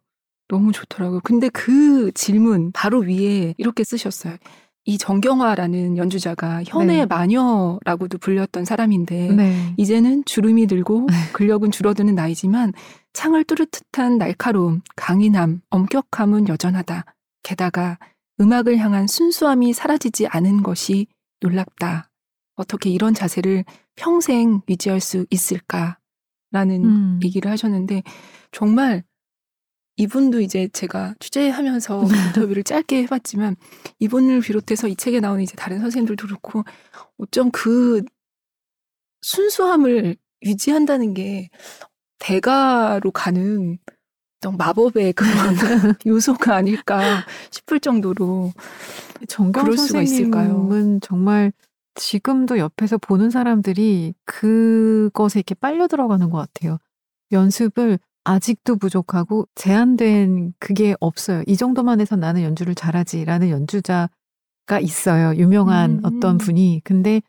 너무 0.47 0.71
좋더라고요. 0.71 1.21
근데 1.23 1.49
그 1.49 2.11
질문 2.13 2.71
바로 2.71 2.99
위에 2.99 3.55
이렇게 3.57 3.83
쓰셨어요. 3.83 4.37
이 4.85 4.97
정경화라는 4.97 5.97
연주자가 5.97 6.61
현의 6.65 6.97
네. 6.97 7.05
마녀라고도 7.05 8.17
불렸던 8.17 8.65
사람인데 8.65 9.33
네. 9.33 9.73
이제는 9.77 10.25
주름이 10.25 10.67
들고 10.67 11.07
네. 11.09 11.15
근력은 11.31 11.71
줄어드는 11.71 12.15
나이지만 12.15 12.73
창을 13.13 13.45
뚫을 13.45 13.67
듯한 13.67 14.17
날카로움, 14.17 14.81
강인함, 14.95 15.61
엄격함은 15.69 16.49
여전하다. 16.49 17.05
게다가 17.43 17.97
음악을 18.41 18.77
향한 18.77 19.07
순수함이 19.07 19.73
사라지지 19.73 20.27
않은 20.27 20.63
것이 20.63 21.07
놀랍다. 21.39 22.09
어떻게 22.55 22.89
이런 22.89 23.13
자세를 23.13 23.65
평생 23.95 24.61
유지할 24.69 24.99
수 24.99 25.25
있을까라는 25.29 25.97
음. 26.83 27.19
얘기를 27.23 27.49
하셨는데 27.51 28.03
정말 28.51 29.03
이분도 29.97 30.41
이제 30.41 30.67
제가 30.73 31.15
취재하면서 31.19 32.01
인터뷰를 32.35 32.63
짧게 32.63 33.03
해봤지만 33.03 33.55
이분을 33.99 34.41
비롯해서 34.41 34.87
이 34.87 34.95
책에 34.95 35.19
나오는 35.19 35.43
이제 35.43 35.55
다른 35.55 35.79
선생님들도 35.79 36.27
그렇고 36.27 36.63
어쩜 37.17 37.51
그 37.51 38.01
순수함을 39.21 40.17
유지한다는 40.43 41.13
게 41.13 41.49
대가로 42.19 43.11
가는 43.11 43.77
어떤 44.37 44.57
마법의 44.57 45.13
그런 45.13 45.31
요소가 46.05 46.55
아닐까 46.55 47.25
싶을 47.49 47.79
정도로 47.79 48.51
정경 49.27 49.75
선생님은 49.75 50.99
정말 51.01 51.53
지금도 51.95 52.57
옆에서 52.57 52.97
보는 52.97 53.29
사람들이 53.29 54.13
그것에 54.25 55.39
이렇게 55.39 55.55
빨려 55.55 55.87
들어가는 55.87 56.29
것 56.29 56.37
같아요. 56.37 56.77
연습을 57.31 57.99
아직도 58.23 58.77
부족하고 58.77 59.47
제한된 59.55 60.53
그게 60.59 60.95
없어요. 60.99 61.43
이 61.45 61.57
정도만 61.57 61.99
해서 61.99 62.15
나는 62.15 62.41
연주를 62.43 62.73
잘하지라는 62.75 63.49
연주자가 63.49 64.79
있어요. 64.81 65.35
유명한 65.35 65.91
음. 65.91 66.01
어떤 66.03 66.37
분이. 66.37 66.81
근데 66.83 67.21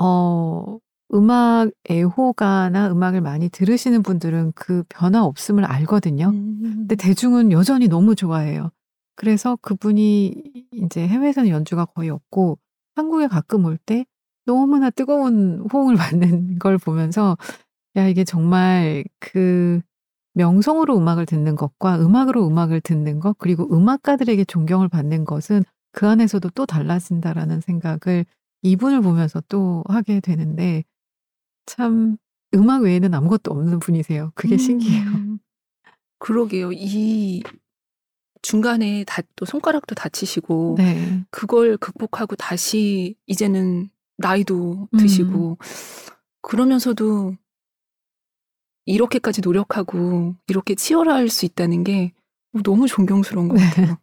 어 0.00 0.78
음악 1.14 1.70
애호가나 1.90 2.90
음악을 2.90 3.20
많이 3.20 3.48
들으시는 3.48 4.02
분들은 4.02 4.52
그 4.54 4.82
변화 4.88 5.24
없음을 5.24 5.64
알거든요. 5.64 6.30
음. 6.30 6.60
근데 6.62 6.96
대중은 6.96 7.52
여전히 7.52 7.88
너무 7.88 8.14
좋아해요. 8.14 8.70
그래서 9.14 9.56
그분이 9.62 10.34
이제 10.72 11.06
해외에서는 11.06 11.48
연주가 11.48 11.84
거의 11.84 12.10
없고 12.10 12.58
한국에 12.98 13.26
가끔 13.28 13.64
올 13.64 13.78
때 13.78 14.04
너무나 14.46 14.90
뜨거운 14.90 15.66
호응을 15.72 15.96
받는 16.18 16.58
걸 16.58 16.78
보면서 16.78 17.36
야 17.96 18.06
이게 18.08 18.24
정말 18.24 19.04
그 19.20 19.80
명성으로 20.34 20.96
음악을 20.96 21.26
듣는 21.26 21.56
것과 21.56 22.00
음악으로 22.00 22.46
음악을 22.46 22.80
듣는 22.80 23.20
것 23.20 23.36
그리고 23.38 23.68
음악가들에게 23.74 24.44
존경을 24.44 24.88
받는 24.88 25.24
것은 25.24 25.64
그 25.92 26.06
안에서도 26.08 26.48
또 26.50 26.66
달라진다라는 26.66 27.60
생각을 27.60 28.24
이분을 28.62 29.00
보면서 29.02 29.42
또 29.48 29.84
하게 29.88 30.20
되는데 30.20 30.84
참 31.66 32.16
음악 32.54 32.82
외에는 32.82 33.12
아무것도 33.14 33.50
없는 33.52 33.78
분이세요. 33.80 34.32
그게 34.34 34.54
음. 34.54 34.58
신기해요. 34.58 35.04
그러게요. 36.18 36.72
이 36.72 37.42
중간에 38.42 39.04
다, 39.04 39.22
또 39.36 39.44
손가락도 39.44 39.94
다치시고 39.94 40.76
네. 40.78 41.24
그걸 41.30 41.76
극복하고 41.76 42.36
다시 42.36 43.14
이제는 43.26 43.90
나이도 44.18 44.88
드시고 44.98 45.50
음. 45.50 45.56
그러면서도 46.42 47.36
이렇게까지 48.86 49.42
노력하고 49.42 50.34
이렇게 50.48 50.74
치열할 50.74 51.28
수 51.28 51.44
있다는 51.44 51.84
게 51.84 52.12
너무 52.64 52.86
존경스러운 52.86 53.48
것 53.48 53.56
네. 53.56 53.64
같아요. 53.64 53.86
네. 53.86 53.94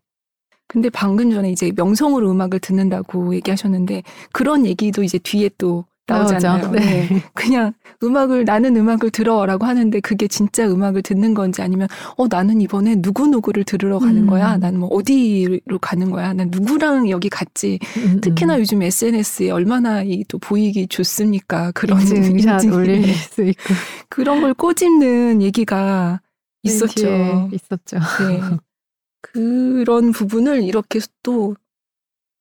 근데 0.67 0.89
방금 0.89 1.31
전에 1.31 1.51
이제 1.51 1.71
명성으로 1.75 2.29
음악을 2.31 2.59
듣는다고 2.59 3.35
얘기하셨는데 3.35 4.03
그런 4.31 4.65
얘기도 4.65 5.03
이제 5.03 5.17
뒤에 5.17 5.49
또 5.57 5.85
나오잖아요. 6.07 6.71
네. 6.71 6.79
네. 7.09 7.21
그냥 7.33 7.73
음악을 8.03 8.45
나는 8.45 8.75
음악을 8.75 9.09
들어라고 9.09 9.65
하는데 9.65 9.99
그게 10.01 10.27
진짜 10.27 10.67
음악을 10.67 11.01
듣는 11.01 11.33
건지 11.33 11.61
아니면 11.61 11.87
어 12.17 12.27
나는 12.27 12.61
이번에 12.61 12.95
누구 13.01 13.27
누구를 13.27 13.63
들으러 13.63 13.99
가는 13.99 14.23
음. 14.23 14.27
거야. 14.27 14.57
나는 14.57 14.79
뭐 14.81 14.89
어디로 14.89 15.79
가는 15.79 16.11
거야. 16.11 16.33
난 16.33 16.49
누구랑 16.51 17.09
여기 17.09 17.29
갔지. 17.29 17.79
음, 17.97 18.03
음. 18.15 18.21
특히나 18.21 18.59
요즘 18.59 18.81
SNS에 18.81 19.49
얼마나 19.49 20.03
이 20.03 20.25
또 20.27 20.37
보이기 20.39 20.87
좋습니까? 20.87 21.71
그런 21.71 21.99
인증샷 22.01 22.65
올릴 22.65 23.13
수 23.13 23.43
있고 23.43 23.61
그런 24.09 24.41
걸 24.41 24.53
꼬집는 24.53 25.41
얘기가 25.41 26.19
있었죠. 26.63 27.49
있었죠. 27.53 27.99
네. 28.27 28.41
그런 29.21 30.11
부분을 30.11 30.63
이렇게 30.63 30.99
또 31.23 31.55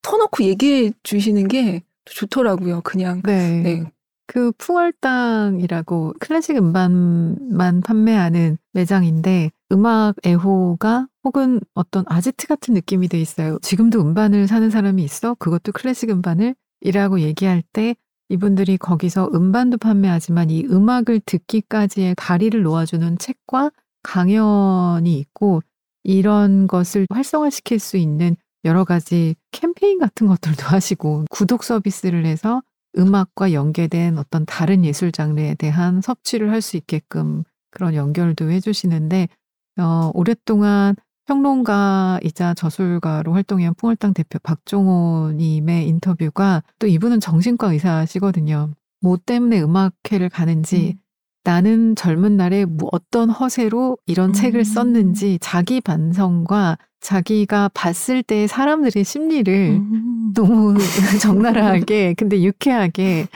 터놓고 0.02 0.44
얘기해 0.44 0.92
주시는 1.02 1.48
게 1.48 1.82
좋더라고요. 2.06 2.80
그냥 2.82 3.22
네. 3.22 3.62
네. 3.62 3.92
그 4.26 4.52
풍월당이라고 4.52 6.14
클래식 6.18 6.56
음반만 6.56 7.82
판매하는 7.82 8.56
매장인데 8.72 9.50
음악 9.72 10.14
애호가 10.26 11.08
혹은 11.24 11.60
어떤 11.74 12.04
아지트 12.06 12.46
같은 12.46 12.74
느낌이 12.74 13.08
돼 13.08 13.20
있어요. 13.20 13.58
지금도 13.60 14.00
음반을 14.00 14.46
사는 14.46 14.70
사람이 14.70 15.02
있어? 15.02 15.34
그것도 15.34 15.72
클래식 15.72 16.10
음반을? 16.10 16.54
이라고 16.80 17.20
얘기할 17.20 17.62
때 17.72 17.96
이분들이 18.28 18.78
거기서 18.78 19.30
음반도 19.34 19.76
판매하지만 19.78 20.50
이 20.50 20.64
음악을 20.64 21.20
듣기까지의 21.24 22.14
다리를 22.16 22.62
놓아주는 22.62 23.18
책과 23.18 23.70
강연이 24.02 25.18
있고 25.18 25.62
이런 26.02 26.66
것을 26.66 27.06
활성화시킬 27.10 27.78
수 27.78 27.96
있는 27.96 28.36
여러 28.64 28.84
가지 28.84 29.34
캠페인 29.52 29.98
같은 29.98 30.26
것들도 30.26 30.64
하시고 30.66 31.26
구독 31.30 31.64
서비스를 31.64 32.26
해서 32.26 32.62
음악과 32.96 33.52
연계된 33.52 34.18
어떤 34.18 34.46
다른 34.46 34.84
예술 34.84 35.12
장르에 35.12 35.54
대한 35.54 36.00
섭취를 36.00 36.50
할 36.50 36.62
수 36.62 36.76
있게끔 36.76 37.44
그런 37.70 37.94
연결도 37.94 38.50
해주시는데 38.50 39.28
어, 39.80 40.10
오랫동안 40.14 40.94
평론가이자 41.26 42.54
저술가로 42.54 43.32
활동해온 43.32 43.74
풍월당 43.74 44.14
대표 44.14 44.38
박종호님의 44.42 45.88
인터뷰가 45.88 46.62
또 46.78 46.86
이분은 46.86 47.20
정신과 47.20 47.72
의사시거든요. 47.72 48.70
뭐 49.00 49.18
때문에 49.24 49.60
음악회를 49.60 50.28
가는지 50.28 50.94
음. 50.96 51.03
나는 51.44 51.94
젊은 51.94 52.36
날에 52.36 52.64
뭐 52.64 52.88
어떤 52.92 53.30
허세로 53.30 53.98
이런 54.06 54.30
음. 54.30 54.32
책을 54.32 54.64
썼는지 54.64 55.38
자기 55.40 55.80
반성과 55.80 56.78
자기가 57.00 57.70
봤을 57.74 58.22
때 58.22 58.46
사람들의 58.46 59.04
심리를 59.04 59.52
음. 59.78 60.32
너무 60.34 60.74
적나라하게 61.20 62.14
근데 62.14 62.42
유쾌하게 62.42 63.28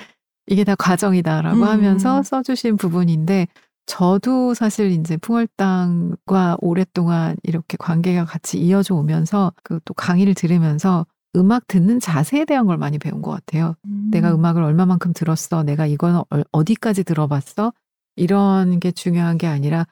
이게 0.47 0.65
다 0.65 0.75
과정이다라고 0.75 1.59
음. 1.59 1.63
하면서 1.65 2.23
써주신 2.23 2.79
부분인데 2.79 3.47
저도 3.85 4.55
사실 4.55 4.91
이제 4.91 5.17
풍월당과 5.19 6.57
오랫동안 6.61 7.37
이렇게 7.43 7.77
관계가 7.79 8.25
같이 8.25 8.59
이어져 8.59 8.95
오면서 8.95 9.53
그 9.63 9.81
또 9.85 9.95
강의를 9.95 10.35
들으면서 10.35 11.07
음악 11.37 11.67
듣는 11.69 12.01
자세에 12.01 12.45
대한 12.47 12.67
걸 12.67 12.79
많이 12.79 12.99
배운 12.99 13.21
것 13.23 13.31
같아요. 13.31 13.75
음. 13.87 14.09
내가 14.11 14.35
음악을 14.35 14.63
얼마만큼 14.63 15.13
들었어? 15.13 15.63
내가 15.63 15.87
이거는 15.87 16.23
어디까지 16.53 17.05
들어봤어? 17.05 17.73
이런 18.19 18.81
게 18.81 18.91
중요한 18.91 19.39
게 19.39 19.47
아니라 19.47 19.87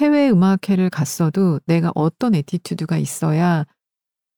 해외 0.00 0.30
음악회를 0.30 0.90
갔어도 0.90 1.60
내가 1.66 1.92
어떤 1.94 2.34
attitude가 2.34 2.98
있어야 2.98 3.64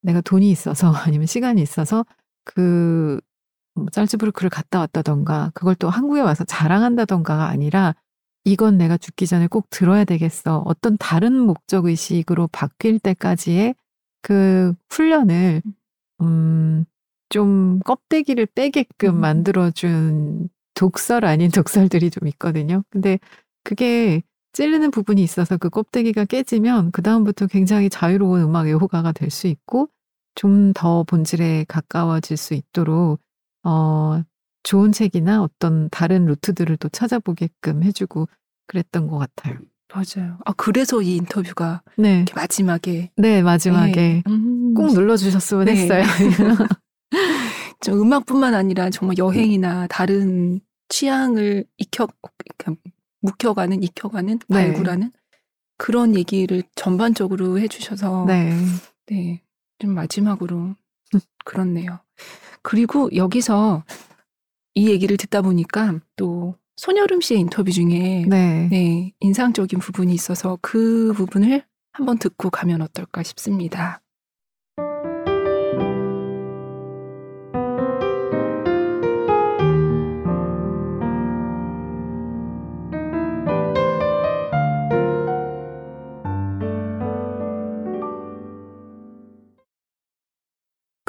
내가 0.03 0.21
돈이 0.21 0.51
있어서 0.51 0.91
아니면 1.07 1.27
시간이 1.27 1.61
있어서 1.63 2.05
그뭐 2.45 3.21
짤츠부르크를 3.93 4.51
갔다 4.51 4.81
왔다던가 4.81 5.51
그걸 5.55 5.75
또 5.75 5.91
한국에 5.91 6.21
와서 6.21 6.45
자랑한다던가가 6.45 7.49
아니라 7.49 7.95
이건 8.45 8.79
내가 8.79 8.97
죽기 8.97 9.27
전에 9.27 9.47
꼭 9.47 9.69
들어야 9.71 10.05
되겠어. 10.05 10.63
어떤 10.65 10.97
다른 10.97 11.35
목적 11.35 11.85
의식으로 11.85 12.49
바뀔 12.49 12.99
때까지의 12.99 13.75
그 14.23 14.73
훈련을 14.89 15.63
음, 16.23 16.85
좀 17.29 17.81
껍데기를 17.81 18.47
빼게끔 18.47 19.17
음. 19.17 19.21
만들어준 19.21 20.49
독설 20.81 21.25
아닌 21.27 21.51
독설들이 21.91 22.11
좀 22.11 22.27
있거든요. 22.29 22.83
근데 22.91 23.19
그게 23.65 24.23
찔리는 24.53 24.91
부분이 24.91 25.23
있어서 25.23 25.59
그 25.59 25.69
껍데기가 25.69 26.25
깨지면 26.25 26.91
그다음부터 26.93 27.47
굉장히 27.47 27.91
자유로운 27.91 28.41
음악 28.43 28.67
애호가가 28.67 29.13
될 29.13 29.31
수 29.31 29.47
있고 29.47 29.89
좀 30.35 30.73
더 30.75 31.05
본질에 31.05 31.67
가까워질 31.69 32.37
수 32.37 32.55
있도록 32.55 33.21
어, 33.65 34.23
좋은 34.63 34.93
책이나 34.93 35.43
어떤 35.43 35.89
다른 35.91 36.25
루트들을 36.27 36.77
또 36.79 36.89
찾아보게끔 36.89 37.83
해주고 37.83 38.29
그랬던 38.67 39.09
것 39.09 39.19
같아요. 39.19 39.59
맞아요. 39.93 40.39
아 40.47 40.53
그래서 40.57 41.03
이 41.03 41.17
인터뷰가 41.17 41.83
네, 41.99 42.25
마지막에 42.35 43.11
네 43.17 43.43
마지막에 43.43 43.93
네. 43.93 44.23
음, 44.29 44.73
꼭 44.75 44.93
눌러주셨으면 44.95 45.67
네. 45.67 45.73
했어요. 45.73 46.05
좀 47.81 48.01
음악뿐만 48.01 48.55
아니라 48.55 48.91
정말 48.91 49.19
여행이나 49.19 49.87
다른 49.89 50.61
취향을 50.91 51.65
익혀 51.79 52.07
그러니까 52.59 52.91
묵혀가는 53.23 53.83
익혀가는 53.83 54.39
네. 54.49 54.55
발굴하는 54.55 55.13
그런 55.79 56.15
얘기를 56.15 56.63
전반적으로 56.75 57.59
해주셔서 57.59 58.27
네, 58.27 58.55
네, 59.07 59.41
좀 59.79 59.95
마지막으로 59.95 60.75
그렇네요. 61.47 62.01
그리고 62.63 63.09
여기서 63.17 63.85
이 64.75 64.91
얘기를 64.91 65.17
듣다 65.17 65.41
보니까 65.41 66.01
또 66.17 66.57
손여름 66.77 67.23
씨의 67.23 67.41
인터뷰 67.41 67.71
중에 67.71 68.27
네, 68.29 68.69
네, 68.71 69.13
인상적인 69.21 69.79
부분이 69.79 70.13
있어서 70.13 70.59
그 70.61 71.13
부분을 71.15 71.65
한번 71.93 72.19
듣고 72.19 72.51
가면 72.51 72.83
어떨까 72.83 73.23
싶습니다. 73.23 74.03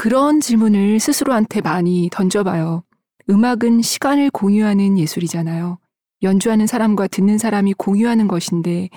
그런 0.01 0.41
질문을 0.41 0.99
스스로한테 0.99 1.61
많이 1.61 2.09
던져봐요. 2.11 2.81
음악은 3.29 3.83
시간을 3.83 4.31
공유하는 4.31 4.97
예술이잖아요. 4.97 5.77
연주하는 6.23 6.65
사람과 6.65 7.05
듣는 7.05 7.37
사람이 7.37 7.75
공유하는 7.75 8.27
것인데, 8.27 8.89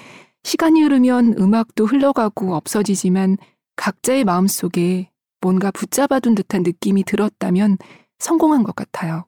시간이 0.44 0.80
흐르면 0.80 1.34
음악도 1.38 1.84
흘러가고 1.84 2.55
없어지지만 2.55 3.36
각자의 3.76 4.24
마음 4.24 4.46
속에 4.46 5.11
뭔가 5.42 5.70
붙잡아둔 5.70 6.34
듯한 6.36 6.62
느낌이 6.62 7.05
들었다면 7.05 7.76
성공한 8.18 8.62
것 8.62 8.74
같아요. 8.74 9.26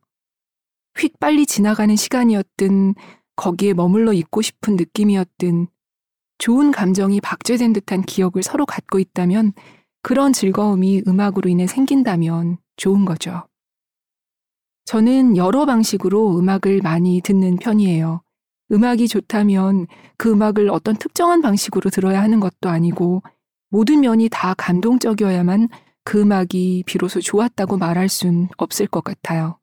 휙 0.97 1.21
빨리 1.21 1.45
지나가는 1.45 1.95
시간이었든, 1.95 2.95
거기에 3.37 3.75
머물러 3.75 4.15
있고 4.15 4.41
싶은 4.41 4.77
느낌이었든, 4.77 5.67
좋은 6.39 6.71
감정이 6.71 7.21
박제된 7.21 7.75
듯한 7.75 8.01
기억을 8.01 8.43
서로 8.43 8.65
갖고 8.65 8.99
있다면 8.99 9.53
그런 10.07 10.33
즐거움이 10.33 11.03
음악으로 11.09 11.51
인해 11.51 11.67
생긴다면 11.67 12.59
좋은 12.77 13.05
거죠. 13.05 13.43
저는 14.85 15.37
여러 15.37 15.67
방식으로 15.67 16.39
음악을 16.39 16.81
많이 16.81 17.21
듣는 17.21 17.57
편이에요. 17.57 18.23
음악이 18.71 19.09
좋다면 19.09 19.89
그 20.17 20.31
음악을 20.31 20.71
어떤 20.71 20.95
특정한 20.95 21.43
방식으로 21.43 21.91
들어야 21.91 22.23
하는 22.23 22.39
것도 22.39 22.69
아니고 22.69 23.25
모든 23.69 23.99
면이 23.99 24.29
다 24.31 24.55
감동적이어야만 24.55 25.71
그 26.05 26.21
음악이 26.21 26.85
비로소 26.87 27.21
좋았다고 27.21 27.77
말할 27.77 28.09
순 28.09 28.47
없을 28.59 28.87
것 28.87 29.03
같아요. 29.03 29.59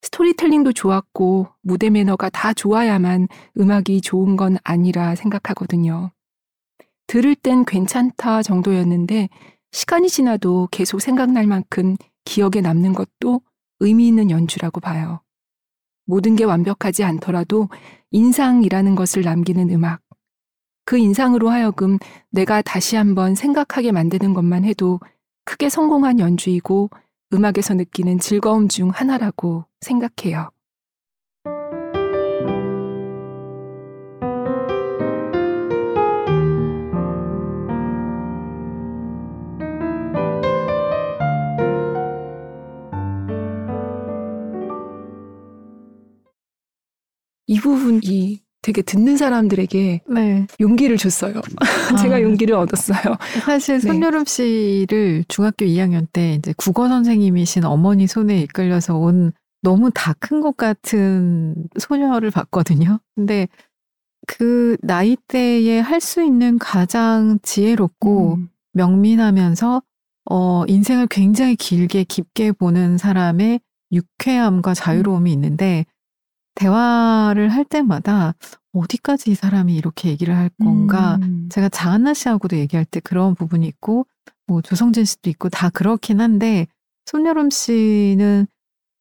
스토리텔링도 0.00 0.72
좋았고 0.72 1.48
무대 1.60 1.90
매너가 1.90 2.30
다 2.30 2.54
좋아야만 2.54 3.28
음악이 3.60 4.00
좋은 4.00 4.36
건 4.36 4.56
아니라 4.64 5.14
생각하거든요. 5.14 6.10
들을 7.12 7.34
땐 7.34 7.66
괜찮다 7.66 8.42
정도였는데 8.42 9.28
시간이 9.70 10.08
지나도 10.08 10.68
계속 10.70 11.02
생각날 11.02 11.46
만큼 11.46 11.94
기억에 12.24 12.62
남는 12.62 12.94
것도 12.94 13.42
의미 13.80 14.08
있는 14.08 14.30
연주라고 14.30 14.80
봐요. 14.80 15.20
모든 16.06 16.36
게 16.36 16.44
완벽하지 16.44 17.04
않더라도 17.04 17.68
인상이라는 18.12 18.94
것을 18.94 19.24
남기는 19.24 19.68
음악. 19.68 20.00
그 20.86 20.96
인상으로 20.96 21.50
하여금 21.50 21.98
내가 22.30 22.62
다시 22.62 22.96
한번 22.96 23.34
생각하게 23.34 23.92
만드는 23.92 24.32
것만 24.32 24.64
해도 24.64 24.98
크게 25.44 25.68
성공한 25.68 26.18
연주이고 26.18 26.88
음악에서 27.34 27.74
느끼는 27.74 28.20
즐거움 28.20 28.68
중 28.68 28.88
하나라고 28.88 29.66
생각해요. 29.82 30.48
이 47.52 47.60
부분이 47.60 48.40
되게 48.62 48.80
듣는 48.80 49.16
사람들에게 49.16 50.00
네. 50.08 50.46
용기를 50.60 50.96
줬어요. 50.96 51.34
제가 52.00 52.16
아. 52.16 52.22
용기를 52.22 52.54
얻었어요. 52.54 53.16
사실 53.44 53.80
네. 53.80 53.88
손여름 53.88 54.24
씨를 54.24 55.24
중학교 55.28 55.64
2학년 55.66 56.06
때 56.12 56.34
이제 56.34 56.54
국어 56.56 56.88
선생님이신 56.88 57.64
어머니 57.64 58.06
손에 58.06 58.38
이끌려서 58.40 58.96
온 58.96 59.32
너무 59.62 59.90
다 59.92 60.14
큰 60.20 60.40
것 60.40 60.56
같은 60.56 61.54
소녀를 61.78 62.30
봤거든요. 62.30 63.00
근데 63.16 63.48
그 64.26 64.76
나이 64.82 65.16
대에 65.28 65.80
할 65.80 66.00
수 66.00 66.22
있는 66.22 66.58
가장 66.58 67.38
지혜롭고 67.42 68.34
음, 68.36 68.48
명민하면서 68.74 69.82
어 70.30 70.64
인생을 70.68 71.08
굉장히 71.08 71.56
길게 71.56 72.04
깊게 72.04 72.52
보는 72.52 72.96
사람의 72.98 73.60
유쾌함과 73.92 74.74
자유로움이 74.74 75.32
있는데 75.32 75.84
대화를 76.54 77.48
할 77.48 77.64
때마다 77.64 78.34
어디까지 78.72 79.30
이 79.30 79.34
사람이 79.34 79.74
이렇게 79.74 80.08
얘기를 80.08 80.36
할 80.36 80.50
건가 80.58 81.18
음, 81.22 81.48
제가 81.50 81.68
자한나 81.68 82.14
씨하고도 82.14 82.56
얘기할 82.56 82.84
때 82.84 83.00
그런 83.00 83.34
부분이 83.34 83.66
있고 83.66 84.06
뭐 84.46 84.62
조성진 84.62 85.04
씨도 85.04 85.30
있고 85.30 85.48
다 85.48 85.70
그렇긴 85.70 86.20
한데 86.20 86.66
손여름 87.06 87.50
씨는 87.50 88.46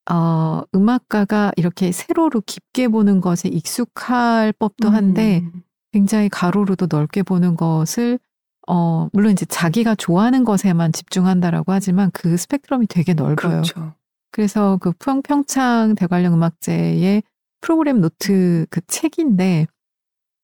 어, 0.10 0.64
음악가가 0.74 1.52
이렇게 1.56 1.91
세로로 1.91 2.41
깊게 2.45 2.88
보는 2.89 3.22
것에 3.22 3.49
익숙할 3.49 4.52
법도 4.54 4.89
한데 4.89 5.41
음, 5.43 5.64
굉장히 5.91 6.28
가로로도 6.30 6.88
넓게 6.89 7.24
보는 7.24 7.56
것을 7.56 8.20
어, 8.68 9.08
물론 9.14 9.32
이제 9.32 9.45
자기가 9.45 9.95
좋아하는 9.95 10.43
것에만 10.43 10.91
집중한다라고 10.91 11.72
하지만 11.72 12.10
그 12.14 12.38
스펙트럼이 12.38 12.88
되게 12.88 13.14
넓어요. 13.14 13.62
그렇죠. 13.62 13.93
그래서 14.32 14.78
그 14.82 14.91
평, 14.97 15.22
평창 15.22 15.95
대관령 15.95 16.34
음악제의 16.34 17.24
프로그램 17.62 18.01
노트 18.01 18.66
그 18.70 18.82
책인데 18.88 19.68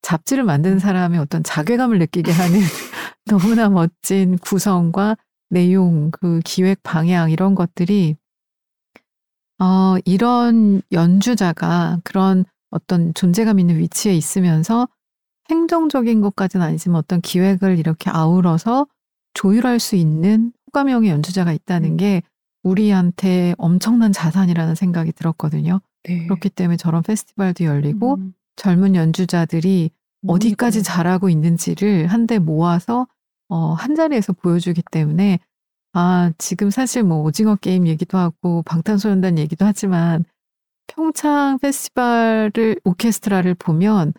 잡지를 0.02 0.44
만드는 0.44 0.80
사람의 0.80 1.20
어떤 1.20 1.44
자괴감을 1.44 2.00
느끼게 2.00 2.32
하는 2.32 2.60
너무나 3.26 3.70
멋진 3.70 4.38
구성과 4.38 5.18
내용, 5.50 6.12
그 6.12 6.40
기획 6.46 6.82
방향 6.84 7.32
이런 7.32 7.56
것들이 7.56 8.16
어, 9.60 9.96
이런 10.06 10.82
연주자가 10.92 12.00
그런 12.04 12.46
어떤 12.70 13.14
존재감 13.14 13.60
있는 13.60 13.78
위치에 13.80 14.14
있으면서 14.14 14.88
행정적인 15.50 16.22
것까지는 16.22 16.66
아니지만 16.66 16.98
어떤 16.98 17.22
기획을 17.22 17.80
이렇게 17.80 18.10
아우러서 18.10 18.88
조율할 19.34 19.80
수 19.80 19.96
있는 19.96 20.52
호감형의 20.68 21.10
연주자가 21.10 21.54
있다는 21.54 21.98
게 21.98 22.22
우리한테 22.64 23.56
엄청난 23.58 24.12
자산이라는 24.12 24.76
생각이 24.76 25.14
들었거든요. 25.14 25.80
네. 26.08 26.26
그렇기 26.26 26.50
때문에 26.50 26.78
저런 26.78 27.04
페스티벌도 27.04 27.66
열리고 27.66 28.16
음, 28.16 28.34
젊은 28.56 28.96
연주자들이 28.96 29.92
어디까지 30.28 30.80
그러니까요. 30.80 30.84
잘하고 30.84 31.30
있는지를 31.30 32.08
한데 32.08 32.40
모아서 32.40 33.08
어, 33.50 33.74
한 33.74 33.96
자리에서 33.96 34.34
보여주기 34.34 34.82
때문에 34.92 35.40
아 35.94 36.32
지금 36.38 36.70
사실 36.70 37.04
뭐 37.04 37.22
오징어 37.24 37.56
게임 37.56 37.88
얘기도 37.88 38.18
하고 38.18 38.62
방탄소년단 38.64 39.38
얘기도 39.38 39.66
하지만 39.66 40.26
평창 40.88 41.60
페스티벌을 41.60 42.80
오케스트라를 42.84 43.56
보면 43.56 44.14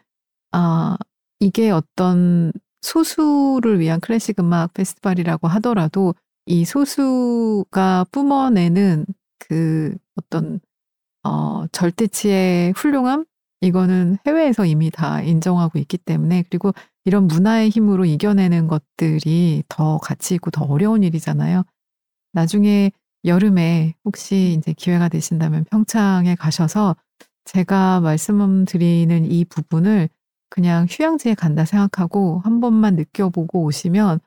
아 0.53 0.97
이게 1.41 1.71
어떤 1.71 2.53
소수를 2.81 3.81
위한 3.81 4.01
클래식 4.01 4.41
음악 4.41 4.73
페스티벌이라고 4.75 5.49
하더라도 5.49 6.15
이 6.47 6.65
소수가 6.65 8.07
뿜어내는 8.11 9.07
그 9.39 9.95
어떤 10.17 10.61
어 11.29 11.67
절대치의 11.73 12.73
훌륭함 12.73 13.27
이거는 13.61 14.17
해외에서 14.27 14.65
이미 14.65 14.91
다 14.91 15.21
인정하고 15.21 15.79
있기 15.79 15.99
때문에 15.99 16.45
그리고 16.49 16.73
이런 17.05 17.27
문화의 17.27 17.69
힘으로 17.69 18.05
이겨내는 18.07 18.67
것들이 18.67 19.63
더 19.69 19.99
가치 19.99 20.35
있고 20.37 20.51
더 20.51 20.65
어려운 20.65 21.03
일이잖아요. 21.03 21.65
나중에 22.33 22.93
여름에 23.25 23.95
혹시 24.05 24.57
이제 24.59 24.73
기회가 24.73 25.09
되신다면 25.09 25.65
평창에 25.65 26.35
가셔서 26.35 26.97
제가 27.45 28.01
말씀드리는 28.01 29.31
이 29.31 29.45
부분을 29.45 30.09
그냥 30.49 30.87
휴양지에 30.89 31.35
간다 31.35 31.65
생각하고 31.65 32.41
한 32.45 32.61
번만 32.61 32.97
느껴보고 32.97 33.65
오시면 33.65 34.21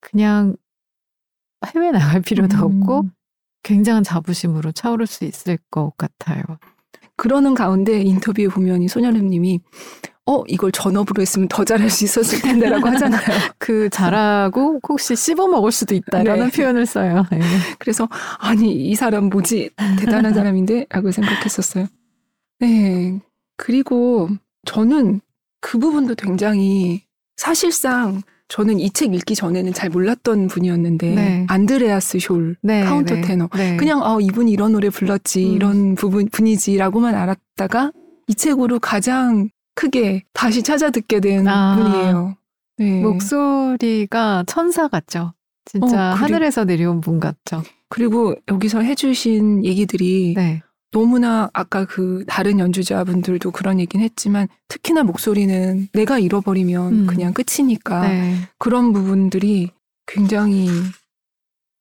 그냥 0.00 0.56
해외 1.66 1.90
나갈 1.90 2.20
필요도 2.20 2.56
음. 2.58 2.80
없고 2.80 3.08
굉장한 3.62 4.02
자부심으로 4.02 4.72
차오를 4.72 5.06
수 5.06 5.24
있을 5.24 5.58
것 5.70 5.92
같아요. 5.96 6.42
그러는 7.16 7.54
가운데 7.54 8.00
인터뷰에 8.00 8.48
보면 8.48 8.82
이 8.82 8.88
손여름님이 8.88 9.60
어 10.26 10.42
이걸 10.46 10.70
전업으로 10.70 11.20
했으면 11.20 11.48
더 11.48 11.64
잘할 11.64 11.90
수 11.90 12.04
있었을 12.04 12.40
텐데라고 12.42 12.86
하잖아요. 12.88 13.20
그 13.58 13.90
잘하고 13.90 14.80
혹시 14.88 15.16
씹어 15.16 15.48
먹을 15.48 15.72
수도 15.72 15.94
있다라는 15.94 16.46
네. 16.46 16.50
표현을 16.50 16.86
써요. 16.86 17.24
네. 17.30 17.40
그래서 17.78 18.08
아니 18.38 18.72
이 18.72 18.94
사람 18.94 19.24
뭐지 19.24 19.70
대단한 19.98 20.32
사람인데라고 20.32 21.10
생각했었어요. 21.10 21.86
네 22.60 23.20
그리고 23.56 24.28
저는 24.64 25.20
그 25.60 25.78
부분도 25.78 26.14
굉장히 26.14 27.02
사실상 27.36 28.22
저는 28.48 28.80
이 28.80 28.90
책 28.90 29.14
읽기 29.14 29.34
전에는 29.34 29.72
잘 29.72 29.88
몰랐던 29.90 30.48
분이었는데 30.48 31.14
네. 31.14 31.46
안드레아스 31.48 32.18
숄 32.18 32.56
네, 32.62 32.84
카운터 32.84 33.14
네, 33.14 33.20
테너 33.22 33.48
네. 33.54 33.76
그냥 33.76 34.02
어 34.02 34.20
이분이 34.20 34.52
이런 34.52 34.72
노래 34.72 34.90
불렀지 34.90 35.46
음. 35.46 35.52
이런 35.52 35.94
부분 35.94 36.28
분이지라고만 36.30 37.14
알았다가 37.14 37.92
이 38.28 38.34
책으로 38.34 38.78
가장 38.78 39.48
크게 39.74 40.24
다시 40.34 40.62
찾아 40.62 40.90
듣게 40.90 41.20
된 41.20 41.48
아. 41.48 41.76
분이에요. 41.76 42.36
네. 42.78 43.00
목소리가 43.02 44.44
천사 44.46 44.88
같죠. 44.88 45.32
진짜 45.64 45.86
어, 45.86 46.14
그래. 46.14 46.20
하늘에서 46.20 46.64
내려온 46.64 47.00
분 47.00 47.20
같죠. 47.20 47.62
그리고 47.88 48.34
여기서 48.48 48.80
해주신 48.80 49.64
얘기들이 49.64 50.34
네. 50.36 50.62
너무나 50.92 51.50
아까 51.52 51.84
그 51.84 52.24
다른 52.28 52.58
연주자분들도 52.58 53.50
그런 53.50 53.80
얘기는 53.80 54.04
했지만 54.04 54.46
특히나 54.68 55.02
목소리는 55.02 55.88
내가 55.92 56.18
잃어버리면 56.18 56.92
음. 56.92 57.06
그냥 57.06 57.32
끝이니까 57.32 58.06
네. 58.06 58.36
그런 58.58 58.92
부분들이 58.92 59.70
굉장히 60.06 60.68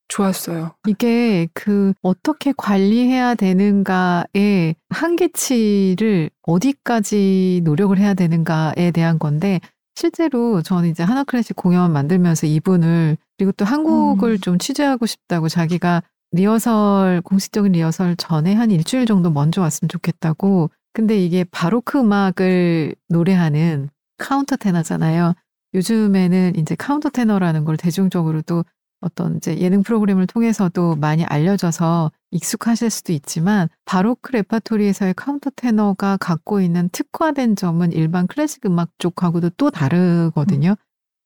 좋았어요. 0.08 0.76
이게 0.88 1.48
그 1.54 1.94
어떻게 2.02 2.54
관리해야 2.56 3.36
되는가의 3.36 4.76
한계치를 4.90 6.30
어디까지 6.44 7.62
노력을 7.64 7.98
해야 7.98 8.14
되는가에 8.14 8.92
대한 8.92 9.20
건데 9.20 9.60
실제로 9.96 10.62
저는 10.62 10.90
이제 10.90 11.04
하나 11.04 11.24
클래식 11.24 11.56
공연 11.56 11.92
만들면서 11.92 12.48
이분을 12.48 13.18
그리고 13.38 13.52
또 13.54 13.66
한국을 13.66 14.32
음. 14.32 14.38
좀 14.40 14.58
취재하고 14.58 15.06
싶다고 15.06 15.50
자기가 15.50 16.02
리허설 16.32 17.22
공식적인 17.22 17.74
리허설 17.74 18.16
전에 18.16 18.54
한 18.54 18.72
일주일 18.72 19.06
정도 19.06 19.30
먼저 19.30 19.62
왔으면 19.62 19.90
좋겠다고 19.90 20.70
근데 20.94 21.18
이게 21.18 21.44
바로크 21.44 22.00
음악을 22.00 22.96
노래하는 23.10 23.90
카운터 24.18 24.56
테너잖아요. 24.56 25.34
요즘에는 25.74 26.56
이제 26.58 26.76
카운터 26.76 27.10
테너라는 27.10 27.64
걸 27.64 27.78
대중적으로도 27.78 28.66
어떤 29.00 29.38
이제 29.38 29.58
예능 29.58 29.84
프로그램을 29.84 30.28
통해서도 30.28 30.96
많이 30.96 31.26
알려져서 31.26 32.12
익숙하실 32.32 32.90
수도 32.90 33.14
있지만 33.14 33.68
바로크 33.86 34.32
레파토리에서의 34.34 35.16
카운터 35.16 35.50
테너가 35.56 36.18
갖고 36.18 36.62
있는 36.62 36.88
특화된 36.90 37.56
점은 37.56 37.94
일반 37.94 38.28
클래식 38.28 38.66
음악 38.66 38.90
쪽하고도 39.00 39.52
또 39.58 39.72
다르거든요. 39.72 40.76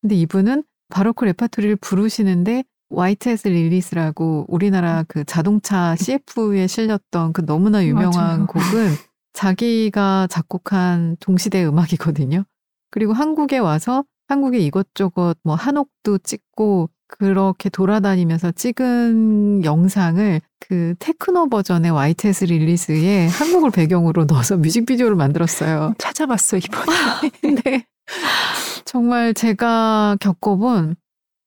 근데 0.01 0.16
이분은 0.16 0.64
바로크 0.89 1.26
레파토리를 1.26 1.76
부르시는데 1.78 2.64
White 2.96 3.34
as 3.34 3.50
Lilies라고 3.50 4.46
우리나라 4.48 5.04
그 5.08 5.24
자동차 5.26 5.96
CF에 5.98 6.68
실렸던 6.68 7.34
그 7.34 7.46
너무나 7.46 7.86
유명한 7.86 8.14
맞아요. 8.14 8.48
곡은 8.48 8.96
자기가 9.34 10.28
작곡한 10.30 11.18
동시대 11.20 11.66
음악이거든요. 11.66 12.46
그리고 12.89 13.14
한국에 13.14 13.58
와서 13.58 14.06
한국에 14.28 14.60
이것저것 14.60 15.36
뭐 15.43 15.56
한옥도 15.56 16.20
찍고 16.20 16.89
그렇게 17.08 17.70
돌아다니면서 17.70 18.52
찍은 18.52 19.64
영상을 19.64 20.41
그 20.60 20.96
테크노 21.00 21.50
버전의 21.50 21.91
White 21.91 22.30
as 22.30 22.46
Lilies에 22.46 23.28
한국을 23.28 23.70
배경으로 23.72 24.26
넣어서 24.26 24.58
뮤직비디오를 24.58 25.16
만들었어요. 25.16 25.93
찾아봤어요 25.98 26.62
이번에. 26.64 27.30
근데 27.41 27.86
정말 28.86 29.34
제가 29.34 30.18
겪어본 30.20 30.96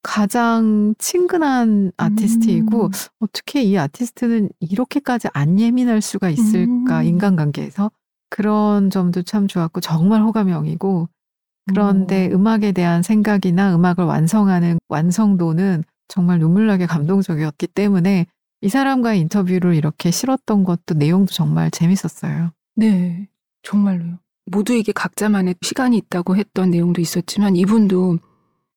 가장 0.09 0.95
친근한 0.97 1.93
아티스트이고 1.99 2.87
음. 2.87 2.91
어떻게 3.21 3.63
이 3.63 3.77
아티스트는 3.77 4.49
이렇게까지 4.59 5.29
안 5.35 5.61
예민할 5.61 6.01
수가 6.01 6.31
있을까 6.31 7.01
음. 7.01 7.05
인간관계에서 7.05 7.91
그런 8.31 8.89
점도 8.89 9.23
참 9.23 9.47
좋았고 9.47 9.83
정말 9.83 10.23
호감형이고 10.23 11.11
그런데 11.67 12.29
음. 12.29 12.33
음악에 12.33 12.73
대한 12.73 13.03
생각이나 13.03 13.75
음악을 13.75 14.05
완성하는 14.05 14.79
완성도는 14.89 15.85
정말 16.09 16.39
눈물나게 16.39 16.87
감동적이었기 16.87 17.67
때문에 17.67 18.25
이 18.63 18.69
사람과의 18.71 19.21
인터뷰를 19.21 19.75
이렇게 19.75 20.11
실었던 20.11 20.65
것도 20.65 20.95
내용도 20.95 21.35
정말 21.35 21.71
재밌었어요. 21.71 22.53
네, 22.77 23.29
정말로요. 23.63 24.21
모두에게 24.47 24.93
각자만의 24.93 25.57
시간이 25.61 25.99
있다고 25.99 26.35
했던 26.35 26.71
내용도 26.71 27.03
있었지만 27.03 27.57
이분도 27.57 28.21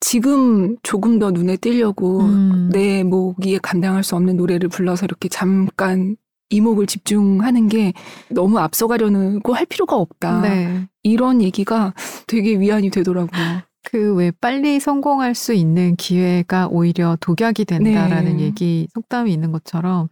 지금 0.02 0.76
조금 0.84 1.20
더 1.20 1.32
눈에 1.32 1.56
띄려고 1.58 2.22
음. 2.22 2.70
내 2.74 3.04
목이 3.04 3.60
감당할 3.60 4.04
수 4.04 4.16
없는 4.16 4.36
노래를 4.36 4.68
불러서 4.68 5.06
이렇게 5.06 5.30
잠깐 5.30 6.18
이목을 6.50 6.86
집중하는 6.88 7.70
게 7.70 7.94
너무 8.30 8.60
앞서가려고 8.60 9.54
할 9.54 9.66
필요가 9.68 9.96
없다. 9.96 10.42
네. 10.42 10.88
이런 11.04 11.42
얘기가 11.42 11.94
되게 12.28 12.60
위안이 12.60 12.90
되더라고요. 12.90 13.62
그 13.84 14.14
왜 14.16 14.32
빨리 14.32 14.80
성공할 14.80 15.34
수 15.34 15.54
있는 15.54 15.96
기회가 15.96 16.68
오히려 16.68 17.18
독약이 17.22 17.66
된다라는 17.66 18.38
네. 18.38 18.44
얘기 18.44 18.88
속담이 18.94 19.32
있는 19.32 19.52
것처럼 19.52 20.10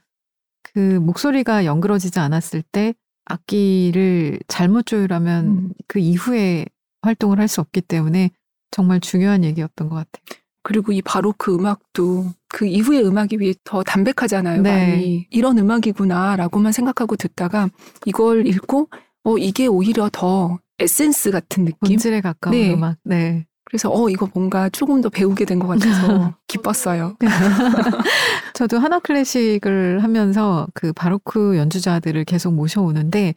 그 0.64 0.80
목소리가 1.00 1.66
연그러지지 1.66 2.20
않았을 2.20 2.64
때 2.72 2.94
악기를 3.26 4.40
잘못 4.48 4.86
조율하면 4.86 5.46
음. 5.46 5.74
그 5.88 6.00
이후에 6.00 6.66
활동을 7.02 7.40
할 7.40 7.48
수 7.48 7.62
없기 7.62 7.82
때문에 7.82 8.32
정말 8.72 9.00
중요한 9.00 9.44
얘기였던 9.44 9.90
것 9.90 9.96
같아요. 9.96 10.40
그리고 10.64 10.92
이 10.92 11.02
바로크 11.02 11.56
음악도 11.56 12.26
그 12.50 12.66
이후의 12.66 13.06
음악이 13.06 13.38
비해 13.38 13.54
더 13.64 13.82
담백하잖아요. 13.84 14.62
네. 14.62 14.72
많이 14.72 15.28
이런 15.32 15.58
음악이구나라고만 15.58 16.72
생각하고 16.72 17.16
듣다가 17.16 17.70
이걸 18.06 18.46
읽고 18.46 18.90
어 19.24 19.38
이게 19.38 19.68
오히려 19.68 20.10
더 20.12 20.60
에센스 20.80 21.32
같은 21.32 21.66
느낌. 21.66 21.78
본질에 21.90 22.22
가까운 22.22 22.56
네. 22.56 22.74
음악. 22.74 22.98
네. 23.04 23.46
그래서 23.66 23.90
어 23.92 24.10
이거 24.10 24.28
뭔가 24.34 24.68
조금 24.70 25.00
더 25.02 25.10
배우게 25.10 25.46
된 25.46 25.60
것 25.60 25.68
같아서 25.68 26.34
기뻤어요. 26.48 27.16
저도 28.54 28.80
하나 28.80 29.00
클래식을 29.00 30.04
하면서 30.04 30.68
그 30.74 30.92
바로크 30.94 31.56
연주자들을 31.58 32.24
계속 32.26 32.54
모셔오는데 32.54 33.36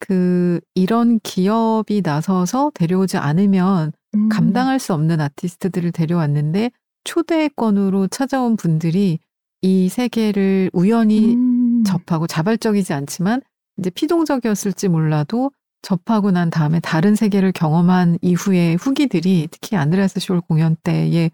그 0.00 0.60
이런 0.74 1.20
기업이 1.22 2.02
나서서 2.04 2.70
데려오지 2.74 3.16
않으면 3.18 3.92
음. 4.14 4.28
감당할 4.28 4.78
수 4.78 4.94
없는 4.94 5.20
아티스트들을 5.20 5.92
데려왔는데 5.92 6.70
초대권으로 7.04 8.08
찾아온 8.08 8.56
분들이 8.56 9.18
이 9.62 9.88
세계를 9.88 10.70
우연히 10.72 11.34
음. 11.34 11.84
접하고 11.84 12.26
자발적이지 12.26 12.92
않지만 12.92 13.42
이제 13.78 13.90
피동적이었을지 13.90 14.88
몰라도 14.88 15.50
접하고 15.82 16.30
난 16.30 16.50
다음에 16.50 16.80
다른 16.80 17.14
세계를 17.14 17.52
경험한 17.52 18.18
이후에 18.22 18.74
후기들이 18.74 19.48
특히 19.50 19.76
안드레아스 19.76 20.20
숄 20.20 20.46
공연 20.46 20.76
때의 20.84 21.30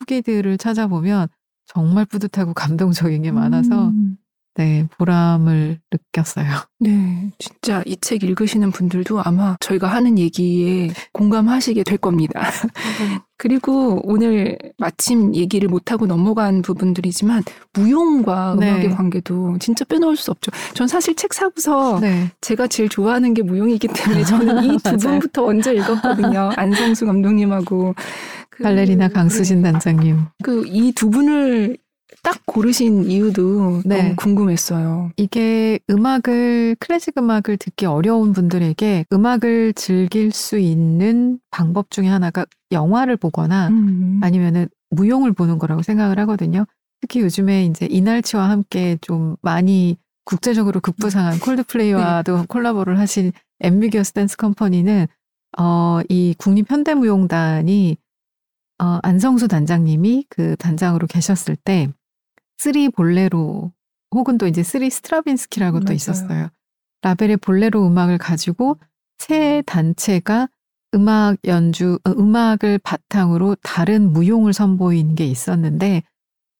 후기들을 0.00 0.56
찾아보면 0.56 1.28
정말 1.66 2.04
뿌듯하고 2.06 2.54
감동적인 2.54 3.22
게 3.22 3.30
많아서 3.30 3.88
음. 3.88 4.16
네 4.60 4.86
보람을 4.98 5.78
느꼈어요. 5.90 6.46
네, 6.80 7.30
진짜 7.38 7.82
이 7.86 7.96
책 8.00 8.22
읽으시는 8.24 8.70
분들도 8.72 9.22
아마 9.22 9.56
저희가 9.60 9.86
하는 9.88 10.18
얘기에 10.18 10.92
공감하시게 11.12 11.82
될 11.84 11.96
겁니다. 11.96 12.40
그리고 13.38 14.00
오늘 14.04 14.58
마침 14.76 15.34
얘기를 15.34 15.66
못하고 15.68 16.06
넘어간 16.06 16.60
부분들이지만 16.60 17.42
무용과 17.72 18.56
네. 18.60 18.70
음악의 18.70 18.90
관계도 18.90 19.56
진짜 19.60 19.84
빼놓을 19.86 20.16
수 20.16 20.30
없죠. 20.30 20.50
전 20.74 20.86
사실 20.86 21.14
책 21.16 21.32
사고서 21.32 22.00
네. 22.00 22.30
제가 22.42 22.66
제일 22.66 22.90
좋아하는 22.90 23.32
게 23.32 23.42
무용이기 23.42 23.88
때문에 23.88 24.24
저는 24.24 24.64
이 24.64 24.76
두. 24.84 24.96
분부터 24.98 25.46
먼저 25.46 25.72
읽었거든요. 25.72 26.50
안성수 26.56 27.06
감독님하고 27.06 27.94
그, 28.50 28.62
발레리나 28.62 29.08
강수진 29.08 29.62
단장님. 29.62 30.18
그 30.42 30.64
이 30.66 30.92
두 30.92 31.08
분을 31.08 31.78
딱 32.22 32.40
고르신 32.46 33.10
이유도 33.10 33.82
네. 33.84 34.02
너무 34.02 34.16
궁금했어요. 34.16 35.10
이게 35.16 35.78
음악을 35.88 36.76
클래식 36.78 37.16
음악을 37.16 37.56
듣기 37.56 37.86
어려운 37.86 38.32
분들에게 38.32 39.06
음악을 39.12 39.72
즐길 39.74 40.30
수 40.30 40.58
있는 40.58 41.38
방법 41.50 41.90
중에 41.90 42.08
하나가 42.08 42.44
영화를 42.72 43.16
보거나 43.16 43.68
음. 43.68 44.20
아니면은 44.22 44.68
무용을 44.90 45.32
보는 45.32 45.58
거라고 45.58 45.82
생각을 45.82 46.18
하거든요. 46.20 46.66
특히 47.00 47.20
요즘에 47.20 47.64
이제 47.64 47.86
이날치와 47.86 48.50
함께 48.50 48.98
좀 49.00 49.36
많이 49.40 49.96
국제적으로 50.24 50.80
급부상한 50.80 51.40
콜드플레이와도 51.40 52.44
콜라보를 52.48 52.98
하신 52.98 53.32
엠비겨스 53.60 54.12
댄스 54.12 54.36
컴퍼니는 54.36 55.06
어, 55.58 56.00
이 56.08 56.34
국립현대무용단이 56.38 57.96
어, 58.82 58.98
안성수 59.02 59.48
단장님이 59.48 60.26
그 60.28 60.56
단장으로 60.56 61.06
계셨을 61.06 61.56
때 61.56 61.88
three 62.60 62.90
볼레로 62.90 63.72
혹은 64.14 64.36
또 64.36 64.46
이제 64.46 64.62
three 64.62 64.90
스트라빈스키라고 64.90 65.80
또 65.80 65.84
맞아요. 65.84 65.94
있었어요. 65.96 66.48
라벨의 67.00 67.38
볼레로 67.38 67.86
음악을 67.86 68.18
가지고 68.18 68.78
세 69.16 69.62
단체가 69.64 70.50
음악 70.94 71.38
연주, 71.46 71.98
어, 72.04 72.10
음악을 72.10 72.78
바탕으로 72.80 73.56
다른 73.62 74.12
무용을 74.12 74.52
선보이는 74.52 75.14
게 75.14 75.24
있었는데, 75.26 76.02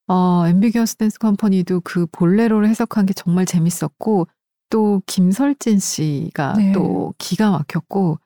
어, 0.06 0.46
앰비기어스 0.46 0.96
댄스 0.96 1.18
컴퍼니도 1.18 1.82
그 1.84 2.06
볼레로를 2.06 2.66
해석한 2.70 3.04
게 3.04 3.12
정말 3.12 3.44
재밌었고, 3.44 4.26
또 4.70 5.02
김설진 5.04 5.80
씨가 5.80 6.54
네. 6.54 6.72
또 6.72 7.12
기가 7.18 7.50
막혔고, 7.50 8.18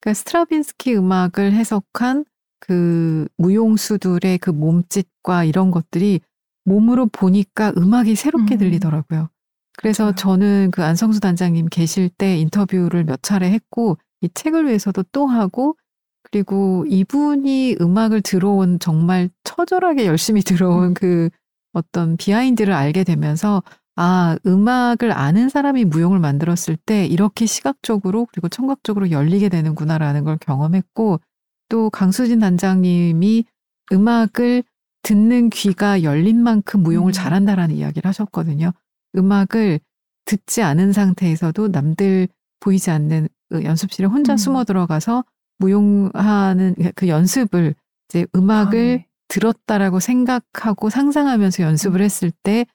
그러니까 0.00 0.18
스트라빈스키 0.18 0.96
음악을 0.96 1.52
해석한 1.52 2.24
그 2.58 3.28
무용수들의 3.36 4.38
그 4.38 4.50
몸짓과 4.50 5.44
이런 5.44 5.70
것들이 5.70 6.20
몸으로 6.64 7.06
보니까 7.06 7.72
음악이 7.76 8.14
새롭게 8.14 8.56
음. 8.56 8.58
들리더라고요. 8.58 9.28
그래서 9.76 10.04
맞아요. 10.04 10.14
저는 10.14 10.70
그 10.72 10.84
안성수 10.84 11.20
단장님 11.20 11.68
계실 11.70 12.08
때 12.10 12.36
인터뷰를 12.38 13.04
몇 13.04 13.22
차례 13.22 13.50
했고, 13.50 13.98
이 14.20 14.28
책을 14.32 14.66
위해서도 14.66 15.04
또 15.12 15.26
하고, 15.26 15.76
그리고 16.22 16.84
이분이 16.88 17.76
음악을 17.80 18.20
들어온 18.20 18.78
정말 18.78 19.30
처절하게 19.44 20.06
열심히 20.06 20.42
들어온 20.42 20.88
음. 20.88 20.94
그 20.94 21.30
어떤 21.72 22.16
비하인드를 22.16 22.74
알게 22.74 23.04
되면서 23.04 23.62
아, 23.96 24.38
음악을 24.46 25.12
아는 25.12 25.48
사람이 25.48 25.84
무용을 25.84 26.18
만들었을 26.20 26.76
때 26.86 27.04
이렇게 27.06 27.46
시각적으로 27.46 28.26
그리고 28.32 28.48
청각적으로 28.48 29.10
열리게 29.10 29.48
되는구나라는 29.48 30.24
걸 30.24 30.38
경험했고 30.38 31.20
또 31.68 31.90
강수진 31.90 32.38
단장님이 32.38 33.44
음악을 33.92 34.64
듣는 35.02 35.50
귀가 35.50 36.02
열린 36.02 36.42
만큼 36.42 36.82
무용을 36.82 37.10
음. 37.10 37.12
잘한다라는 37.12 37.74
이야기를 37.74 38.08
하셨거든요. 38.08 38.72
음악을 39.16 39.80
듣지 40.24 40.62
않은 40.62 40.92
상태에서도 40.92 41.68
남들 41.68 42.28
보이지 42.60 42.90
않는 42.90 43.28
그 43.48 43.64
연습실에 43.64 44.06
혼자 44.06 44.34
음. 44.34 44.36
숨어 44.36 44.64
들어가서 44.64 45.24
무용하는 45.58 46.74
그 46.94 47.08
연습을 47.08 47.74
이제 48.08 48.26
음악을 48.34 48.78
아, 48.78 49.02
네. 49.02 49.06
들었다라고 49.28 50.00
생각하고 50.00 50.90
상상하면서 50.90 51.62
연습을 51.62 52.00
음. 52.00 52.04
했을 52.04 52.30
때 52.42 52.66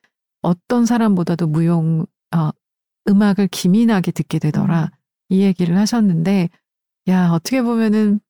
어떤 0.42 0.86
사람보다도 0.86 1.46
무용 1.46 2.06
어, 2.34 2.50
음악을 3.08 3.48
기민하게 3.48 4.12
듣게 4.12 4.38
되더라 4.38 4.84
음. 4.84 4.88
이 5.28 5.42
얘기를 5.42 5.76
하셨는데 5.76 6.48
야 7.08 7.30
어떻게 7.30 7.62
보면은 7.62 8.20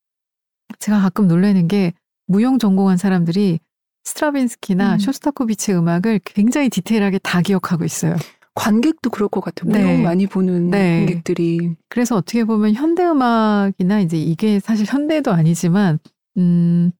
제가 0.78 1.00
가끔 1.00 1.28
놀라는 1.28 1.68
게 1.68 1.92
무용 2.26 2.58
전공한 2.58 2.96
사람들이 2.96 3.60
스트라빈스키나 4.06 4.94
음. 4.94 4.98
쇼스타코비치 4.98 5.74
음악을 5.74 6.20
굉장히 6.24 6.70
디테일하게 6.70 7.18
다 7.18 7.40
기억하고 7.42 7.84
있어요. 7.84 8.16
관객도 8.54 9.10
그럴 9.10 9.28
것 9.28 9.42
같아요. 9.42 9.70
네. 9.70 9.82
무용 9.82 10.02
많이 10.02 10.26
보는 10.26 10.70
네. 10.70 11.00
관객들이. 11.00 11.74
그래서 11.88 12.16
어떻게 12.16 12.44
보면 12.44 12.74
현대 12.74 13.04
음악이나 13.04 14.00
이제 14.00 14.16
이게 14.16 14.60
사실 14.60 14.86
현대도 14.88 15.32
아니지만 15.32 15.98
음 16.38 16.92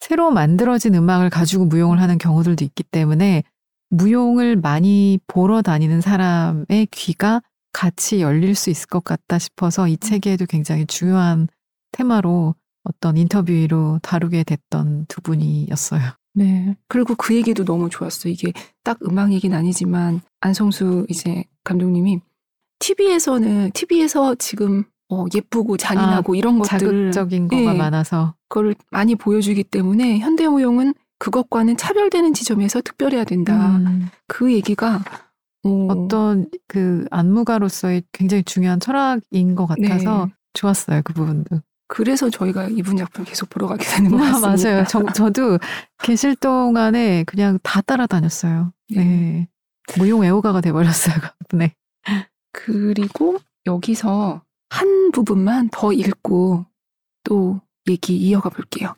새로 0.00 0.30
만들어진 0.30 0.94
음악을 0.94 1.30
가지고 1.30 1.66
무용을 1.66 2.00
하는 2.00 2.18
경우들도 2.18 2.64
있기 2.64 2.82
때문에 2.84 3.44
무용을 3.90 4.56
많이 4.56 5.20
보러 5.26 5.62
다니는 5.62 6.00
사람의 6.00 6.88
귀가 6.90 7.40
같이 7.72 8.20
열릴 8.20 8.54
수 8.54 8.70
있을 8.70 8.88
것 8.88 9.04
같다 9.04 9.38
싶어서 9.38 9.86
이 9.86 9.96
책에도 9.98 10.46
굉장히 10.46 10.86
중요한 10.86 11.48
테마로 11.92 12.54
어떤 12.84 13.16
인터뷰로 13.16 14.00
다루게 14.02 14.44
됐던 14.44 15.06
두 15.08 15.20
분이었어요. 15.20 16.00
네. 16.36 16.76
그리고 16.86 17.14
그 17.14 17.34
얘기도 17.34 17.64
너무 17.64 17.88
좋았어요. 17.88 18.30
이게 18.30 18.52
딱 18.84 18.98
음악 19.08 19.32
얘기는 19.32 19.56
아니지만 19.56 20.20
안성수 20.40 21.06
이제 21.08 21.44
감독님이 21.64 22.20
TV에서는 22.78 23.70
TV에서 23.72 24.34
지금 24.34 24.84
어, 25.08 25.24
예쁘고 25.34 25.78
잔인하고 25.78 26.34
이런 26.34 26.58
것들을 26.58 27.12
자극적인 27.12 27.48
거가 27.48 27.74
예. 27.74 27.78
많아서 27.78 28.34
그걸 28.48 28.74
많이 28.90 29.14
보여주기 29.14 29.64
때문에 29.64 30.18
현대무용은 30.18 30.94
그것과는 31.18 31.78
차별되는 31.78 32.34
지점에서 32.34 32.82
특별해야 32.82 33.24
된다. 33.24 33.76
음, 33.76 34.10
그 34.26 34.52
얘기가 34.52 35.02
어, 35.64 35.86
어떤 35.88 36.50
그 36.68 37.06
안무가로서의 37.10 38.02
굉장히 38.12 38.42
중요한 38.42 38.78
철학인 38.78 39.54
것 39.54 39.66
같아서 39.66 40.26
네. 40.26 40.32
좋았어요 40.52 41.00
그 41.02 41.14
부분도. 41.14 41.62
그래서 41.88 42.28
저희가 42.30 42.68
이분 42.68 42.96
작품 42.96 43.24
계속 43.24 43.48
보러 43.48 43.66
가게 43.66 43.84
되는 43.84 44.10
것 44.10 44.18
아, 44.18 44.40
같습니다. 44.40 44.70
맞아요. 44.70 44.84
저, 44.88 45.04
저도 45.12 45.58
계실 46.02 46.34
동안에 46.36 47.24
그냥 47.24 47.58
다 47.62 47.80
따라다녔어요. 47.80 48.72
네. 48.90 49.04
네. 49.04 49.48
무용 49.98 50.24
애호가가 50.24 50.60
돼버렸어요. 50.60 51.14
네. 51.54 51.74
그리고 52.52 53.38
여기서 53.66 54.42
한 54.70 55.10
부분만 55.12 55.68
더 55.70 55.92
읽고 55.92 56.66
또 57.24 57.60
얘기 57.88 58.16
이어가 58.16 58.48
볼게요. 58.48 58.94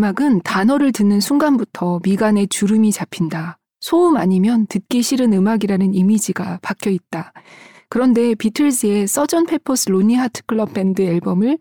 음악이란 0.00 0.40
단어를 0.44 0.92
듣는 0.92 1.20
순간부터 1.20 2.00
미간에 2.02 2.46
주름이 2.46 2.90
잡힌다. 2.90 3.58
소음 3.80 4.16
아니면 4.16 4.66
듣기 4.66 5.02
싫은 5.02 5.34
음악이라는 5.34 5.92
이미지가 5.92 6.60
박혀 6.62 6.88
있다. 6.88 7.34
그런데 7.90 8.34
비틀즈의 8.34 9.06
Sgt. 9.06 9.44
Pepper's 9.44 9.90
Lonely 9.90 10.14
Hearts 10.14 10.42
Club 10.46 10.72
Band 10.72 11.02
앨범을 11.02 11.58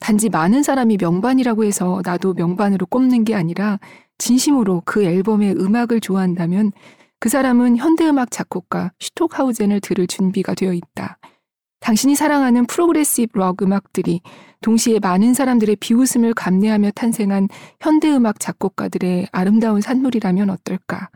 단지 0.00 0.30
많은 0.30 0.62
사람이 0.62 0.96
명반이라고 0.98 1.64
해서 1.64 2.00
나도 2.02 2.32
명반으로 2.32 2.86
꼽는 2.86 3.24
게 3.24 3.34
아니라 3.34 3.78
진심으로 4.16 4.82
그 4.86 5.04
앨범의 5.04 5.56
음악을 5.60 6.00
좋아한다면 6.00 6.72
그 7.20 7.28
사람은 7.28 7.76
현대음악 7.76 8.30
작곡가 8.30 8.92
슈톡하우젠을 9.00 9.80
들을 9.80 10.06
준비가 10.06 10.54
되어 10.54 10.72
있다. 10.72 11.18
당신이 11.82 12.14
사랑하는 12.14 12.66
프로그레시브 12.66 13.38
록 13.38 13.62
음악들이 13.62 14.20
동시에 14.60 14.98
많은 15.00 15.34
사람들의 15.34 15.76
비웃음을 15.76 16.34
감내하며 16.34 16.92
탄생한 16.92 17.48
현대음악 17.80 18.40
작곡가들의 18.40 19.28
아름다운 19.32 19.80
산물이라면 19.80 20.50
어떨까? 20.50 21.10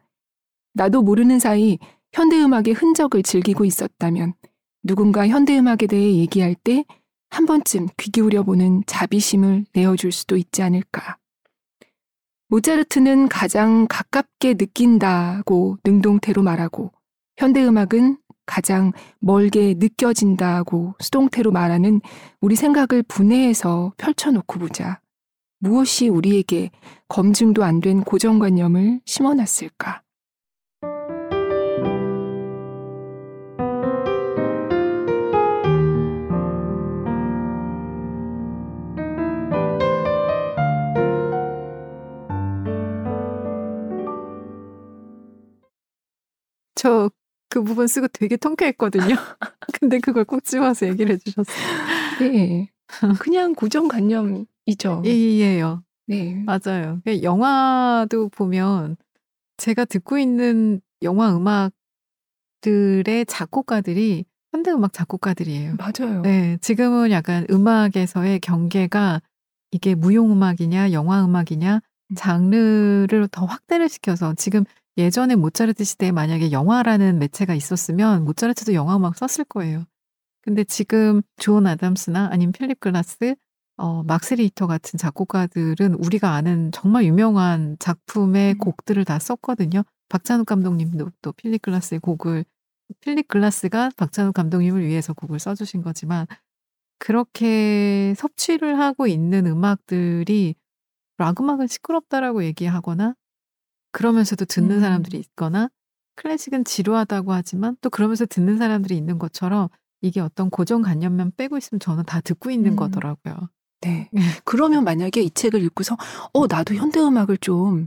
나도 0.74 1.02
모르는 1.02 1.38
사이 1.38 1.78
현대음악의 2.12 2.74
흔적을 2.74 3.22
즐기고 3.22 3.64
있었다면 3.64 4.34
누군가 4.82 5.26
현대음악에 5.26 5.86
대해 5.86 6.16
얘기할 6.16 6.54
때 6.54 6.84
한 7.30 7.46
번쯤 7.46 7.88
귀 7.98 8.10
기울여 8.10 8.44
보는 8.44 8.84
자비심을 8.86 9.66
내어줄 9.74 10.12
수도 10.12 10.36
있지 10.36 10.62
않을까. 10.62 11.18
모차르트는 12.48 13.28
가장 13.28 13.86
가깝게 13.88 14.54
느낀다고 14.54 15.78
능동태로 15.84 16.42
말하고 16.42 16.92
현대음악은 17.36 18.18
가장 18.46 18.92
멀게 19.18 19.74
느껴진다고 19.76 20.94
수동태로 21.00 21.50
말하는 21.52 22.00
우리 22.40 22.56
생각을 22.56 23.02
분해해서 23.02 23.92
펼쳐놓고 23.98 24.58
보자. 24.60 25.00
무엇이 25.58 26.08
우리에게 26.08 26.70
검증도 27.08 27.64
안 27.64 27.80
된 27.80 28.02
고정관념을 28.02 29.00
심어놨을까? 29.04 30.02
저 46.74 47.10
그 47.48 47.62
부분 47.62 47.86
쓰고 47.86 48.08
되게 48.08 48.36
통쾌했거든요. 48.36 49.14
근데 49.80 49.98
그걸 49.98 50.24
꼭 50.24 50.44
집어서 50.44 50.86
얘기를 50.88 51.14
해주셨어요. 51.14 51.56
네. 52.20 52.70
그냥 53.20 53.54
고정관념이죠. 53.54 55.02
이해요. 55.04 55.82
네. 56.06 56.44
맞아요. 56.44 57.00
그 57.04 57.22
영화도 57.22 58.28
보면 58.30 58.96
제가 59.56 59.84
듣고 59.84 60.18
있는 60.18 60.80
영화 61.02 61.34
음악들의 61.36 63.26
작곡가들이 63.26 64.24
현대 64.52 64.70
음악 64.70 64.92
작곡가들이에요. 64.92 65.76
맞아요. 65.76 66.22
네, 66.22 66.56
지금은 66.60 67.10
약간 67.10 67.46
음악에서의 67.50 68.40
경계가 68.40 69.20
이게 69.70 69.94
무용 69.94 70.32
음악이냐, 70.32 70.92
영화 70.92 71.24
음악이냐, 71.24 71.80
장르를 72.14 73.28
더 73.30 73.44
확대를 73.44 73.88
시켜서 73.88 74.32
지금 74.34 74.64
예전에 74.98 75.36
모차르트 75.36 75.84
시대에 75.84 76.10
만약에 76.12 76.52
영화라는 76.52 77.18
매체가 77.18 77.54
있었으면 77.54 78.24
모차르트도 78.24 78.74
영화 78.74 78.96
음악 78.96 79.16
썼을 79.16 79.44
거예요. 79.44 79.84
근데 80.42 80.64
지금 80.64 81.22
존 81.36 81.66
아담스나 81.66 82.28
아니면 82.30 82.52
필립 82.52 82.80
글라스 82.80 83.34
어, 83.78 84.02
막스 84.04 84.34
리히터 84.34 84.66
같은 84.66 84.96
작곡가들은 84.98 85.94
우리가 85.94 86.32
아는 86.32 86.72
정말 86.72 87.04
유명한 87.04 87.76
작품의 87.78 88.54
음. 88.54 88.58
곡들을 88.58 89.04
다 89.04 89.18
썼거든요. 89.18 89.82
박찬욱 90.08 90.46
감독님도 90.46 91.10
또 91.20 91.32
필립 91.32 91.62
글라스의 91.62 92.00
곡을 92.00 92.44
필립 93.00 93.28
글라스가 93.28 93.90
박찬욱 93.96 94.32
감독님을 94.34 94.86
위해서 94.86 95.12
곡을 95.12 95.38
써주신 95.38 95.82
거지만 95.82 96.26
그렇게 96.98 98.14
섭취를 98.16 98.78
하고 98.78 99.06
있는 99.06 99.46
음악들이 99.46 100.54
락 101.18 101.40
음악은 101.40 101.66
시끄럽다라고 101.66 102.44
얘기하거나 102.44 103.14
그러면서도 103.96 104.44
듣는 104.44 104.76
음. 104.76 104.80
사람들이 104.80 105.18
있거나 105.18 105.70
클래식은 106.16 106.64
지루하다고 106.64 107.32
하지만 107.32 107.78
또 107.80 107.88
그러면서 107.88 108.26
듣는 108.26 108.58
사람들이 108.58 108.94
있는 108.94 109.18
것처럼 109.18 109.68
이게 110.02 110.20
어떤 110.20 110.50
고정관념만 110.50 111.32
빼고 111.38 111.56
있으면 111.56 111.80
저는 111.80 112.04
다 112.04 112.20
듣고 112.20 112.50
있는 112.50 112.72
음. 112.72 112.76
거더라고요. 112.76 113.48
네. 113.80 114.10
그러면 114.44 114.84
만약에 114.84 115.22
이 115.22 115.30
책을 115.30 115.62
읽고서 115.62 115.96
어 116.34 116.46
나도 116.46 116.74
현대 116.74 117.00
음악을 117.00 117.38
좀 117.38 117.86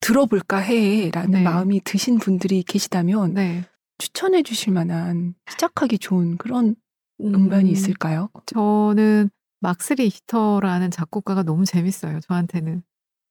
들어볼까 0.00 0.58
해라는 0.58 1.30
네. 1.30 1.42
마음이 1.42 1.80
드신 1.84 2.18
분들이 2.18 2.62
계시다면 2.62 3.32
네. 3.32 3.64
추천해 3.96 4.42
주실 4.42 4.74
만한 4.74 5.34
시작하기 5.50 5.98
좋은 5.98 6.36
그런 6.36 6.76
음반이 7.18 7.70
음, 7.70 7.72
있을까요? 7.72 8.28
저는 8.44 9.30
막스 9.60 9.94
리히터라는 9.94 10.90
작곡가가 10.90 11.42
너무 11.42 11.64
재밌어요. 11.64 12.20
저한테는. 12.20 12.82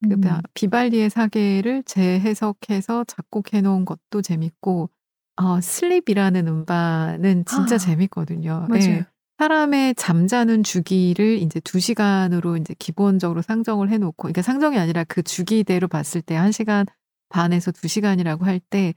그 0.03 0.13
음. 0.13 0.41
비발디의 0.53 1.09
사계를 1.09 1.83
재해석해서 1.83 3.05
작곡해 3.05 3.61
놓은 3.61 3.85
것도 3.85 4.21
재밌고 4.21 4.89
어, 5.37 5.59
Sleep이라는 5.61 6.47
음반은 6.47 7.45
진짜 7.45 7.75
아, 7.75 7.77
재밌거든요. 7.77 8.67
맞아요. 8.69 8.83
예. 8.83 9.05
사람의 9.37 9.95
잠자는 9.95 10.63
주기를 10.63 11.39
이제 11.39 11.59
두 11.59 11.79
시간으로 11.81 12.55
이제 12.55 12.73
기본적으로 12.79 13.41
상정을 13.41 13.89
해놓고, 13.89 14.15
그러니까 14.15 14.41
상정이 14.41 14.77
아니라 14.77 15.03
그 15.03 15.23
주기대로 15.23 15.89
봤을 15.89 16.21
때 16.21 16.35
한 16.35 16.51
시간 16.53 16.85
반에서 17.29 17.71
두 17.73 17.89
시간이라고 17.89 18.45
할 18.45 18.61
때 18.69 18.93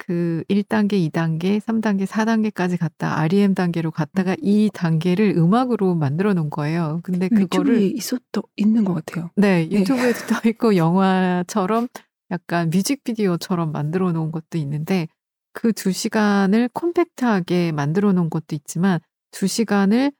그 0.00 0.42
1단계, 0.48 0.92
2단계, 1.10 1.60
3단계, 1.60 2.06
4단계까지 2.06 2.78
갔다 2.78 3.18
REM 3.18 3.54
단계로 3.54 3.90
갔다가 3.90 4.34
이 4.40 4.70
단계를 4.72 5.34
음악으로 5.36 5.94
만들어 5.94 6.32
놓은 6.32 6.48
거예요. 6.48 7.00
근데 7.02 7.28
그거를 7.28 7.74
유튜브에 7.74 7.86
있었던 7.88 8.42
있는 8.56 8.84
것 8.84 8.94
같아요. 8.94 9.30
네, 9.36 9.68
네. 9.68 9.80
유튜브에도 9.80 10.18
떠 10.26 10.48
있고 10.48 10.76
영화처럼 10.76 11.88
약간 12.30 12.70
뮤직비디오처럼 12.70 13.72
만들어 13.72 14.12
놓은 14.12 14.32
것도 14.32 14.56
있는데 14.58 15.06
그 15.52 15.72
두 15.72 15.92
시간을 15.92 16.70
콤팩트하게 16.72 17.72
만들어 17.72 18.12
놓은 18.12 18.30
것도 18.30 18.54
있지만 18.56 19.00
두 19.32 19.46
시간을 19.46 20.12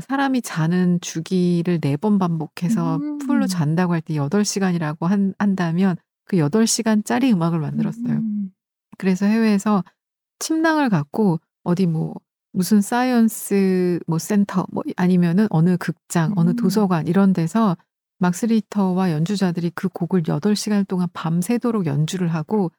사람이 0.00 0.42
자는 0.42 1.00
주기를 1.00 1.80
네 1.80 1.96
번 1.96 2.18
반복해서 2.18 2.96
음. 2.96 3.18
풀로 3.18 3.46
잔다고 3.46 3.92
할때 3.92 4.14
여덟 4.16 4.44
시간이라고 4.44 5.06
한, 5.06 5.34
한다면 5.38 5.96
그 6.24 6.38
여덟 6.38 6.66
시간짜리 6.66 7.32
음악을 7.32 7.58
만들었어요. 7.58 8.14
음. 8.14 8.52
그래서 9.00 9.24
해외에서 9.24 9.82
침낭을 10.40 10.90
갖고 10.90 11.40
어디 11.64 11.86
뭐 11.86 12.14
무슨 12.52 12.82
science 12.82 14.00
뭐 14.06 14.18
센터 14.18 14.66
뭐 14.70 14.82
아니면은 14.96 15.46
어느 15.48 15.78
극장, 15.78 16.34
어느 16.36 16.50
음. 16.50 16.56
도서관 16.56 17.06
이런 17.06 17.32
데서 17.32 17.78
막스 18.18 18.46
리히터와 18.46 19.10
연주자들이 19.12 19.72
그 19.74 19.88
곡을 19.88 20.24
8시간 20.24 20.86
동안 20.86 21.08
밤새도록 21.14 21.86
연주를 21.86 22.28
하고 22.28 22.70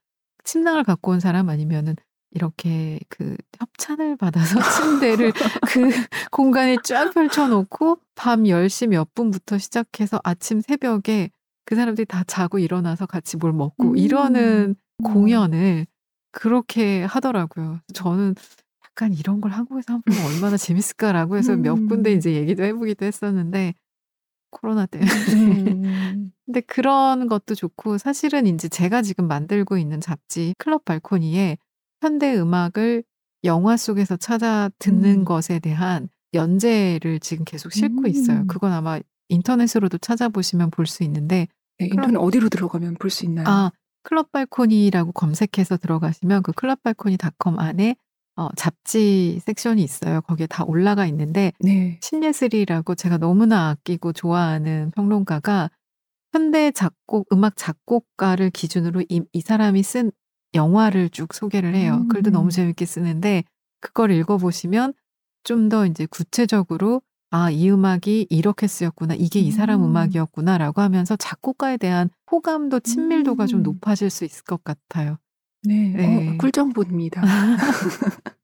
침낭을 0.43 0.83
갖고 0.83 1.09
온 1.09 1.19
사람 1.19 1.49
아니면은 1.49 1.95
이렇게 2.29 2.99
그 3.09 3.35
협찬을 3.57 4.15
받아서 4.15 4.59
침대를 4.77 5.33
그 5.69 5.89
공간에 6.29 6.77
쫙 6.83 7.11
펼쳐놓고 7.15 7.97
밤 8.13 8.43
10시 8.43 8.89
몇 8.89 9.15
분부터 9.15 9.57
시작해서 9.57 10.21
아침 10.23 10.61
새벽에 10.61 11.31
그 11.65 11.73
사람들이 11.75 12.05
다 12.05 12.23
자고 12.27 12.59
일어나서 12.59 13.07
같이 13.07 13.37
뭘 13.37 13.53
먹고 13.53 13.93
음. 13.93 13.97
이러는 13.97 14.75
음. 14.99 15.03
공연을 15.03 15.87
그렇게 16.31 17.03
하더라고요. 17.03 17.79
저는 17.93 18.35
약간 18.85 19.13
이런 19.13 19.41
걸 19.41 19.51
한국에서 19.51 19.93
한번 19.93 20.15
얼마나 20.25 20.57
재밌을까라고 20.57 21.37
해서 21.37 21.55
몇 21.55 21.73
음. 21.77 21.87
군데 21.87 22.11
이제 22.13 22.33
얘기도 22.33 22.63
해보기도 22.63 23.05
했었는데 23.05 23.73
코로나 24.51 24.85
때문에. 24.85 25.11
음. 25.11 26.31
근데 26.45 26.61
그런 26.61 27.27
것도 27.27 27.55
좋고 27.55 27.97
사실은 27.97 28.47
이제 28.47 28.67
제가 28.67 29.01
지금 29.01 29.27
만들고 29.27 29.77
있는 29.77 30.01
잡지 30.01 30.53
클럽 30.57 30.83
발코니에 30.85 31.57
현대 32.01 32.35
음악을 32.37 33.03
영화 33.43 33.77
속에서 33.77 34.17
찾아 34.17 34.69
듣는 34.79 35.19
음. 35.21 35.25
것에 35.25 35.59
대한 35.59 36.09
연재를 36.33 37.19
지금 37.19 37.45
계속 37.45 37.71
싣고 37.71 38.07
있어요. 38.07 38.39
음. 38.41 38.47
그건 38.47 38.71
아마 38.73 38.99
인터넷으로도 39.29 39.97
찾아보시면 39.99 40.71
볼 40.71 40.85
수 40.85 41.03
있는데 41.03 41.47
네, 41.79 41.87
인터넷 41.87 42.17
어디로 42.17 42.49
들어가면 42.49 42.95
볼 42.99 43.09
수 43.09 43.25
있나요? 43.25 43.45
아, 43.47 43.71
클럽 44.03 44.31
발코니라고 44.31 45.11
검색해서 45.11 45.77
들어가시면 45.77 46.43
그 46.43 46.51
클럽 46.53 46.81
발코니닷컴 46.83 47.59
안에 47.59 47.95
어, 48.35 48.49
잡지 48.55 49.39
섹션이 49.45 49.83
있어요. 49.83 50.21
거기에 50.21 50.47
다 50.47 50.63
올라가 50.63 51.05
있는데 51.07 51.51
네. 51.59 51.99
신예슬이라고 52.01 52.95
제가 52.95 53.17
너무나 53.17 53.69
아끼고 53.69 54.13
좋아하는 54.13 54.91
평론가가 54.91 55.69
현대 56.31 56.71
작곡 56.71 57.27
음악 57.33 57.57
작곡가를 57.57 58.49
기준으로 58.51 59.03
이, 59.09 59.21
이 59.33 59.41
사람이 59.41 59.83
쓴 59.83 60.11
영화를 60.53 61.09
쭉 61.09 61.33
소개를 61.33 61.75
해요. 61.75 62.05
글도 62.09 62.31
음. 62.31 62.33
너무 62.33 62.51
재밌게 62.51 62.85
쓰는데 62.85 63.43
그걸 63.81 64.11
읽어보시면 64.11 64.93
좀 65.43 65.69
더 65.69 65.85
이제 65.85 66.05
구체적으로 66.05 67.01
아, 67.33 67.49
이 67.49 67.71
음악이 67.71 68.27
이렇게 68.29 68.67
쓰였구나. 68.67 69.15
이게 69.15 69.39
이 69.39 69.51
사람 69.51 69.81
음. 69.81 69.89
음악이었구나 69.89 70.57
라고 70.57 70.81
하면서 70.81 71.15
작곡가에 71.15 71.77
대한 71.77 72.09
호감도 72.29 72.81
친밀도가 72.81 73.47
좀 73.47 73.61
음. 73.61 73.63
높아질 73.63 74.09
수 74.09 74.25
있을 74.25 74.43
것 74.43 74.63
같아요. 74.65 75.17
네. 75.63 75.93
네. 75.95 76.29
어, 76.29 76.37
꿀정보입니다. 76.37 77.21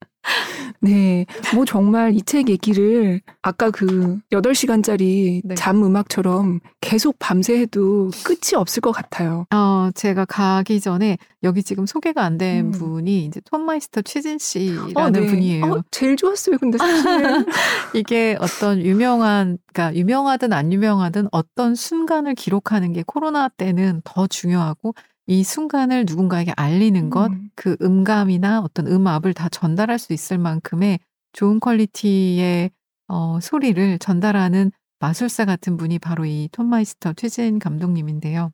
네. 0.81 1.25
뭐 1.55 1.65
정말 1.65 2.13
이 2.15 2.21
책 2.27 2.49
얘기를 2.49 3.21
아까 3.41 3.71
그 3.71 4.19
8시간짜리 4.33 5.41
네. 5.45 5.55
잠 5.55 5.81
음악처럼 5.83 6.59
계속 6.81 7.15
밤새 7.19 7.57
해도 7.59 8.11
끝이 8.25 8.55
없을 8.55 8.81
것 8.81 8.91
같아요. 8.91 9.45
어, 9.53 9.89
제가 9.95 10.25
가기 10.25 10.81
전에 10.81 11.17
여기 11.43 11.63
지금 11.63 11.85
소개가 11.85 12.23
안된 12.23 12.65
음. 12.65 12.71
분이 12.71 13.25
이제 13.25 13.39
톰마이스터 13.45 14.01
최진 14.01 14.37
씨라는 14.39 14.97
어, 14.97 15.09
네. 15.09 15.25
분이에요. 15.25 15.65
어, 15.65 15.83
제일 15.89 16.17
좋았어요. 16.17 16.57
근데 16.57 16.77
사실. 16.77 17.05
이게 17.95 18.35
어떤 18.41 18.81
유명한, 18.81 19.57
그러니까 19.73 19.95
유명하든 19.97 20.51
안 20.51 20.73
유명하든 20.73 21.29
어떤 21.31 21.75
순간을 21.75 22.35
기록하는 22.35 22.91
게 22.91 23.03
코로나 23.07 23.47
때는 23.47 24.01
더 24.03 24.27
중요하고 24.27 24.93
이 25.27 25.43
순간을 25.43 26.05
누군가에게 26.07 26.53
알리는 26.55 27.09
것, 27.09 27.27
음. 27.27 27.49
그 27.55 27.75
음감이나 27.81 28.61
어떤 28.61 28.87
음압을 28.87 29.33
다 29.33 29.49
전달할 29.49 29.99
수 29.99 30.13
있을 30.13 30.37
만큼의 30.37 30.99
좋은 31.33 31.59
퀄리티의 31.59 32.71
어, 33.09 33.39
소리를 33.41 33.99
전달하는 33.99 34.71
마술사 34.99 35.45
같은 35.45 35.77
분이 35.77 35.99
바로 35.99 36.25
이 36.25 36.49
톰마이스터 36.51 37.13
최진 37.13 37.59
감독님인데요. 37.59 38.51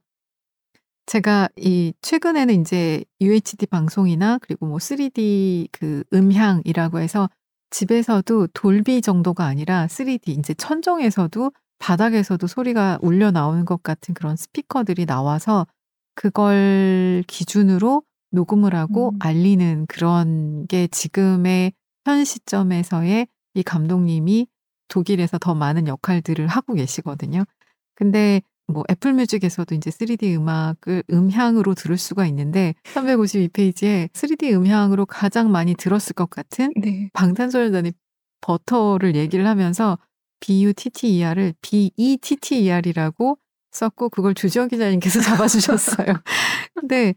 제가 1.05 1.49
이 1.57 1.93
최근에는 2.01 2.61
이제 2.61 3.03
UHD 3.21 3.67
방송이나 3.67 4.39
그리고 4.41 4.65
뭐 4.65 4.77
3D 4.77 5.67
그 5.71 6.03
음향이라고 6.13 6.99
해서 6.99 7.29
집에서도 7.69 8.47
돌비 8.47 9.01
정도가 9.01 9.45
아니라 9.45 9.87
3D 9.87 10.29
이제 10.39 10.53
천정에서도 10.53 11.51
바닥에서도 11.79 12.45
소리가 12.47 12.99
울려 13.01 13.31
나오는 13.31 13.65
것 13.65 13.83
같은 13.83 14.13
그런 14.13 14.35
스피커들이 14.37 15.05
나와서 15.05 15.67
그걸 16.15 17.23
기준으로 17.27 18.03
녹음을 18.31 18.75
하고 18.75 19.11
음. 19.11 19.19
알리는 19.19 19.85
그런 19.87 20.67
게 20.67 20.87
지금의 20.87 21.73
현 22.05 22.25
시점에서의 22.25 23.27
이 23.53 23.63
감독님이 23.63 24.47
독일에서 24.87 25.37
더 25.37 25.55
많은 25.55 25.87
역할들을 25.87 26.47
하고 26.47 26.73
계시거든요. 26.73 27.45
근데 27.95 28.41
뭐 28.67 28.83
애플 28.89 29.13
뮤직에서도 29.13 29.75
이제 29.75 29.89
3D 29.89 30.35
음악을 30.35 31.03
음향으로 31.11 31.75
들을 31.75 31.97
수가 31.97 32.25
있는데 32.27 32.73
352페이지에 32.83 34.11
3D 34.11 34.53
음향으로 34.53 35.05
가장 35.05 35.51
많이 35.51 35.75
들었을 35.75 36.13
것 36.13 36.29
같은 36.29 36.71
네. 36.77 37.09
방탄소년단의 37.13 37.93
버터를 38.41 39.15
얘기를 39.15 39.45
하면서 39.47 39.97
B-U-T-T-E-R을 40.39 41.53
B-E-T-T-E-R이라고 41.61 43.37
썼고 43.73 44.09
그걸 44.09 44.33
주지영 44.33 44.69
기자님께서 44.69 45.19
잡아주셨어요. 45.21 46.13
근데 46.75 47.15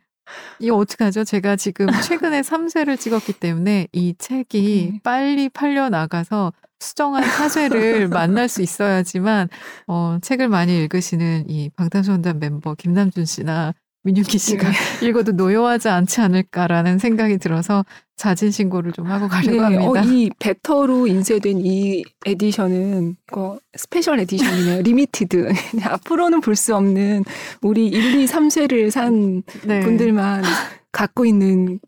이거 0.59 0.77
어떡하죠? 0.77 1.25
제가 1.25 1.55
지금 1.57 1.87
최근에 2.03 2.41
3쇄를 2.41 2.99
찍었기 2.99 3.35
때문에 3.35 3.87
이 3.93 4.15
책이 4.19 4.91
네. 4.95 5.01
빨리 5.05 5.49
팔려 5.49 5.89
나가서 5.89 6.53
수정한 6.81 7.23
사쇄를 7.23 8.09
만날 8.11 8.49
수 8.49 8.61
있어야지만 8.61 9.49
어, 9.87 10.19
책을 10.21 10.49
많이 10.49 10.77
읽으시는 10.79 11.49
이 11.49 11.71
방탄소년단 11.77 12.41
멤버 12.41 12.75
김남준 12.75 13.25
씨나 13.25 13.73
민윤기 14.07 14.39
씨가 14.39 14.71
네. 14.71 14.77
읽어도 15.09 15.33
노여하지 15.33 15.89
않지 15.89 16.21
않을까라는 16.21 16.99
생각이 16.99 17.39
들어서 17.39 17.85
자진 18.15 18.53
신고를 18.53 18.93
좀 18.93 19.07
하고 19.07 19.27
가려고 19.27 19.69
네, 19.69 19.77
어, 19.77 19.95
합니다. 19.97 20.03
이 20.05 20.31
베터로 20.39 21.09
인쇄된 21.09 21.61
이 21.65 22.05
edition은 22.25 23.17
그 23.27 23.59
special 23.77 24.21
edition이네요. 24.21 24.83
Limited. 24.83 25.53
앞으로는 25.85 26.41
볼 26.41 26.55
수 26.57 26.75
없는 26.75 27.25
우리 27.63 27.89
1, 27.89 28.21
2, 28.21 28.27
3쇄를 28.27 28.91
산 28.91 29.43
네. 29.65 29.81
분들만 29.81 30.45
갖고 30.93 31.27
있는 31.27 31.81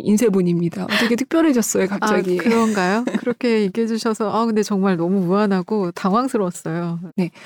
인쇄본입니다. 0.00 0.84
어, 0.84 0.88
되게 1.00 1.16
특별해졌어요, 1.16 1.86
갑자기. 1.88 2.38
아, 2.38 2.42
그런가요? 2.42 3.04
그렇게 3.20 3.62
얘기해 3.62 3.86
주셔서 3.86 4.30
아 4.30 4.44
근데 4.46 4.62
정말 4.62 4.96
너무 4.96 5.20
무안하고 5.20 5.92
당황스러웠어요. 5.92 7.00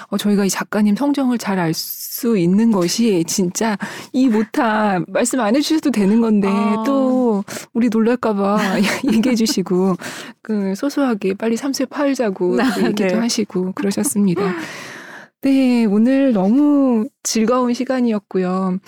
어, 0.09 0.16
저희가 0.18 0.44
이 0.44 0.51
작가님 0.51 0.96
성정을 0.96 1.38
잘 1.38 1.61
알 1.61 1.74
수 1.74 2.36
있는 2.36 2.70
것이 2.70 3.24
진짜 3.26 3.76
이 4.12 4.28
못한 4.28 5.05
말씀 5.09 5.40
안 5.40 5.57
해주셔도 5.57 5.90
되는 5.90 6.20
건데 6.20 6.48
아. 6.48 6.82
또 6.86 7.44
우리 7.72 7.88
놀랄까봐 7.88 8.59
얘기해 9.12 9.34
주시고 9.34 9.96
그 10.42 10.74
소소하게 10.74 11.34
빨리 11.34 11.57
삼쇄 11.56 11.86
팔자고 11.86 12.61
아, 12.61 12.78
얘기도 12.82 13.07
네. 13.07 13.14
하시고 13.14 13.72
그러셨습니다. 13.72 14.42
네, 15.42 15.86
오늘 15.86 16.32
너무 16.32 17.09
즐거운 17.22 17.72
시간이었고요. 17.72 18.78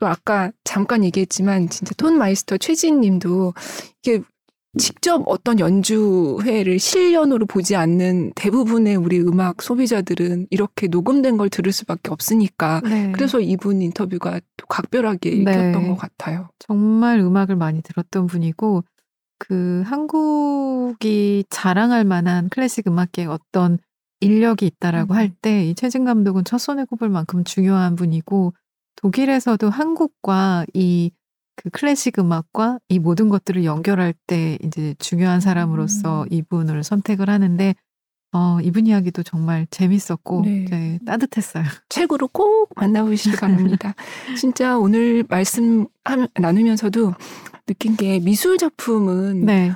또 0.00 0.08
아까 0.08 0.50
잠깐 0.64 1.04
얘기했지만 1.04 1.68
진짜 1.68 1.94
Tonmeister 1.96 2.56
최진 2.56 3.00
님도 3.00 3.52
이게 4.02 4.22
직접 4.78 5.22
어떤 5.26 5.58
연주회를 5.58 6.78
실연으로 6.78 7.44
보지 7.46 7.76
않는 7.76 8.32
대부분의 8.34 8.96
우리 8.96 9.20
음악 9.20 9.62
소비자들은 9.62 10.46
이렇게 10.50 10.86
녹음된 10.86 11.36
걸 11.36 11.50
들을 11.50 11.70
수밖에 11.70 12.10
없으니까 12.10 12.80
네. 12.84 13.12
그래서 13.12 13.40
이분 13.40 13.82
인터뷰가 13.82 14.40
또 14.56 14.66
각별하게 14.66 15.30
네. 15.30 15.36
읽혔던 15.36 15.88
것 15.88 15.96
같아요. 15.96 16.48
정말 16.58 17.18
음악을 17.18 17.56
많이 17.56 17.82
들었던 17.82 18.26
분이고 18.26 18.84
그 19.38 19.82
한국이 19.84 21.44
자랑할 21.50 22.04
만한 22.04 22.48
클래식 22.48 22.86
음악계에 22.86 23.26
어떤 23.26 23.78
인력이 24.20 24.66
있다라고 24.66 25.14
음. 25.14 25.16
할때 25.16 25.66
이 25.66 25.74
최진 25.74 26.04
감독은 26.04 26.44
첫 26.44 26.58
손에 26.58 26.84
꼽을 26.84 27.08
만큼 27.08 27.42
중요한 27.44 27.96
분이고 27.96 28.54
독일에서도 29.02 29.68
한국과 29.70 30.66
이 30.74 31.10
그 31.62 31.68
클래식 31.68 32.18
음악과 32.18 32.78
이 32.88 32.98
모든 32.98 33.28
것들을 33.28 33.66
연결할 33.66 34.14
때 34.26 34.56
이제 34.64 34.94
중요한 34.98 35.40
사람으로서 35.40 36.22
음. 36.22 36.26
이분을 36.30 36.82
선택을 36.82 37.28
하는데 37.28 37.74
어 38.32 38.58
이분 38.62 38.86
이야기도 38.86 39.22
정말 39.22 39.66
재밌었고 39.70 40.40
네. 40.46 40.64
네, 40.70 40.98
따뜻했어요. 41.04 41.64
책으로 41.90 42.28
꼭 42.28 42.70
만나보시기 42.76 43.36
바랍니다. 43.36 43.94
진짜 44.40 44.78
오늘 44.78 45.22
말씀 45.28 45.86
함- 46.02 46.28
나누면서도 46.34 47.12
느낀 47.66 47.94
게 47.94 48.20
미술 48.20 48.56
작품은 48.56 49.44
네. 49.44 49.72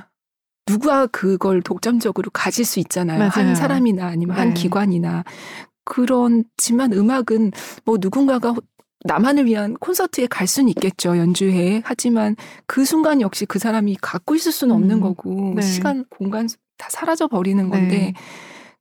누가 0.65 1.05
그걸 1.05 1.61
독점적으로 1.61 2.31
가질 2.31 2.65
수 2.65 2.79
있잖아요. 2.79 3.19
맞아요. 3.19 3.29
한 3.29 3.53
사람이나 3.55 4.07
아니면 4.07 4.37
한 4.39 4.47
네. 4.47 4.53
기관이나. 4.55 5.23
그렇지만 5.83 6.93
음악은 6.93 7.51
뭐 7.85 7.97
누군가가 7.99 8.53
호- 8.53 8.61
나만을 9.05 9.45
위한 9.45 9.75
콘서트에 9.75 10.27
갈 10.27 10.47
수는 10.47 10.69
있겠죠. 10.69 11.17
연주회에. 11.17 11.83
하지만 11.85 12.35
그 12.65 12.85
순간 12.85 13.21
역시 13.21 13.45
그 13.45 13.59
사람이 13.59 13.97
갖고 14.01 14.35
있을 14.35 14.51
수는 14.51 14.75
없는 14.75 14.97
음, 14.97 15.01
거고 15.01 15.53
네. 15.55 15.61
시간, 15.61 16.05
공간 16.09 16.49
다 16.77 16.87
사라져 16.89 17.27
버리는 17.27 17.69
건데 17.69 17.97
네. 17.97 18.13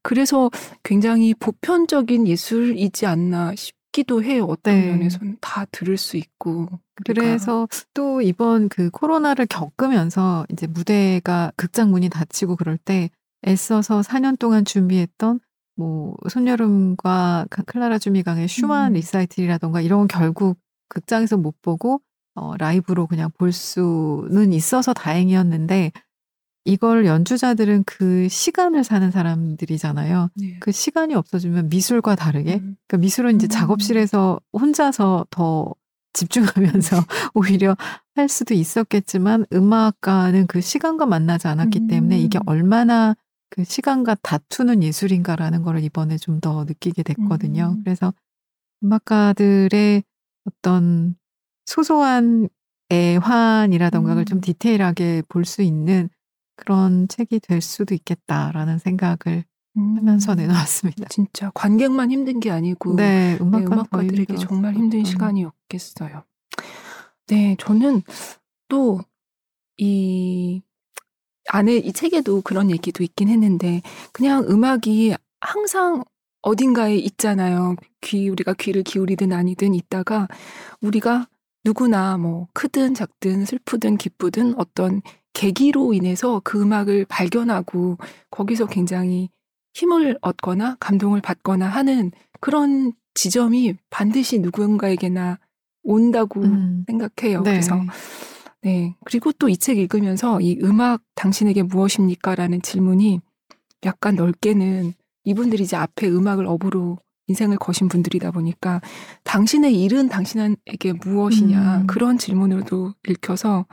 그래서 0.03 0.51
굉장히 0.83 1.35
보편적인 1.35 2.27
예술이지 2.27 3.07
않나 3.07 3.55
싶기도 3.55 4.22
해요. 4.22 4.47
어떤 4.49 4.81
네. 4.81 4.91
면에서는 4.91 5.37
다 5.41 5.66
들을 5.70 5.97
수 5.97 6.16
있고. 6.16 6.68
우리가. 7.09 7.27
그래서 7.27 7.68
또 7.93 8.22
이번 8.22 8.68
그 8.68 8.91
코로나를 8.91 9.47
겪으면서 9.47 10.47
이제 10.51 10.66
무대가 10.66 11.53
극장 11.57 11.91
문이 11.91 12.09
닫히고 12.09 12.57
그럴 12.57 12.79
때 12.79 13.11
애써서 13.47 14.01
4년 14.01 14.39
동안 14.39 14.64
준비했던 14.64 15.41
뭐 15.77 16.14
손여름과 16.29 17.47
가- 17.51 17.62
클라라 17.64 17.99
주미강의 17.99 18.49
슈만 18.49 18.93
음. 18.93 18.95
리사이틀이라던가 18.95 19.81
이런 19.81 20.01
건 20.01 20.09
결국 20.09 20.59
극장에서 20.89 21.37
못 21.37 21.61
보고 21.62 22.01
어, 22.37 22.57
라이브로 22.57 23.07
그냥 23.07 23.31
볼 23.39 23.53
수는 23.53 24.53
있어서 24.53 24.93
다행이었는데 24.93 25.93
이걸 26.66 27.05
연주자들은 27.07 27.85
그 27.85 28.27
시간을 28.29 28.85
사는 28.85 29.11
사람들이잖아요. 29.11 30.31
네. 30.37 30.57
그 30.61 30.72
시간이 30.72 31.14
없어지면 31.14 31.68
미술과 31.68 32.14
다르게 32.14 32.55
음. 32.55 32.77
그러니까 32.87 32.97
미술은 33.05 33.37
이제 33.37 33.47
음. 33.47 33.49
작업실에서 33.49 34.41
혼자서 34.53 35.27
더 35.31 35.75
집중하면서 36.14 36.97
오히려 37.35 37.77
할 38.14 38.29
수도 38.29 38.55
있었겠지만 38.55 39.45
음악가는 39.53 40.47
그 40.47 40.61
시간과 40.61 41.07
만나지 41.07 41.49
않았기 41.49 41.87
때문에 41.89 42.18
이게 42.18 42.39
음. 42.39 42.43
얼마나 42.47 43.14
그 43.55 43.63
시간과 43.63 44.17
다투는 44.17 44.83
예술인가라는 44.83 45.63
거를 45.63 45.85
이번에 45.85 46.17
좀 46.19 46.41
더 46.41 46.65
느끼게 46.65 47.05
됐거든요. 47.05 47.77
음. 47.77 47.85
그래서 47.85 48.13
음악가들의 48.83 50.03
어떤 50.45 51.15
소소한 51.65 52.49
애환이라던가를 52.91 54.23
음. 54.23 54.25
좀 54.25 54.41
디테일하게 54.41 55.23
볼 55.29 55.45
수 55.45 55.63
있는 55.63 56.09
그런 56.57 57.07
책이 57.07 57.39
될 57.41 57.61
수도 57.61 57.95
있겠다라는 57.95 58.79
생각을 58.79 59.45
음. 59.77 59.97
하면서 59.99 60.35
내놓았습니다. 60.35 61.07
진짜 61.11 61.53
관객만 61.55 62.11
힘든 62.11 62.41
게 62.41 62.51
아니고 62.51 62.97
네, 62.97 63.33
네, 63.33 63.39
더 63.39 63.45
음악가들에게 63.45 64.17
힘들었어요. 64.17 64.49
정말 64.49 64.75
힘든 64.75 64.99
음. 64.99 65.05
시간이었겠어요. 65.05 66.25
네, 67.29 67.57
저는 67.61 68.03
또 68.69 69.01
이 69.77 70.63
안에 71.49 71.76
이 71.76 71.92
책에도 71.92 72.40
그런 72.42 72.70
얘기도 72.70 73.03
있긴 73.03 73.28
했는데 73.28 73.82
그냥 74.12 74.45
음악이 74.49 75.14
항상 75.40 76.05
어딘가에 76.42 76.97
있잖아요. 76.97 77.76
귀 78.03 78.28
우리가 78.28 78.55
귀를 78.55 78.82
기울이든 78.82 79.32
아니든 79.32 79.74
있다가 79.74 80.28
우리가 80.80 81.26
누구나 81.64 82.18
뭐 82.18 82.49
크든 82.53 82.95
작든 82.95 83.47
슬프든 83.47 83.97
기쁘든 83.97 84.59
어떤 84.59 85.01
계기로 85.32 85.95
인해서 85.95 86.40
그 86.45 86.61
음악을 86.61 87.07
발견하고 87.07 87.99
거기서 88.30 88.66
굉장히 88.66 89.30
힘을 89.72 90.18
얻거나 90.20 90.76
감동을 90.78 91.20
받거나 91.20 91.66
하는 91.66 92.12
그런 92.40 92.92
지점이 93.14 93.74
반드시 93.90 94.38
누군가에게나 94.38 95.38
온다고 95.82 96.42
음. 96.42 96.84
생각해요. 96.86 97.42
네. 97.42 97.53
그래서 97.53 97.80
네. 98.65 98.97
그리고 99.05 99.31
또 99.33 99.49
이 99.49 99.57
책 99.57 99.79
읽으면서 99.79 100.41
이 100.41 100.59
음악 100.62 101.03
당신에게 101.15 101.62
무엇입니까? 101.62 102.35
라는 102.35 102.62
질문이 102.62 103.21
약간 103.85 104.15
넓게는 104.17 104.95
이분들이 105.25 105.65
이제 105.65 105.77
앞에 105.77 106.09
음악을 106.09 106.47
업으로 106.47 106.99
인생을 107.27 107.57
거신 107.59 107.89
분들이다 107.89 108.31
보니까 108.31 108.81
당신의 109.25 109.83
일은 109.83 110.09
당신에게 110.09 110.93
무엇이냐 111.05 111.79
음. 111.83 111.87
그런 111.87 112.19
질문으로도 112.19 112.95
읽혀서 113.09 113.67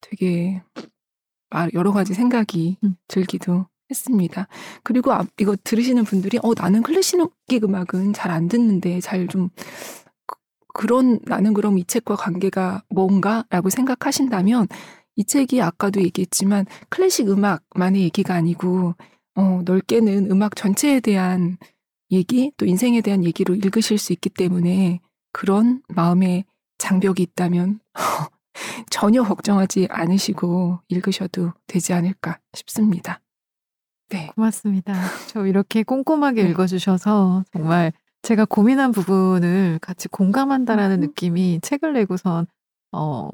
되게 0.00 0.62
아, 1.50 1.68
여러 1.74 1.92
가지 1.92 2.14
생각이 2.14 2.76
음. 2.84 2.96
들기도 3.08 3.66
했습니다. 3.90 4.48
그리고 4.82 5.12
앞- 5.12 5.28
이거 5.40 5.56
들으시는 5.64 6.04
분들이 6.04 6.38
어 6.42 6.52
나는 6.54 6.82
클래식 6.82 7.18
음악은 7.64 8.12
잘 8.14 8.30
안 8.30 8.48
듣는데 8.48 9.00
잘 9.00 9.26
좀 9.28 9.48
그런 10.78 11.18
나는 11.24 11.54
그럼 11.54 11.76
이 11.76 11.84
책과 11.84 12.14
관계가 12.14 12.84
뭔가라고 12.90 13.68
생각하신다면 13.68 14.68
이 15.16 15.24
책이 15.24 15.60
아까도 15.60 16.00
얘기했지만 16.00 16.66
클래식 16.88 17.28
음악만의 17.28 18.02
얘기가 18.02 18.34
아니고 18.34 18.94
어, 19.34 19.62
넓게는 19.64 20.30
음악 20.30 20.54
전체에 20.54 21.00
대한 21.00 21.58
얘기 22.12 22.52
또 22.56 22.64
인생에 22.64 23.00
대한 23.00 23.24
얘기로 23.24 23.56
읽으실 23.56 23.98
수 23.98 24.12
있기 24.12 24.28
때문에 24.30 25.00
그런 25.32 25.82
마음의 25.88 26.44
장벽이 26.78 27.22
있다면 27.22 27.80
전혀 28.88 29.24
걱정하지 29.24 29.88
않으시고 29.90 30.78
읽으셔도 30.86 31.54
되지 31.66 31.92
않을까 31.92 32.38
싶습니다. 32.52 33.20
네. 34.10 34.30
고맙습니다. 34.36 34.94
저 35.26 35.44
이렇게 35.44 35.82
꼼꼼하게 35.82 36.44
네. 36.44 36.50
읽어주셔서 36.50 37.42
정말 37.52 37.92
제가 38.22 38.44
고민한 38.44 38.92
부분을 38.92 39.78
같이 39.80 40.08
공감한다라는 40.08 40.98
음. 40.98 41.00
느낌이 41.00 41.60
책을 41.62 41.92
내고선 41.92 42.46
어, 42.92 43.28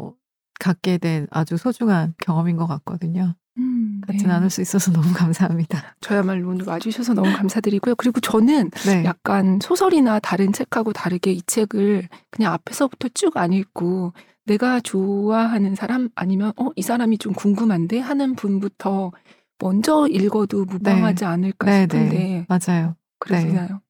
갖게 0.61 0.99
된 0.99 1.27
아주 1.31 1.57
소중한 1.57 2.15
경험인 2.19 2.57
것 2.57 2.67
같거든요. 2.67 3.35
음, 3.57 4.01
같이 4.07 4.23
네. 4.25 4.29
나눌 4.29 4.51
수 4.51 4.61
있어서 4.61 4.91
너무 4.93 5.13
감사합니다. 5.15 5.97
저야말로 6.01 6.51
오늘 6.51 6.67
와주셔서 6.67 7.15
너무 7.15 7.33
감사드리고요. 7.37 7.95
그리고 7.97 8.21
저는 8.21 8.71
네. 8.87 9.05
약간 9.05 9.59
소설이나 9.63 10.19
다른 10.21 10.53
책하고 10.53 10.93
다르게 10.93 11.33
이 11.33 11.43
책을 11.43 12.09
그냥 12.31 12.53
앞에서부터 12.53 13.09
쭉 13.15 13.37
안 13.37 13.53
읽고 13.53 14.13
내가 14.47 14.81
좋아하는 14.81 15.75
사람 15.75 16.09
아니면 16.15 16.53
어, 16.57 16.71
이 16.77 16.83
사람이 16.83 17.19
좀 17.19 17.33
궁금한데 17.33 17.99
하는 18.01 18.35
분부터 18.35 19.13
먼저 19.59 20.07
읽어도 20.09 20.65
무방하지 20.65 21.25
않을까 21.25 21.67
네, 21.71 21.83
싶은데 21.83 22.19
네. 22.19 22.47
맞아요. 22.49 22.97
그러시나요? 23.21 23.81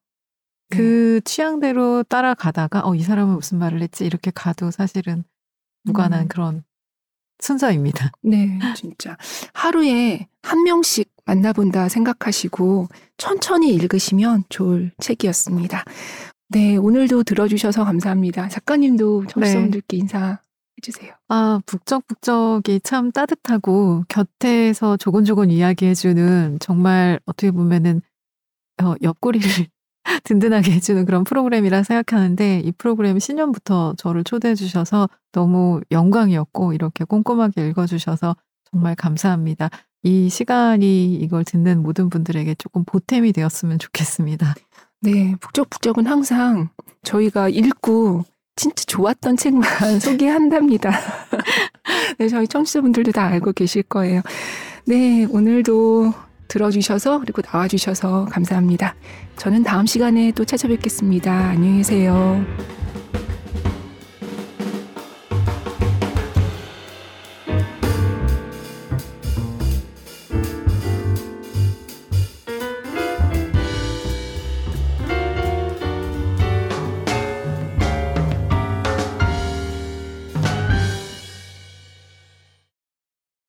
그 0.71 1.21
취향대로 1.25 2.03
따라가다가 2.05 2.83
어 2.85 2.95
이 2.95 3.03
사람은 3.03 3.35
무슨 3.35 3.59
말을 3.59 3.83
했지 3.83 4.05
이렇게 4.05 4.31
가도 4.35 4.71
사실은 4.71 5.25
무관한 5.85 6.23
음. 6.23 6.29
그런 6.29 6.65
순서입니다. 7.41 8.12
네, 8.23 8.59
진짜. 8.77 9.17
하루에 9.53 10.29
한 10.43 10.62
명씩 10.62 11.11
만나본다 11.27 11.89
생각하시고 11.89 12.89
천천히 13.17 13.75
읽으시면 13.75 14.45
좋을 14.49 14.93
책이었습니다. 14.99 15.85
네, 16.51 16.77
오늘도 16.77 17.25
들어주셔서 17.25 17.85
감사합니다. 17.85 18.49
작가님도 18.49 19.27
청취자분들께 19.27 19.97
인사 19.97 20.39
해주세요. 20.79 21.12
아, 21.29 21.61
북적북적이 21.67 22.81
참 22.81 23.11
따뜻하고 23.11 24.05
곁에서 24.09 24.97
조곤조곤 24.97 25.51
이야기해주는 25.51 26.59
정말 26.61 27.19
어떻게 27.27 27.51
보면은 27.51 28.01
어, 28.83 28.95
옆구리를 29.03 29.49
든든하게 30.25 30.73
해주는 30.73 31.05
그런 31.05 31.25
프로그램이라 31.25 31.83
생각하는데 31.83 32.61
이 32.61 32.73
프로그램 32.73 33.19
신년부터 33.19 33.95
저를 33.97 34.25
초대해 34.25 34.55
주셔서 34.55 35.09
너무 35.33 35.81
영광이었고 35.91 36.73
이렇게 36.73 37.05
꼼꼼하게 37.05 37.69
읽어주셔서 37.69 38.37
정말 38.71 38.95
감사합니다. 38.95 39.71
이 40.03 40.29
시간이 40.29 41.15
이걸 41.15 41.45
듣는 41.45 41.83
모든 41.83 42.11
분들에게 42.11 42.55
조금 42.57 42.85
보탬이 42.85 43.33
되었으면 43.33 43.79
좋겠습니다. 43.79 44.55
네, 45.01 45.35
북적북적은 45.41 46.07
항상 46.07 46.69
저희가 47.03 47.49
읽고 47.49 48.25
진짜 48.57 48.85
좋았던 48.87 49.37
책만 49.37 49.63
소개한답니다. 50.01 50.91
네, 52.19 52.29
저희 52.29 52.47
청취자분들도 52.47 53.13
다 53.13 53.27
알고 53.27 53.53
계실 53.53 53.83
거예요. 53.83 54.23
네, 54.87 55.25
오늘도 55.25 56.13
들어주셔서 56.49 57.21
그리고 57.21 57.43
나와주셔서 57.45 58.27
감사합니다. 58.27 58.95
저는 59.37 59.63
다음 59.65 59.87
시간에 59.87 60.33
또 60.33 60.45
찾아뵙겠습니다. 60.45 61.33
안녕히 61.33 61.79
계세요. 61.79 62.45